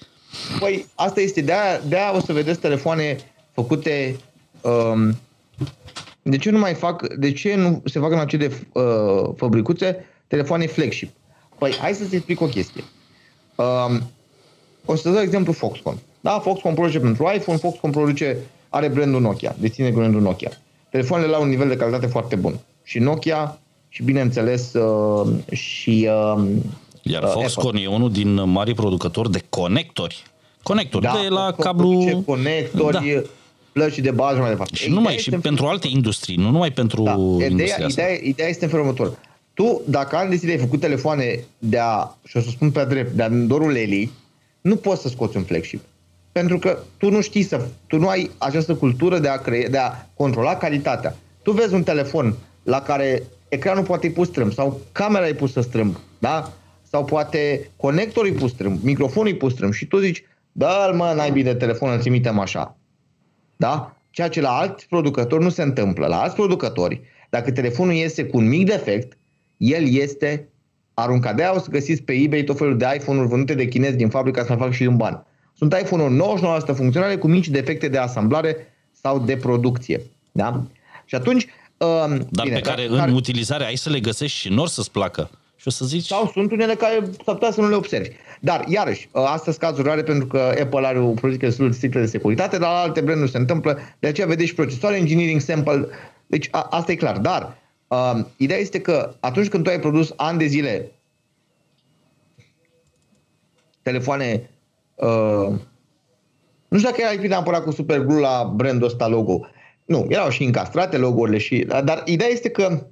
[0.58, 3.16] Păi asta este, de-aia, de-aia o să vedeți telefoane
[3.52, 4.16] făcute
[4.60, 5.18] um,
[6.22, 10.66] de ce nu mai fac, de ce nu se fac în acele uh, fabricuțe telefoane
[10.66, 11.10] flagship?
[11.58, 12.84] Păi hai să-ți explic o chestie.
[13.54, 14.10] Um,
[14.84, 15.98] o să dau exemplu Foxconn.
[16.20, 18.36] Da, Foxconn produce pentru iPhone, Foxconn produce,
[18.68, 20.50] are brandul Nokia, deține brandul Nokia.
[20.90, 22.60] Telefoanele la un nivel de calitate foarte bun.
[22.82, 23.59] Și Nokia
[23.90, 26.42] și bineînțeles uh, și uh,
[27.02, 30.22] Iar uh, Foxconn e unul din mari producători de conectori.
[30.62, 32.22] Conectori da, de la cablu...
[32.26, 33.22] conectori, da.
[33.72, 34.74] plăci de bază mai departe.
[34.74, 37.16] Și numai și pentru alte industrii, nu numai pentru da.
[37.50, 39.18] ideea, ideea, ideea este în felul următor.
[39.54, 42.84] Tu, dacă ani de zile ai făcut telefoane de a, și o să spun pe
[42.84, 44.10] drept, de a dorul Lely,
[44.60, 45.80] nu poți să scoți un flagship.
[46.32, 49.78] Pentru că tu nu știi să, tu nu ai această cultură de a, crea, de
[49.78, 51.16] a controla calitatea.
[51.42, 55.60] Tu vezi un telefon la care ecranul poate e pus strâmb sau camera e pusă
[55.60, 56.52] strâmb, da?
[56.82, 61.12] Sau poate conectorul e pus strâmb, microfonul e pus strâmb și tu zici, dă-l mă,
[61.16, 62.76] n-ai bine telefonul, îl trimitem așa.
[63.56, 63.96] Da?
[64.10, 66.06] Ceea ce la alți producători nu se întâmplă.
[66.06, 67.00] La alți producători,
[67.30, 69.18] dacă telefonul iese cu un mic defect,
[69.56, 70.48] el este
[70.94, 71.36] aruncat.
[71.36, 74.44] De-aia o să găsiți pe eBay tot felul de iPhone-uri vândute de chinezi din fabrică
[74.46, 75.26] să fac și un ban.
[75.56, 76.40] Sunt iPhone-uri
[76.72, 78.56] 99% funcționale cu mici defecte de asamblare
[78.92, 80.00] sau de producție.
[80.32, 80.62] Da?
[81.04, 81.46] Și atunci,
[81.84, 83.12] Uh, Dar bine, pe care dar, în care...
[83.12, 85.30] utilizare ai să le găsești și nor să-ți placă.
[85.56, 86.06] Și o să zici...
[86.06, 88.08] Sau sunt unele care s-ar putea să nu le observi.
[88.40, 91.98] Dar, iarăși, ă, astăzi cazuri rare pentru că Apple are o politică destul de strictă
[91.98, 95.88] de securitate, dar la alte branduri se întâmplă, de aceea vedeți și procesoare, engineering sample,
[96.26, 97.18] deci a, asta e clar.
[97.18, 97.56] Dar,
[97.88, 100.92] uh, ideea este că atunci când tu ai produs ani de zile
[103.82, 104.50] telefoane,
[104.94, 105.48] uh,
[106.68, 109.40] nu știu dacă ai fi neapărat cu Superglue la brandul ăsta logo,
[109.90, 111.64] nu, erau și încastrate logo-urile și...
[111.84, 112.86] Dar ideea este că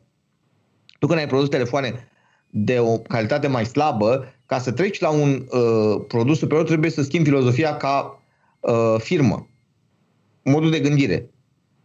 [0.99, 2.09] tu când ai produs telefoane
[2.51, 7.03] de o calitate mai slabă, ca să treci la un uh, produs superior, trebuie să
[7.03, 8.23] schimbi filozofia ca
[8.61, 9.49] uh, firmă,
[10.43, 11.31] modul de gândire.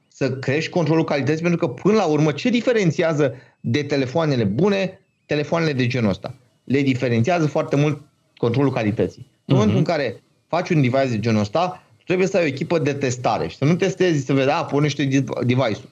[0.07, 5.73] Să crești controlul calității, pentru că până la urmă ce diferențiază de telefoanele bune, telefoanele
[5.73, 6.35] de genul ăsta?
[6.63, 8.01] Le diferențiază foarte mult
[8.37, 9.21] controlul calității.
[9.21, 9.57] În uh-huh.
[9.57, 12.93] momentul în care faci un device de genul ăsta, trebuie să ai o echipă de
[12.93, 15.03] testare și să nu testezi, să vezi, a, pornește
[15.43, 15.89] device-ul.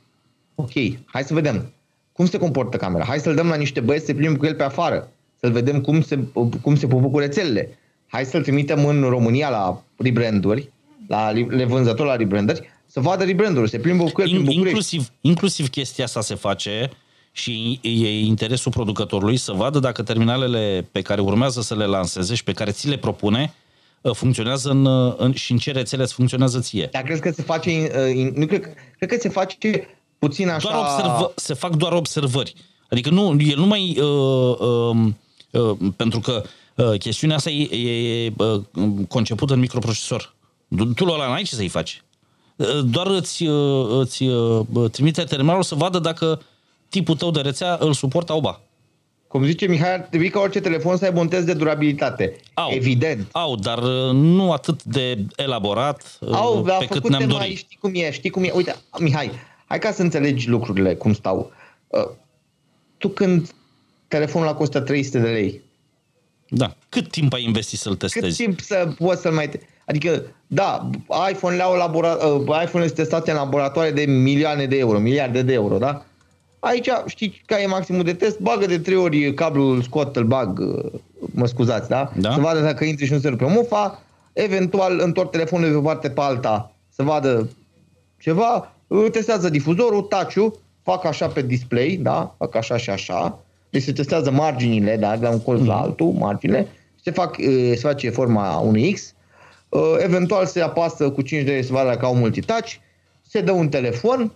[0.56, 0.72] Ok,
[1.06, 1.72] hai să vedem
[2.12, 3.06] cum se comportă camera.
[3.06, 6.02] Hai să-l dăm la niște băieți să plimbă cu el pe afară, să-l vedem cum
[6.02, 6.20] se,
[6.62, 7.78] cum se pupă cu rețelele.
[8.08, 10.70] Hai să-l trimitem în România la rebranduri,
[11.08, 15.10] la le vânzători la rebranduri, să vadă rebranduri, se plimbă cu el In, prin inclusiv,
[15.22, 16.90] inclusiv chestia asta se face
[17.32, 22.44] și e interesul producătorului să vadă dacă terminalele pe care urmează să le lanseze și
[22.44, 23.61] pe care ți le propune Uh,
[24.14, 26.90] funcționează în, uh, în, și în ce rețele îți funcționează ție.
[26.92, 29.58] Dar crezi că se face, uh, nu cred, cred că se face
[30.20, 30.70] puțin așa...
[30.70, 32.54] Doar observă, se fac doar observări.
[32.90, 33.98] Adică nu, el nu mai...
[34.00, 34.96] Uh, uh,
[35.52, 36.44] uh, pentru că
[36.76, 37.76] uh, chestiunea asta e,
[38.26, 38.62] e uh,
[39.08, 40.36] concepută în microprocesor.
[40.96, 42.04] Tu la n-ai ce să-i faci.
[42.56, 46.42] Uh, doar îți, uh, îți uh, trimite terminalul să vadă dacă
[46.90, 48.62] tipul tău de rețea îl suportă AUBA
[49.32, 52.36] cum zice Mihai, ar trebui ca orice telefon să aibă un test de durabilitate.
[52.54, 53.28] Au, Evident.
[53.32, 57.38] Au, dar uh, nu atât de elaborat uh, au, pe cât ne-am dorit.
[57.38, 58.52] Mai, știi cum e, știi cum e.
[58.54, 59.32] Uite, Mihai,
[59.66, 61.52] hai ca să înțelegi lucrurile, cum stau.
[61.88, 62.10] Uh,
[62.98, 63.50] tu când
[64.08, 65.62] telefonul a costă 300 de lei,
[66.54, 66.76] da.
[66.90, 68.26] Cât timp ai investit să-l testezi?
[68.26, 69.50] Cât timp să poți să-l mai...
[69.86, 70.90] Adică, da,
[71.32, 72.18] iPhone-le au labora...
[72.64, 76.06] iPhone-le sunt testate în laboratoare de milioane de euro, miliarde de euro, da?
[76.64, 80.60] Aici știi care e maximul de test, bagă de trei ori cablul, scot, îl bag,
[81.20, 82.12] mă scuzați, da?
[82.16, 82.34] da?
[82.34, 84.02] Să vadă dacă intri și nu se rupe mufa,
[84.34, 87.50] eventual întorc telefonul de pe parte pe alta, să vadă
[88.20, 88.74] ceva,
[89.12, 92.36] testează difuzorul, touch fac așa pe display, da?
[92.38, 93.40] Fac așa și așa.
[93.70, 95.18] Deci se testează marginile, da?
[95.18, 95.68] De la un colț mm.
[95.68, 95.84] la mhm.
[95.84, 96.68] altul, marginile.
[97.04, 97.36] Se, fac,
[97.76, 99.14] se face forma unui X.
[99.98, 102.72] Eventual se apasă cu 5 de să vadă dacă au multitouch.
[103.28, 104.32] Se dă un telefon,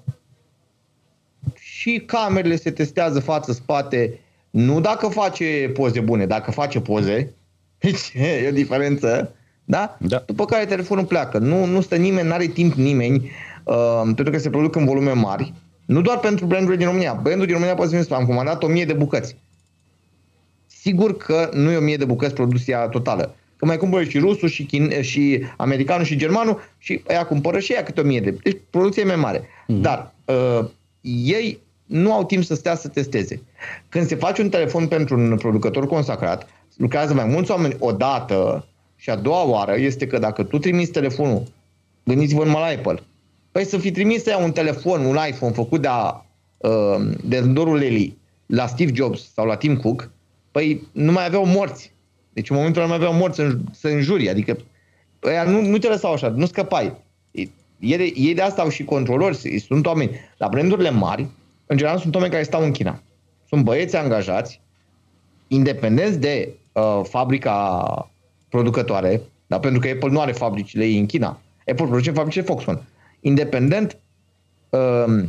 [1.86, 7.34] și camerele se testează față-spate, nu dacă face poze bune, dacă face poze,
[7.82, 9.36] deci e o diferență,
[9.66, 9.98] da?
[10.00, 10.24] da.
[10.26, 11.38] După care telefonul pleacă.
[11.38, 13.32] Nu, nu stă nimeni, nu are timp nimeni,
[13.64, 15.54] uh, pentru că se produc în volume mari.
[15.86, 17.20] Nu doar pentru brandurile din România.
[17.24, 19.36] Brandul din România poate să am comandat 1000 de bucăți.
[20.66, 23.36] Sigur că nu e 1000 de bucăți producția totală.
[23.56, 27.74] Că mai cumpără și rusul, și, chin- și americanul, și germanul și ea cumpără și
[27.74, 28.38] ea câte 1000 de...
[28.44, 29.40] Deci producția e mai mare.
[29.40, 29.82] Mm-hmm.
[29.82, 30.66] Dar uh,
[31.02, 33.42] ei nu au timp să stea să testeze.
[33.90, 36.48] Când se face un telefon pentru un producător consacrat,
[36.78, 41.44] lucrează mai mulți oameni odată și a doua oară este că dacă tu trimiți telefonul,
[42.04, 43.04] gândiți-vă numai la Apple,
[43.52, 46.26] păi să fi trimis ea un telefon, un iPhone făcut de, a,
[46.58, 50.10] uh, de dorul Lely la Steve Jobs sau la Tim Cook,
[50.52, 51.94] păi nu mai aveau morți.
[52.34, 54.58] Deci în momentul ăla nu mai aveau morți să, să înjuri, adică
[55.24, 56.96] ăia nu, nu te lăsau așa, nu scăpai.
[57.80, 60.12] Ei, ei de asta au și controlori, sunt oameni.
[60.38, 61.28] La brandurile mari,
[61.66, 63.02] în general, sunt oameni care stau în China.
[63.48, 64.62] Sunt băieți angajați,
[65.48, 68.12] independenți de uh, fabrica
[68.50, 71.40] producătoare, dar pentru că Apple nu are fabricile ei în China.
[71.60, 72.82] Apple produce fabricile Foxconn.
[73.20, 73.98] Independent
[74.70, 75.24] uh,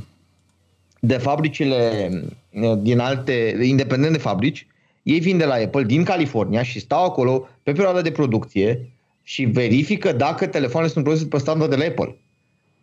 [1.00, 2.10] de fabricile
[2.52, 4.66] uh, din alte, independent de fabrici,
[5.02, 8.88] ei vin de la Apple din California și stau acolo pe perioada de producție
[9.22, 12.16] și verifică dacă telefoanele sunt produse pe standardele Apple.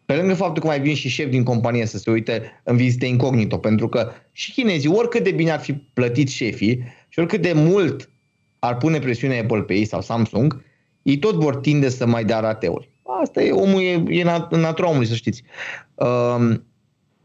[0.06, 3.06] Pe lângă faptul că mai vin și șef din companie să se uite în vizite
[3.06, 7.54] incognito, pentru că și chinezii, oricât de bine ar fi plătit șefii și oricât de
[7.54, 8.10] mult
[8.60, 10.64] ar pune presiune Apple pe ei sau Samsung,
[11.02, 12.90] ei tot vor tinde să mai dea rateuri.
[13.22, 15.44] Asta e, omul e, e în natura omului, să știți.
[15.94, 16.56] Uh,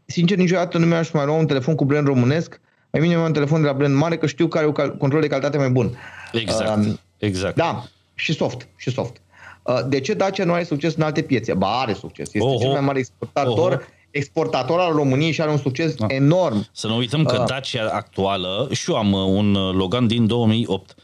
[0.05, 2.61] sincer, niciodată nu mi-aș mai lua un telefon cu brand românesc,
[2.91, 5.27] mai bine un telefon de la brand mare, că știu că are un control de
[5.27, 5.97] calitate mai bun.
[6.31, 7.55] Exact, uh, exact.
[7.55, 7.83] Da,
[8.15, 9.21] și soft, și soft.
[9.69, 11.53] Uh, de ce Dacia nu are succes în alte piețe?
[11.53, 12.33] Ba, are succes.
[12.33, 12.57] Este Oho.
[12.57, 13.81] cel mai mare exportator Oho
[14.11, 16.05] exportator al României și are un succes da.
[16.09, 16.67] enorm.
[16.71, 17.45] Să nu uităm că uh.
[17.47, 20.95] Dacia actuală, și eu am uh, un Logan din 2008,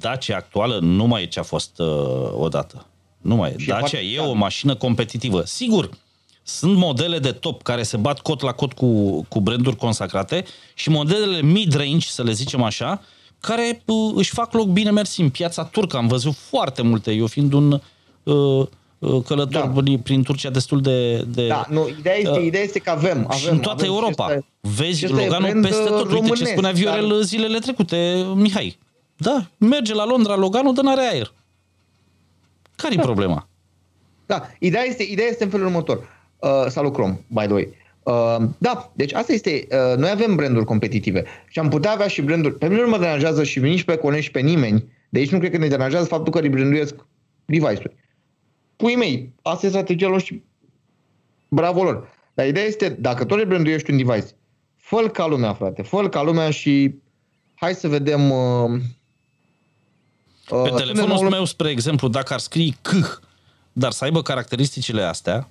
[0.00, 1.80] Dacia actuală nu mai e ce a fost
[2.32, 2.86] odată.
[3.18, 3.64] Nu mai e.
[3.66, 5.42] Dacia e o mașină competitivă.
[5.44, 5.90] Sigur,
[6.42, 10.44] Sunt modele de top care se bat cot la cot cu, cu branduri consacrate
[10.74, 13.02] și modelele mid-range, să le zicem așa,
[13.46, 15.96] care uh, își fac loc bine mersi în piața turcă.
[15.96, 17.72] Am văzut foarte multe, eu fiind un
[18.22, 18.66] uh,
[18.98, 19.80] uh călător da.
[19.80, 21.16] prin, prin Turcia destul de...
[21.16, 23.24] de da, nu, ideea este, uh, ideea este că avem...
[23.28, 24.24] avem și în toată avem Europa.
[24.24, 26.10] Aceste, Vezi Loganul peste tot.
[26.10, 27.20] Românesc, Uite ce spunea Viorel dar...
[27.20, 28.78] zilele trecute, Mihai.
[29.16, 31.32] Da, merge la Londra Loganul, dă n-are aer.
[32.76, 33.02] Care-i da.
[33.02, 33.48] problema?
[34.26, 36.08] Da, ideea este, ideea este în felul următor.
[36.38, 37.68] Uh, salut Chrome, by the way.
[37.68, 37.85] Uh,
[38.58, 42.54] da, deci asta este, uh, noi avem branduri competitive și am putea avea și branduri,
[42.54, 45.38] pe mine nu mă deranjează și nici pe Coneș și pe nimeni, de aici nu
[45.38, 46.94] cred că ne deranjează faptul că rebranduiesc
[47.44, 47.96] device-uri.
[48.76, 50.42] Pui mei, asta e strategia lor și
[51.48, 52.08] bravo lor.
[52.34, 54.28] Dar ideea este, dacă tot rebranduiești un device,
[54.76, 56.94] fă ca lumea, frate, fă ca lumea și
[57.54, 58.30] hai să vedem...
[58.30, 58.80] Uh,
[60.48, 63.20] pe uh, telefonul meu, spre exemplu, dacă ar scrie C,
[63.72, 65.48] dar să aibă caracteristicile astea,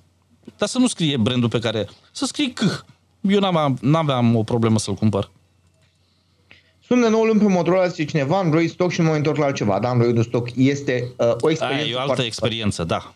[0.58, 1.88] dar să nu scrie brandul pe care...
[2.12, 2.84] Să scrie C.
[3.20, 5.30] Eu n-aveam, n-aveam o problemă să-l cumpăr.
[6.86, 9.44] Sunt de 9 luni pe Motorola, zice cineva, Android stock și nu mă întorc la
[9.44, 9.78] altceva.
[9.78, 13.14] Da, Android stock este uh, o experiență Aia e o altă experiență, da.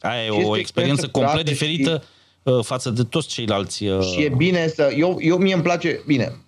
[0.00, 3.84] Aia e o experiență, experiență complet diferită și, uh, față de toți ceilalți.
[3.86, 4.02] Uh...
[4.02, 4.92] Și e bine să...
[4.96, 6.02] Eu, eu mie îmi place...
[6.06, 6.38] Bine,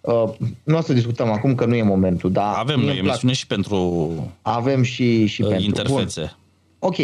[0.00, 0.30] Uh,
[0.62, 2.54] nu o să discutăm acum că nu e momentul, dar...
[2.56, 4.12] Avem noi emisiune și pentru
[4.42, 5.64] Avem și, și uh, pentru...
[5.64, 6.20] interfețe.
[6.20, 6.36] Bun.
[6.78, 6.96] Ok.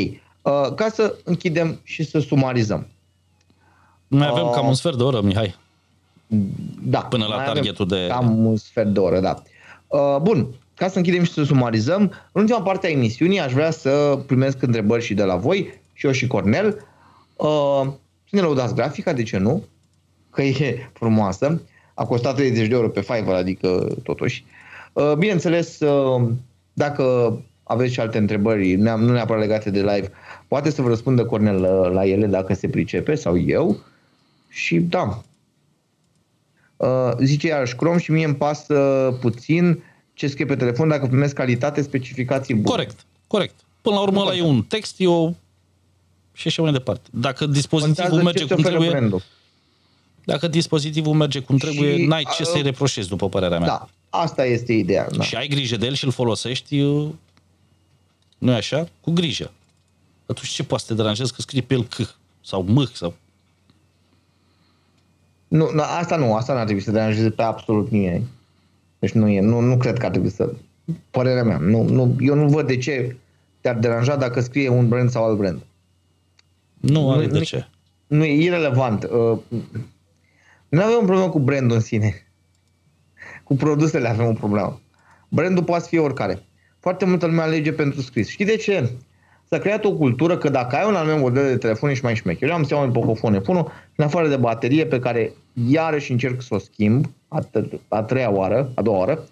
[0.46, 2.86] Uh, ca să închidem și să sumarizăm.
[4.08, 5.54] Mai avem uh, cam un sfert de oră, Mihai.
[6.82, 7.00] Da.
[7.00, 8.06] Până la targetul de...
[8.08, 9.42] Cam un sfert de oră, da.
[9.86, 10.46] Uh, bun.
[10.74, 12.02] Ca să închidem și să sumarizăm,
[12.32, 16.06] în ultima parte a emisiunii aș vrea să primesc întrebări și de la voi, și
[16.06, 16.86] eu și Cornel.
[17.36, 17.82] Uh,
[18.28, 19.64] să ne lăudați grafica, de ce nu?
[20.30, 21.62] Că e frumoasă.
[21.94, 24.44] A costat 30 de euro pe Fiverr, adică totuși.
[24.92, 26.28] Uh, bineînțeles, uh,
[26.72, 30.10] dacă aveți și alte întrebări, nu neapărat legate de live,
[30.48, 33.80] poate să vă răspundă Cornel la, la ele dacă se pricepe sau eu.
[34.48, 35.22] Și da,
[36.76, 38.74] uh, zice iarăși Chrome și mie îmi pasă
[39.20, 39.82] puțin
[40.14, 42.68] ce scrie pe telefon dacă primesc calitate, specificații bune.
[42.68, 43.54] Corect, corect.
[43.80, 45.34] Până la urmă ăla e un text, eu
[46.32, 47.08] și așa mai departe.
[47.12, 49.22] Dacă dispozitivul merge cum trebuie, brandul.
[50.24, 53.68] dacă dispozitivul merge cum trebuie, și, n-ai ce să-i reproșezi, după părerea mea.
[53.68, 55.08] Da, asta este ideea.
[55.16, 55.22] Da.
[55.22, 56.80] Și ai grijă de el și îl folosești
[58.38, 58.88] nu e așa?
[59.00, 59.52] Cu grijă.
[60.26, 63.14] Atunci ce poate să te deranjezi că scrie pe el C sau M sau...
[65.48, 68.26] Nu, nu, asta nu, asta nu ar trebui să deranjeze pe absolut nimeni.
[68.98, 70.52] Deci nu e, nu, nu cred că ar trebui să...
[71.10, 73.16] Părerea mea, nu, nu, eu nu văd de ce
[73.60, 75.62] te-ar deranja dacă scrie un brand sau alt brand.
[76.74, 77.68] Nu are nu, de ce.
[78.06, 79.04] Nu e irrelevant.
[79.04, 79.38] Uh,
[80.68, 82.26] nu avem o problemă cu brandul în sine.
[83.44, 84.80] Cu produsele avem o problemă.
[85.28, 86.42] Brandul poate fi oricare
[86.80, 88.28] foarte multă lume alege pentru scris.
[88.28, 88.90] Știi de ce?
[89.48, 92.48] S-a creat o cultură că dacă ai un anumit model de telefon ești mai șmecher.
[92.48, 93.64] Eu am Xiaomi Pocophone F1
[93.96, 95.32] în afară de baterie pe care
[95.68, 97.48] iarăși încerc să o schimb a,
[97.88, 99.24] a treia oară, a doua oară,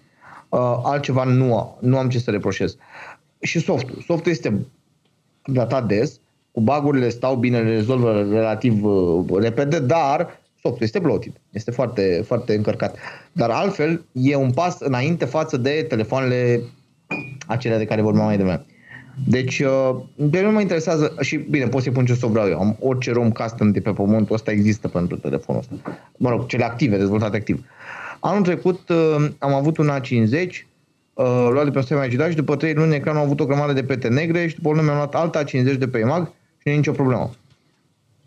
[0.49, 2.75] uh, altceva nu, nu am ce să reproșez.
[3.39, 4.03] Și softul.
[4.05, 4.65] Softul este
[5.45, 6.19] datat des,
[6.51, 12.23] cu bagurile stau bine, le rezolvă relativ uh, repede, dar softul este bloated, este foarte,
[12.25, 12.97] foarte încărcat.
[13.31, 16.61] Dar altfel e un pas înainte față de telefoanele
[17.47, 18.65] acelea de care vorbeam mai devreme.
[19.23, 22.59] Deci, uh, pe mine mă interesează, și bine, pot să-i pun ce să vreau eu.
[22.59, 25.97] Am orice ROM custom de pe pământul ăsta există pentru telefonul ăsta.
[26.17, 27.65] Mă rog, cele active, dezvoltate activ.
[28.19, 30.47] Anul trecut uh, am avut un A50
[31.13, 33.73] uh, luat de pe Stai Magic și după 3 luni ecranul a avut o grămadă
[33.73, 36.61] de pete negre și după o lună mi-am luat alta A50 de pe EMAG și
[36.63, 37.29] nu e nicio problemă.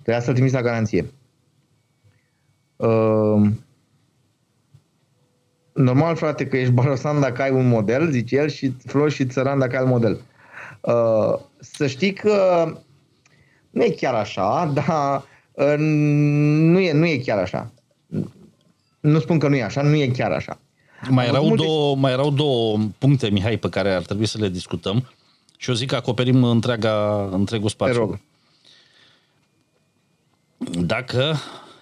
[0.02, 1.06] Trebuia să-l trimis la garanție.
[2.76, 3.50] Uh,
[5.72, 9.58] normal, frate, că ești barosan dacă ai un model, zice el, și flos și țăran
[9.58, 10.12] dacă ai un model.
[10.12, 10.37] Uh,
[11.58, 12.66] să știi că
[13.70, 17.70] nu e chiar așa, dar uh, nu, e, nu e chiar așa.
[19.00, 20.58] Nu spun că nu e așa, nu e chiar așa.
[21.08, 21.64] Mai erau, multe...
[21.64, 25.08] două, mai erau două puncte, Mihai, pe care ar trebui să le discutăm
[25.56, 28.20] și eu zic că acoperim întreaga, întregul spațiu.
[30.80, 31.36] Dacă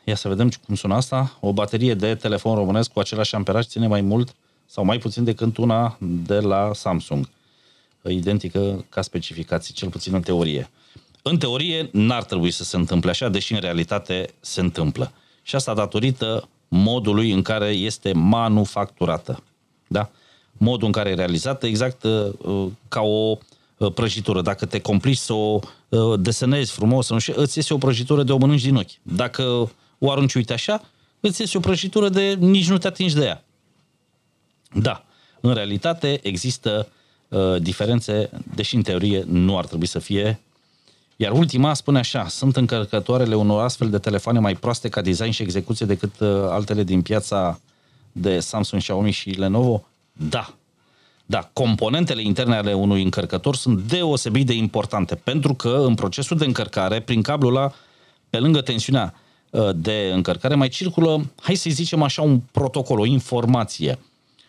[0.08, 1.36] Ia să vedem cum sună asta.
[1.40, 4.34] O baterie de telefon românesc cu același amperaj ține mai mult
[4.66, 7.28] sau mai puțin decât una de la Samsung.
[8.08, 10.70] Identică ca specificații, cel puțin în teorie.
[11.22, 15.12] În teorie n-ar trebui să se întâmple așa, deși în realitate se întâmplă.
[15.42, 19.42] Și asta datorită modului în care este manufacturată.
[19.86, 20.10] Da?
[20.52, 23.36] Modul în care e realizată exact uh, ca o
[23.76, 24.42] uh, prăjitură.
[24.42, 28.32] Dacă te complici să o uh, desenezi frumos, nu știu, îți iese o prăjitură de
[28.32, 28.90] o mănânci din ochi.
[29.02, 30.82] Dacă o arunci, uite așa,
[31.20, 33.44] îți iese o prăjitură de nici nu te atingi de ea.
[34.72, 35.04] Da,
[35.40, 36.94] în realitate există uh,
[37.58, 40.40] diferențe, deși în teorie nu ar trebui să fie
[41.16, 45.42] Iar ultima spune așa, sunt încărcătoarele unor astfel de telefoane mai proaste ca design și
[45.42, 47.60] execuție decât uh, altele din piața
[48.12, 49.86] de Samsung, Xiaomi și Lenovo?
[50.12, 50.54] Da.
[51.26, 56.44] Da, componentele interne ale unui încărcător sunt deosebit de importante, pentru că în procesul de
[56.44, 57.72] încărcare, prin cablul ăla,
[58.30, 59.14] pe lângă tensiunea
[59.50, 63.98] uh, de încărcare, mai circulă, hai să zicem așa, un protocol, o informație.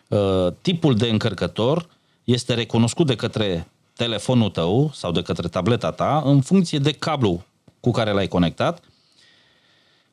[0.08, 1.88] Uh, tipul de încărcător
[2.30, 7.44] este recunoscut de către telefonul tău sau de către tableta ta în funcție de cablu
[7.80, 8.82] cu care l-ai conectat,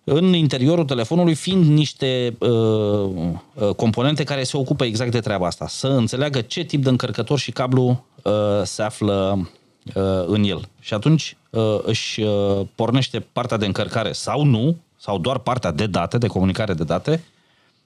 [0.03, 5.67] în interiorul telefonului fiind niște uh, uh, componente care se ocupă exact de treaba asta,
[5.67, 8.33] să înțeleagă ce tip de încărcător și cablu uh,
[8.63, 9.49] se află
[9.95, 10.69] uh, în el.
[10.79, 15.85] Și atunci uh, își uh, pornește partea de încărcare sau nu, sau doar partea de
[15.85, 17.23] date, de comunicare de date,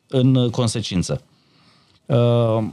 [0.07, 1.22] în consecință.
[2.06, 2.64] Uh,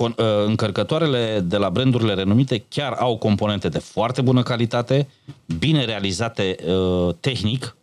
[0.00, 5.08] con, uh, încărcătoarele de la brandurile renumite chiar au componente de foarte bună calitate,
[5.58, 7.76] bine realizate uh, tehnic.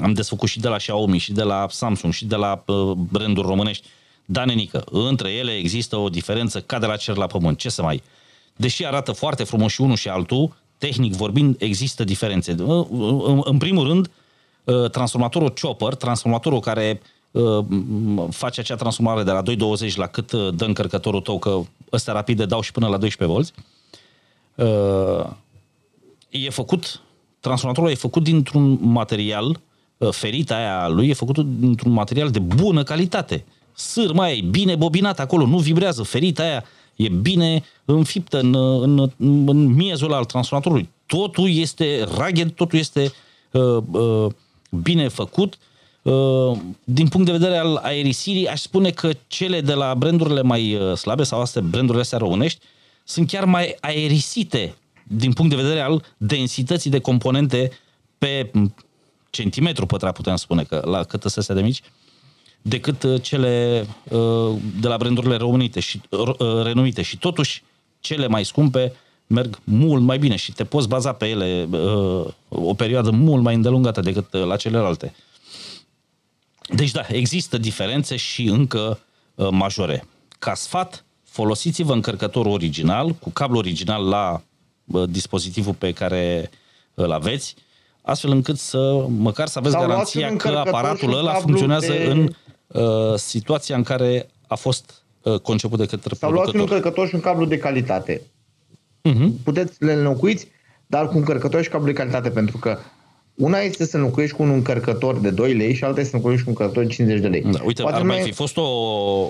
[0.00, 3.46] Am desfăcut și de la Xiaomi, și de la Samsung, și de la uh, branduri
[3.46, 3.86] românești.
[4.24, 7.58] Da, nenică, între ele există o diferență ca de la cer la pământ.
[7.58, 8.02] Ce să mai...
[8.56, 12.56] Deși arată foarte frumos și unul și altul, tehnic vorbind, există diferențe.
[12.58, 14.10] Uh, uh, în primul rând,
[14.64, 17.17] uh, transformatorul chopper, transformatorul care uh, Uh,
[18.30, 21.60] face acea transformare de la 2.20 la cât uh, dă încărcătorul tău, că
[21.92, 23.52] ăsta rapide dau și până la 12 volți,
[24.54, 25.30] uh,
[26.28, 27.00] e făcut,
[27.40, 29.60] transformatorul e făcut dintr-un material,
[30.10, 33.44] ferita aia lui e făcut dintr-un material de bună calitate.
[33.74, 36.64] Sârma e bine bobinată acolo, nu vibrează, ferita aia
[36.96, 39.10] e bine înfiptă în, în,
[39.46, 40.88] în miezul al transformatorului.
[41.06, 43.12] Totul este rugged, totul este
[43.52, 44.26] uh, uh,
[44.70, 45.67] bine făcut Uh,
[46.84, 50.96] din punct de vedere al aerisirii, aș spune că cele de la brandurile mai uh,
[50.96, 52.60] slabe sau astea, brandurile astea românești,
[53.04, 57.70] sunt chiar mai aerisite din punct de vedere al densității de componente
[58.18, 58.50] pe
[59.30, 61.82] centimetru pătrat, putem spune, că la cât astea de mici,
[62.62, 63.86] decât uh, cele
[64.80, 66.00] de la brandurile reunite și,
[66.62, 67.02] renumite.
[67.02, 67.62] Și totuși,
[68.00, 68.92] cele mai scumpe
[69.26, 71.68] merg mult mai bine și te poți baza pe ele
[72.48, 75.14] o perioadă mult mai îndelungată decât la celelalte.
[76.74, 78.98] Deci da, există diferențe și încă
[79.34, 80.04] uh, majore.
[80.38, 84.42] Ca sfat, folosiți-vă încărcătorul original, cu cablu original la
[84.86, 86.50] uh, dispozitivul pe care
[86.94, 87.54] îl aveți,
[88.02, 92.04] astfel încât să măcar să aveți Sau garanția că aparatul ăla funcționează de...
[92.04, 92.28] în
[92.66, 97.14] uh, situația în care a fost uh, conceput de către Sau luați un încărcător și
[97.14, 98.20] un cablu de calitate.
[99.08, 99.42] Uh-huh.
[99.44, 100.48] Puteți le înlocuiți,
[100.86, 102.78] dar cu încărcător și cablu de calitate, pentru că
[103.38, 106.44] una este să înlocuiești cu un încărcător de 2 lei și alta este să înlocuiești
[106.44, 107.52] cu un încărcător de 50 de lei.
[107.52, 108.62] Da, uite, Poate ar mai fi fost o,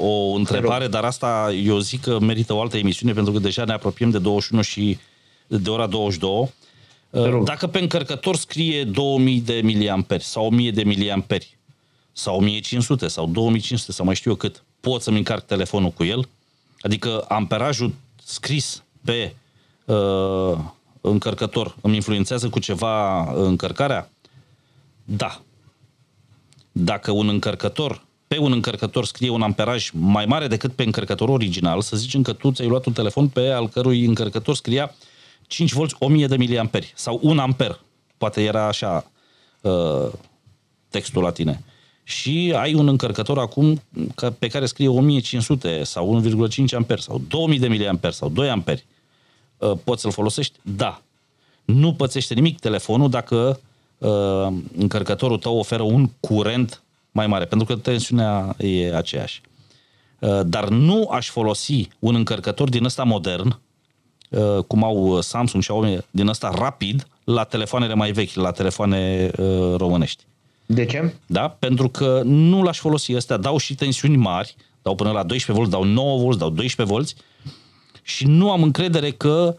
[0.01, 3.73] o întrebare, dar asta eu zic că merită o altă emisiune pentru că deja ne
[3.73, 4.99] apropiem de 21 și
[5.47, 6.53] de ora 22.
[7.45, 11.57] Dacă pe încărcător scrie 2000 de miliamperi sau 1000 de miliamperi
[12.13, 16.29] sau 1500 sau 2500 sau mai știu eu cât, pot să-mi încarc telefonul cu el,
[16.81, 17.95] adică amperajul
[18.25, 19.35] scris pe
[19.85, 20.59] uh,
[21.11, 24.11] încărcător îmi influențează cu ceva încărcarea?
[25.05, 25.41] Da.
[26.73, 31.81] Dacă un încărcător, pe un încărcător scrie un amperaj mai mare decât pe încărcătorul original,
[31.81, 34.95] să zicem că tu ți-ai luat un telefon pe al cărui încărcător scria
[35.47, 37.81] 5 volți 1000 de miliamperi sau 1 amper.
[38.19, 39.11] Poate era așa
[39.61, 40.09] uh,
[40.89, 41.65] textul la tine.
[42.05, 43.83] Și ai un încărcător acum
[44.39, 48.87] pe care scrie 1500 sau 1,5 amperi sau 2000 de miliamperi sau 2 amperi.
[49.59, 50.59] Uh, poți să-l folosești?
[50.63, 51.03] Da.
[51.65, 53.61] Nu pățește nimic telefonul dacă
[53.99, 59.41] uh, încărcătorul tău oferă un curent mai mare, pentru că tensiunea e aceeași.
[60.19, 63.59] Uh, dar nu aș folosi un încărcător din ăsta modern,
[64.31, 69.31] uh, cum au Samsung și Xiaomi, din ăsta rapid, la telefoanele mai vechi, la telefoane
[69.39, 70.25] uh, românești.
[70.67, 71.15] De ce?
[71.27, 75.53] Da, pentru că nu l-aș folosi ăstea, dau și tensiuni mari, dau până la 12
[75.53, 77.15] volți, dau 9 volți, dau 12 volți
[78.09, 79.57] și nu am încredere că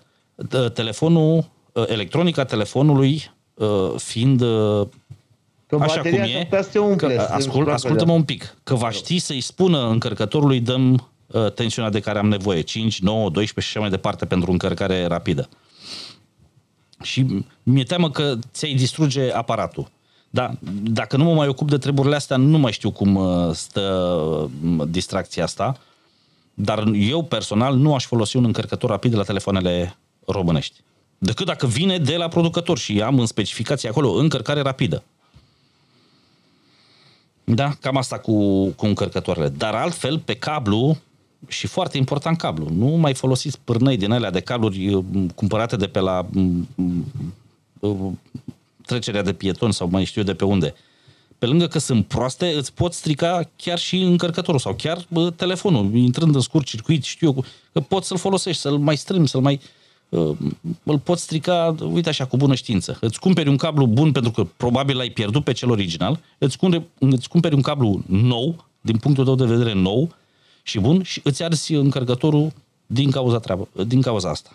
[0.73, 4.87] telefonul, ă, electronica telefonului ă, fiind ă,
[5.67, 6.47] Că așa cum e,
[6.79, 11.91] umple, că, ascult, ascultă-mă un pic, că va ști să-i spună încărcătorului dăm uh, tensiunea
[11.91, 15.49] de care am nevoie, 5, 9, 12 și așa mai departe pentru încărcare rapidă.
[17.01, 17.25] Și
[17.63, 19.91] mi-e teamă că ți-ai distruge aparatul.
[20.29, 20.51] Da,
[20.83, 23.19] dacă nu mă mai ocup de treburile astea, nu mai știu cum
[23.53, 24.49] stă
[24.87, 25.77] distracția asta.
[26.61, 30.81] Dar eu personal nu aș folosi un încărcător rapid de la telefoanele românești.
[31.17, 35.03] Decât dacă vine de la producător și am în specificație acolo încărcare rapidă.
[37.43, 39.49] Da, cam asta cu, cu încărcătoarele.
[39.49, 40.97] Dar altfel, pe cablu,
[41.47, 42.67] și foarte important cablu.
[42.75, 45.05] Nu mai folosiți pârnăi din alea de cabluri uh,
[45.35, 46.25] cumpărate de pe la
[47.79, 48.11] uh,
[48.85, 50.73] trecerea de pietoni sau mai știu eu de pe unde.
[51.39, 55.95] Pe lângă că sunt proaste, îți pot strica chiar și încărcătorul sau chiar bă, telefonul,
[55.95, 59.59] intrând în scurt circuit, știu eu, că poți să-l folosești, să-l mai strâmbi, să-l mai...
[60.09, 60.37] Uh,
[60.83, 62.97] îl poți strica, uite așa, cu bună știință.
[63.01, 66.83] Îți cumperi un cablu bun pentru că probabil l-ai pierdut pe cel original, îți cumperi,
[66.99, 70.15] îți cumperi un cablu nou, din punctul tău de vedere nou
[70.63, 72.51] și bun, și îți arzi încărcătorul
[72.85, 74.49] din cauza, treabă, din cauza asta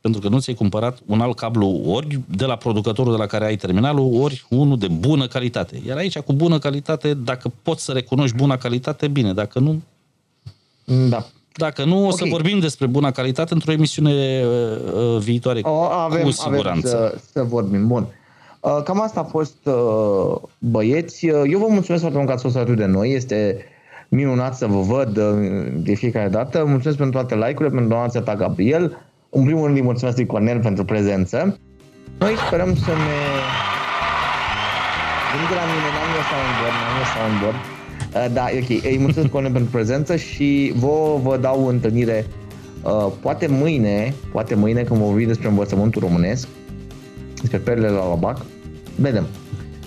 [0.00, 3.44] pentru că nu ți-ai cumpărat un alt cablu ori de la producătorul de la care
[3.44, 5.82] ai terminalul, ori unul de bună calitate.
[5.86, 9.32] Iar aici, cu bună calitate, dacă poți să recunoști bună calitate, bine.
[9.32, 9.82] Dacă nu...
[11.08, 11.26] Da.
[11.52, 12.12] Dacă nu, o okay.
[12.16, 16.96] să vorbim despre bună calitate într-o emisiune uh, uh, viitoare, o, avem, cu siguranță.
[16.96, 17.86] Avem să, să vorbim.
[17.86, 18.06] Bun.
[18.60, 21.28] Uh, cam asta a fost uh, băieți.
[21.28, 23.12] Uh, eu vă mulțumesc foarte mult că ați fost alături de noi.
[23.12, 23.64] Este
[24.08, 26.64] minunat să vă văd uh, de fiecare dată.
[26.64, 28.96] Mulțumesc pentru toate like-urile, pentru donația ta, Gabriel.
[29.30, 31.58] În primul rând îi mulțumesc lui Cornel pentru prezență.
[32.18, 33.18] Noi sperăm să ne...
[35.32, 37.58] Veniți la mine, n-am eu soundboard, n-am eu soundboard.
[38.14, 38.84] Uh, da, ok.
[38.84, 42.26] Îi mulțumesc Cornel pentru prezență și vă, vă dau întâlnire
[42.82, 46.48] uh, poate mâine, poate mâine când vom vorbi despre învățământul românesc,
[47.40, 48.44] despre perele la Labac.
[48.96, 49.26] Vedem.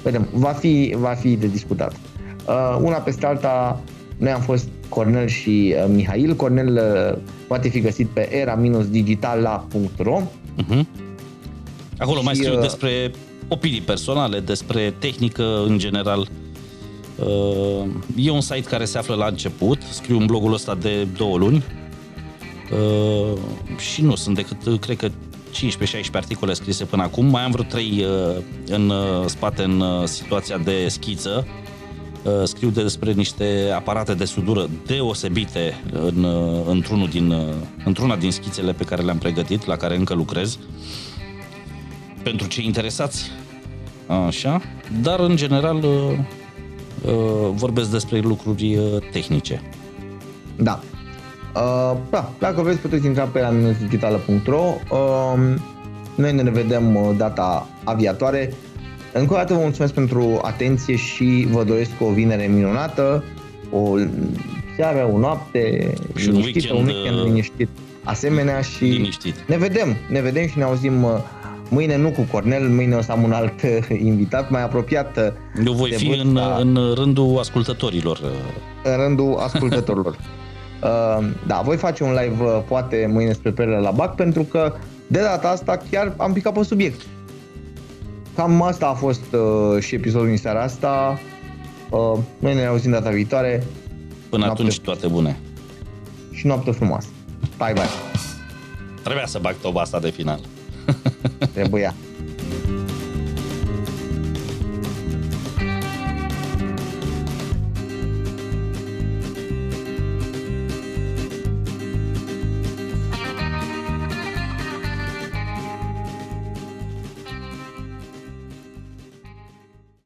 [0.03, 0.27] Vedem.
[0.33, 1.93] Va fi, va fi de discutat.
[2.47, 3.81] Uh, una peste alta,
[4.17, 6.35] noi am fost Cornel și uh, Mihail.
[6.35, 10.21] Cornel uh, poate fi găsit pe era-digitala.ro
[10.57, 10.85] uh-huh.
[11.97, 13.11] Acolo și, mai scriu uh, despre
[13.47, 16.27] opinii personale, despre tehnică în general.
[17.15, 17.85] Uh,
[18.15, 21.63] e un site care se află la început, scriu în blogul ăsta de două luni
[22.71, 23.37] uh,
[23.77, 25.11] și nu sunt decât, cred că 15-16
[26.11, 30.57] articole scrise până acum, mai am vreo 3 uh, în uh, spate în uh, situația
[30.57, 31.60] de schiță, Uh,
[32.43, 37.53] scriu despre niște aparate de sudură deosebite în, uh, într-unul din, uh,
[37.85, 40.57] într-una din schițele pe care le-am pregătit, la care încă lucrez,
[42.23, 43.31] pentru cei interesați.
[44.27, 44.61] Așa,
[45.01, 45.83] dar în general
[47.53, 48.79] vorbesc despre lucruri
[49.11, 49.61] tehnice.
[50.57, 50.79] Da.
[51.55, 55.55] Uh, da, dacă vreți puteți intra pe laminusdigitală.ro uh,
[56.15, 58.53] Noi ne vedem data aviatoare
[59.13, 63.23] încă o dată vă mulțumesc pentru atenție și vă doresc o vinere minunată,
[63.71, 63.95] o
[64.75, 67.69] seară, o noapte și un weekend, un weekend uh, liniștit.
[68.03, 69.35] Asemenea și liniștit.
[69.47, 71.11] ne vedem, ne vedem și ne auzim uh,
[71.69, 75.17] mâine nu cu Cornel, mâine o să am un alt uh, invitat mai apropiat.
[75.65, 78.19] Eu voi fi în, în rândul ascultătorilor.
[78.83, 80.17] În rândul ascultătorilor.
[81.47, 84.73] da, voi face un live poate mâine spre perele la BAC pentru că
[85.07, 87.01] de data asta chiar am picat pe subiect.
[88.35, 91.19] Cam asta a fost uh, și episodul din seara asta.
[91.89, 93.63] Uh, noi ne auzim data viitoare.
[94.29, 95.39] Până noapte atunci, toate bune.
[96.31, 97.07] Și noapte frumoasă.
[97.57, 97.89] Bye, bye.
[99.03, 100.39] Trebuia să bag toba asta de final.
[101.53, 101.93] Trebuia.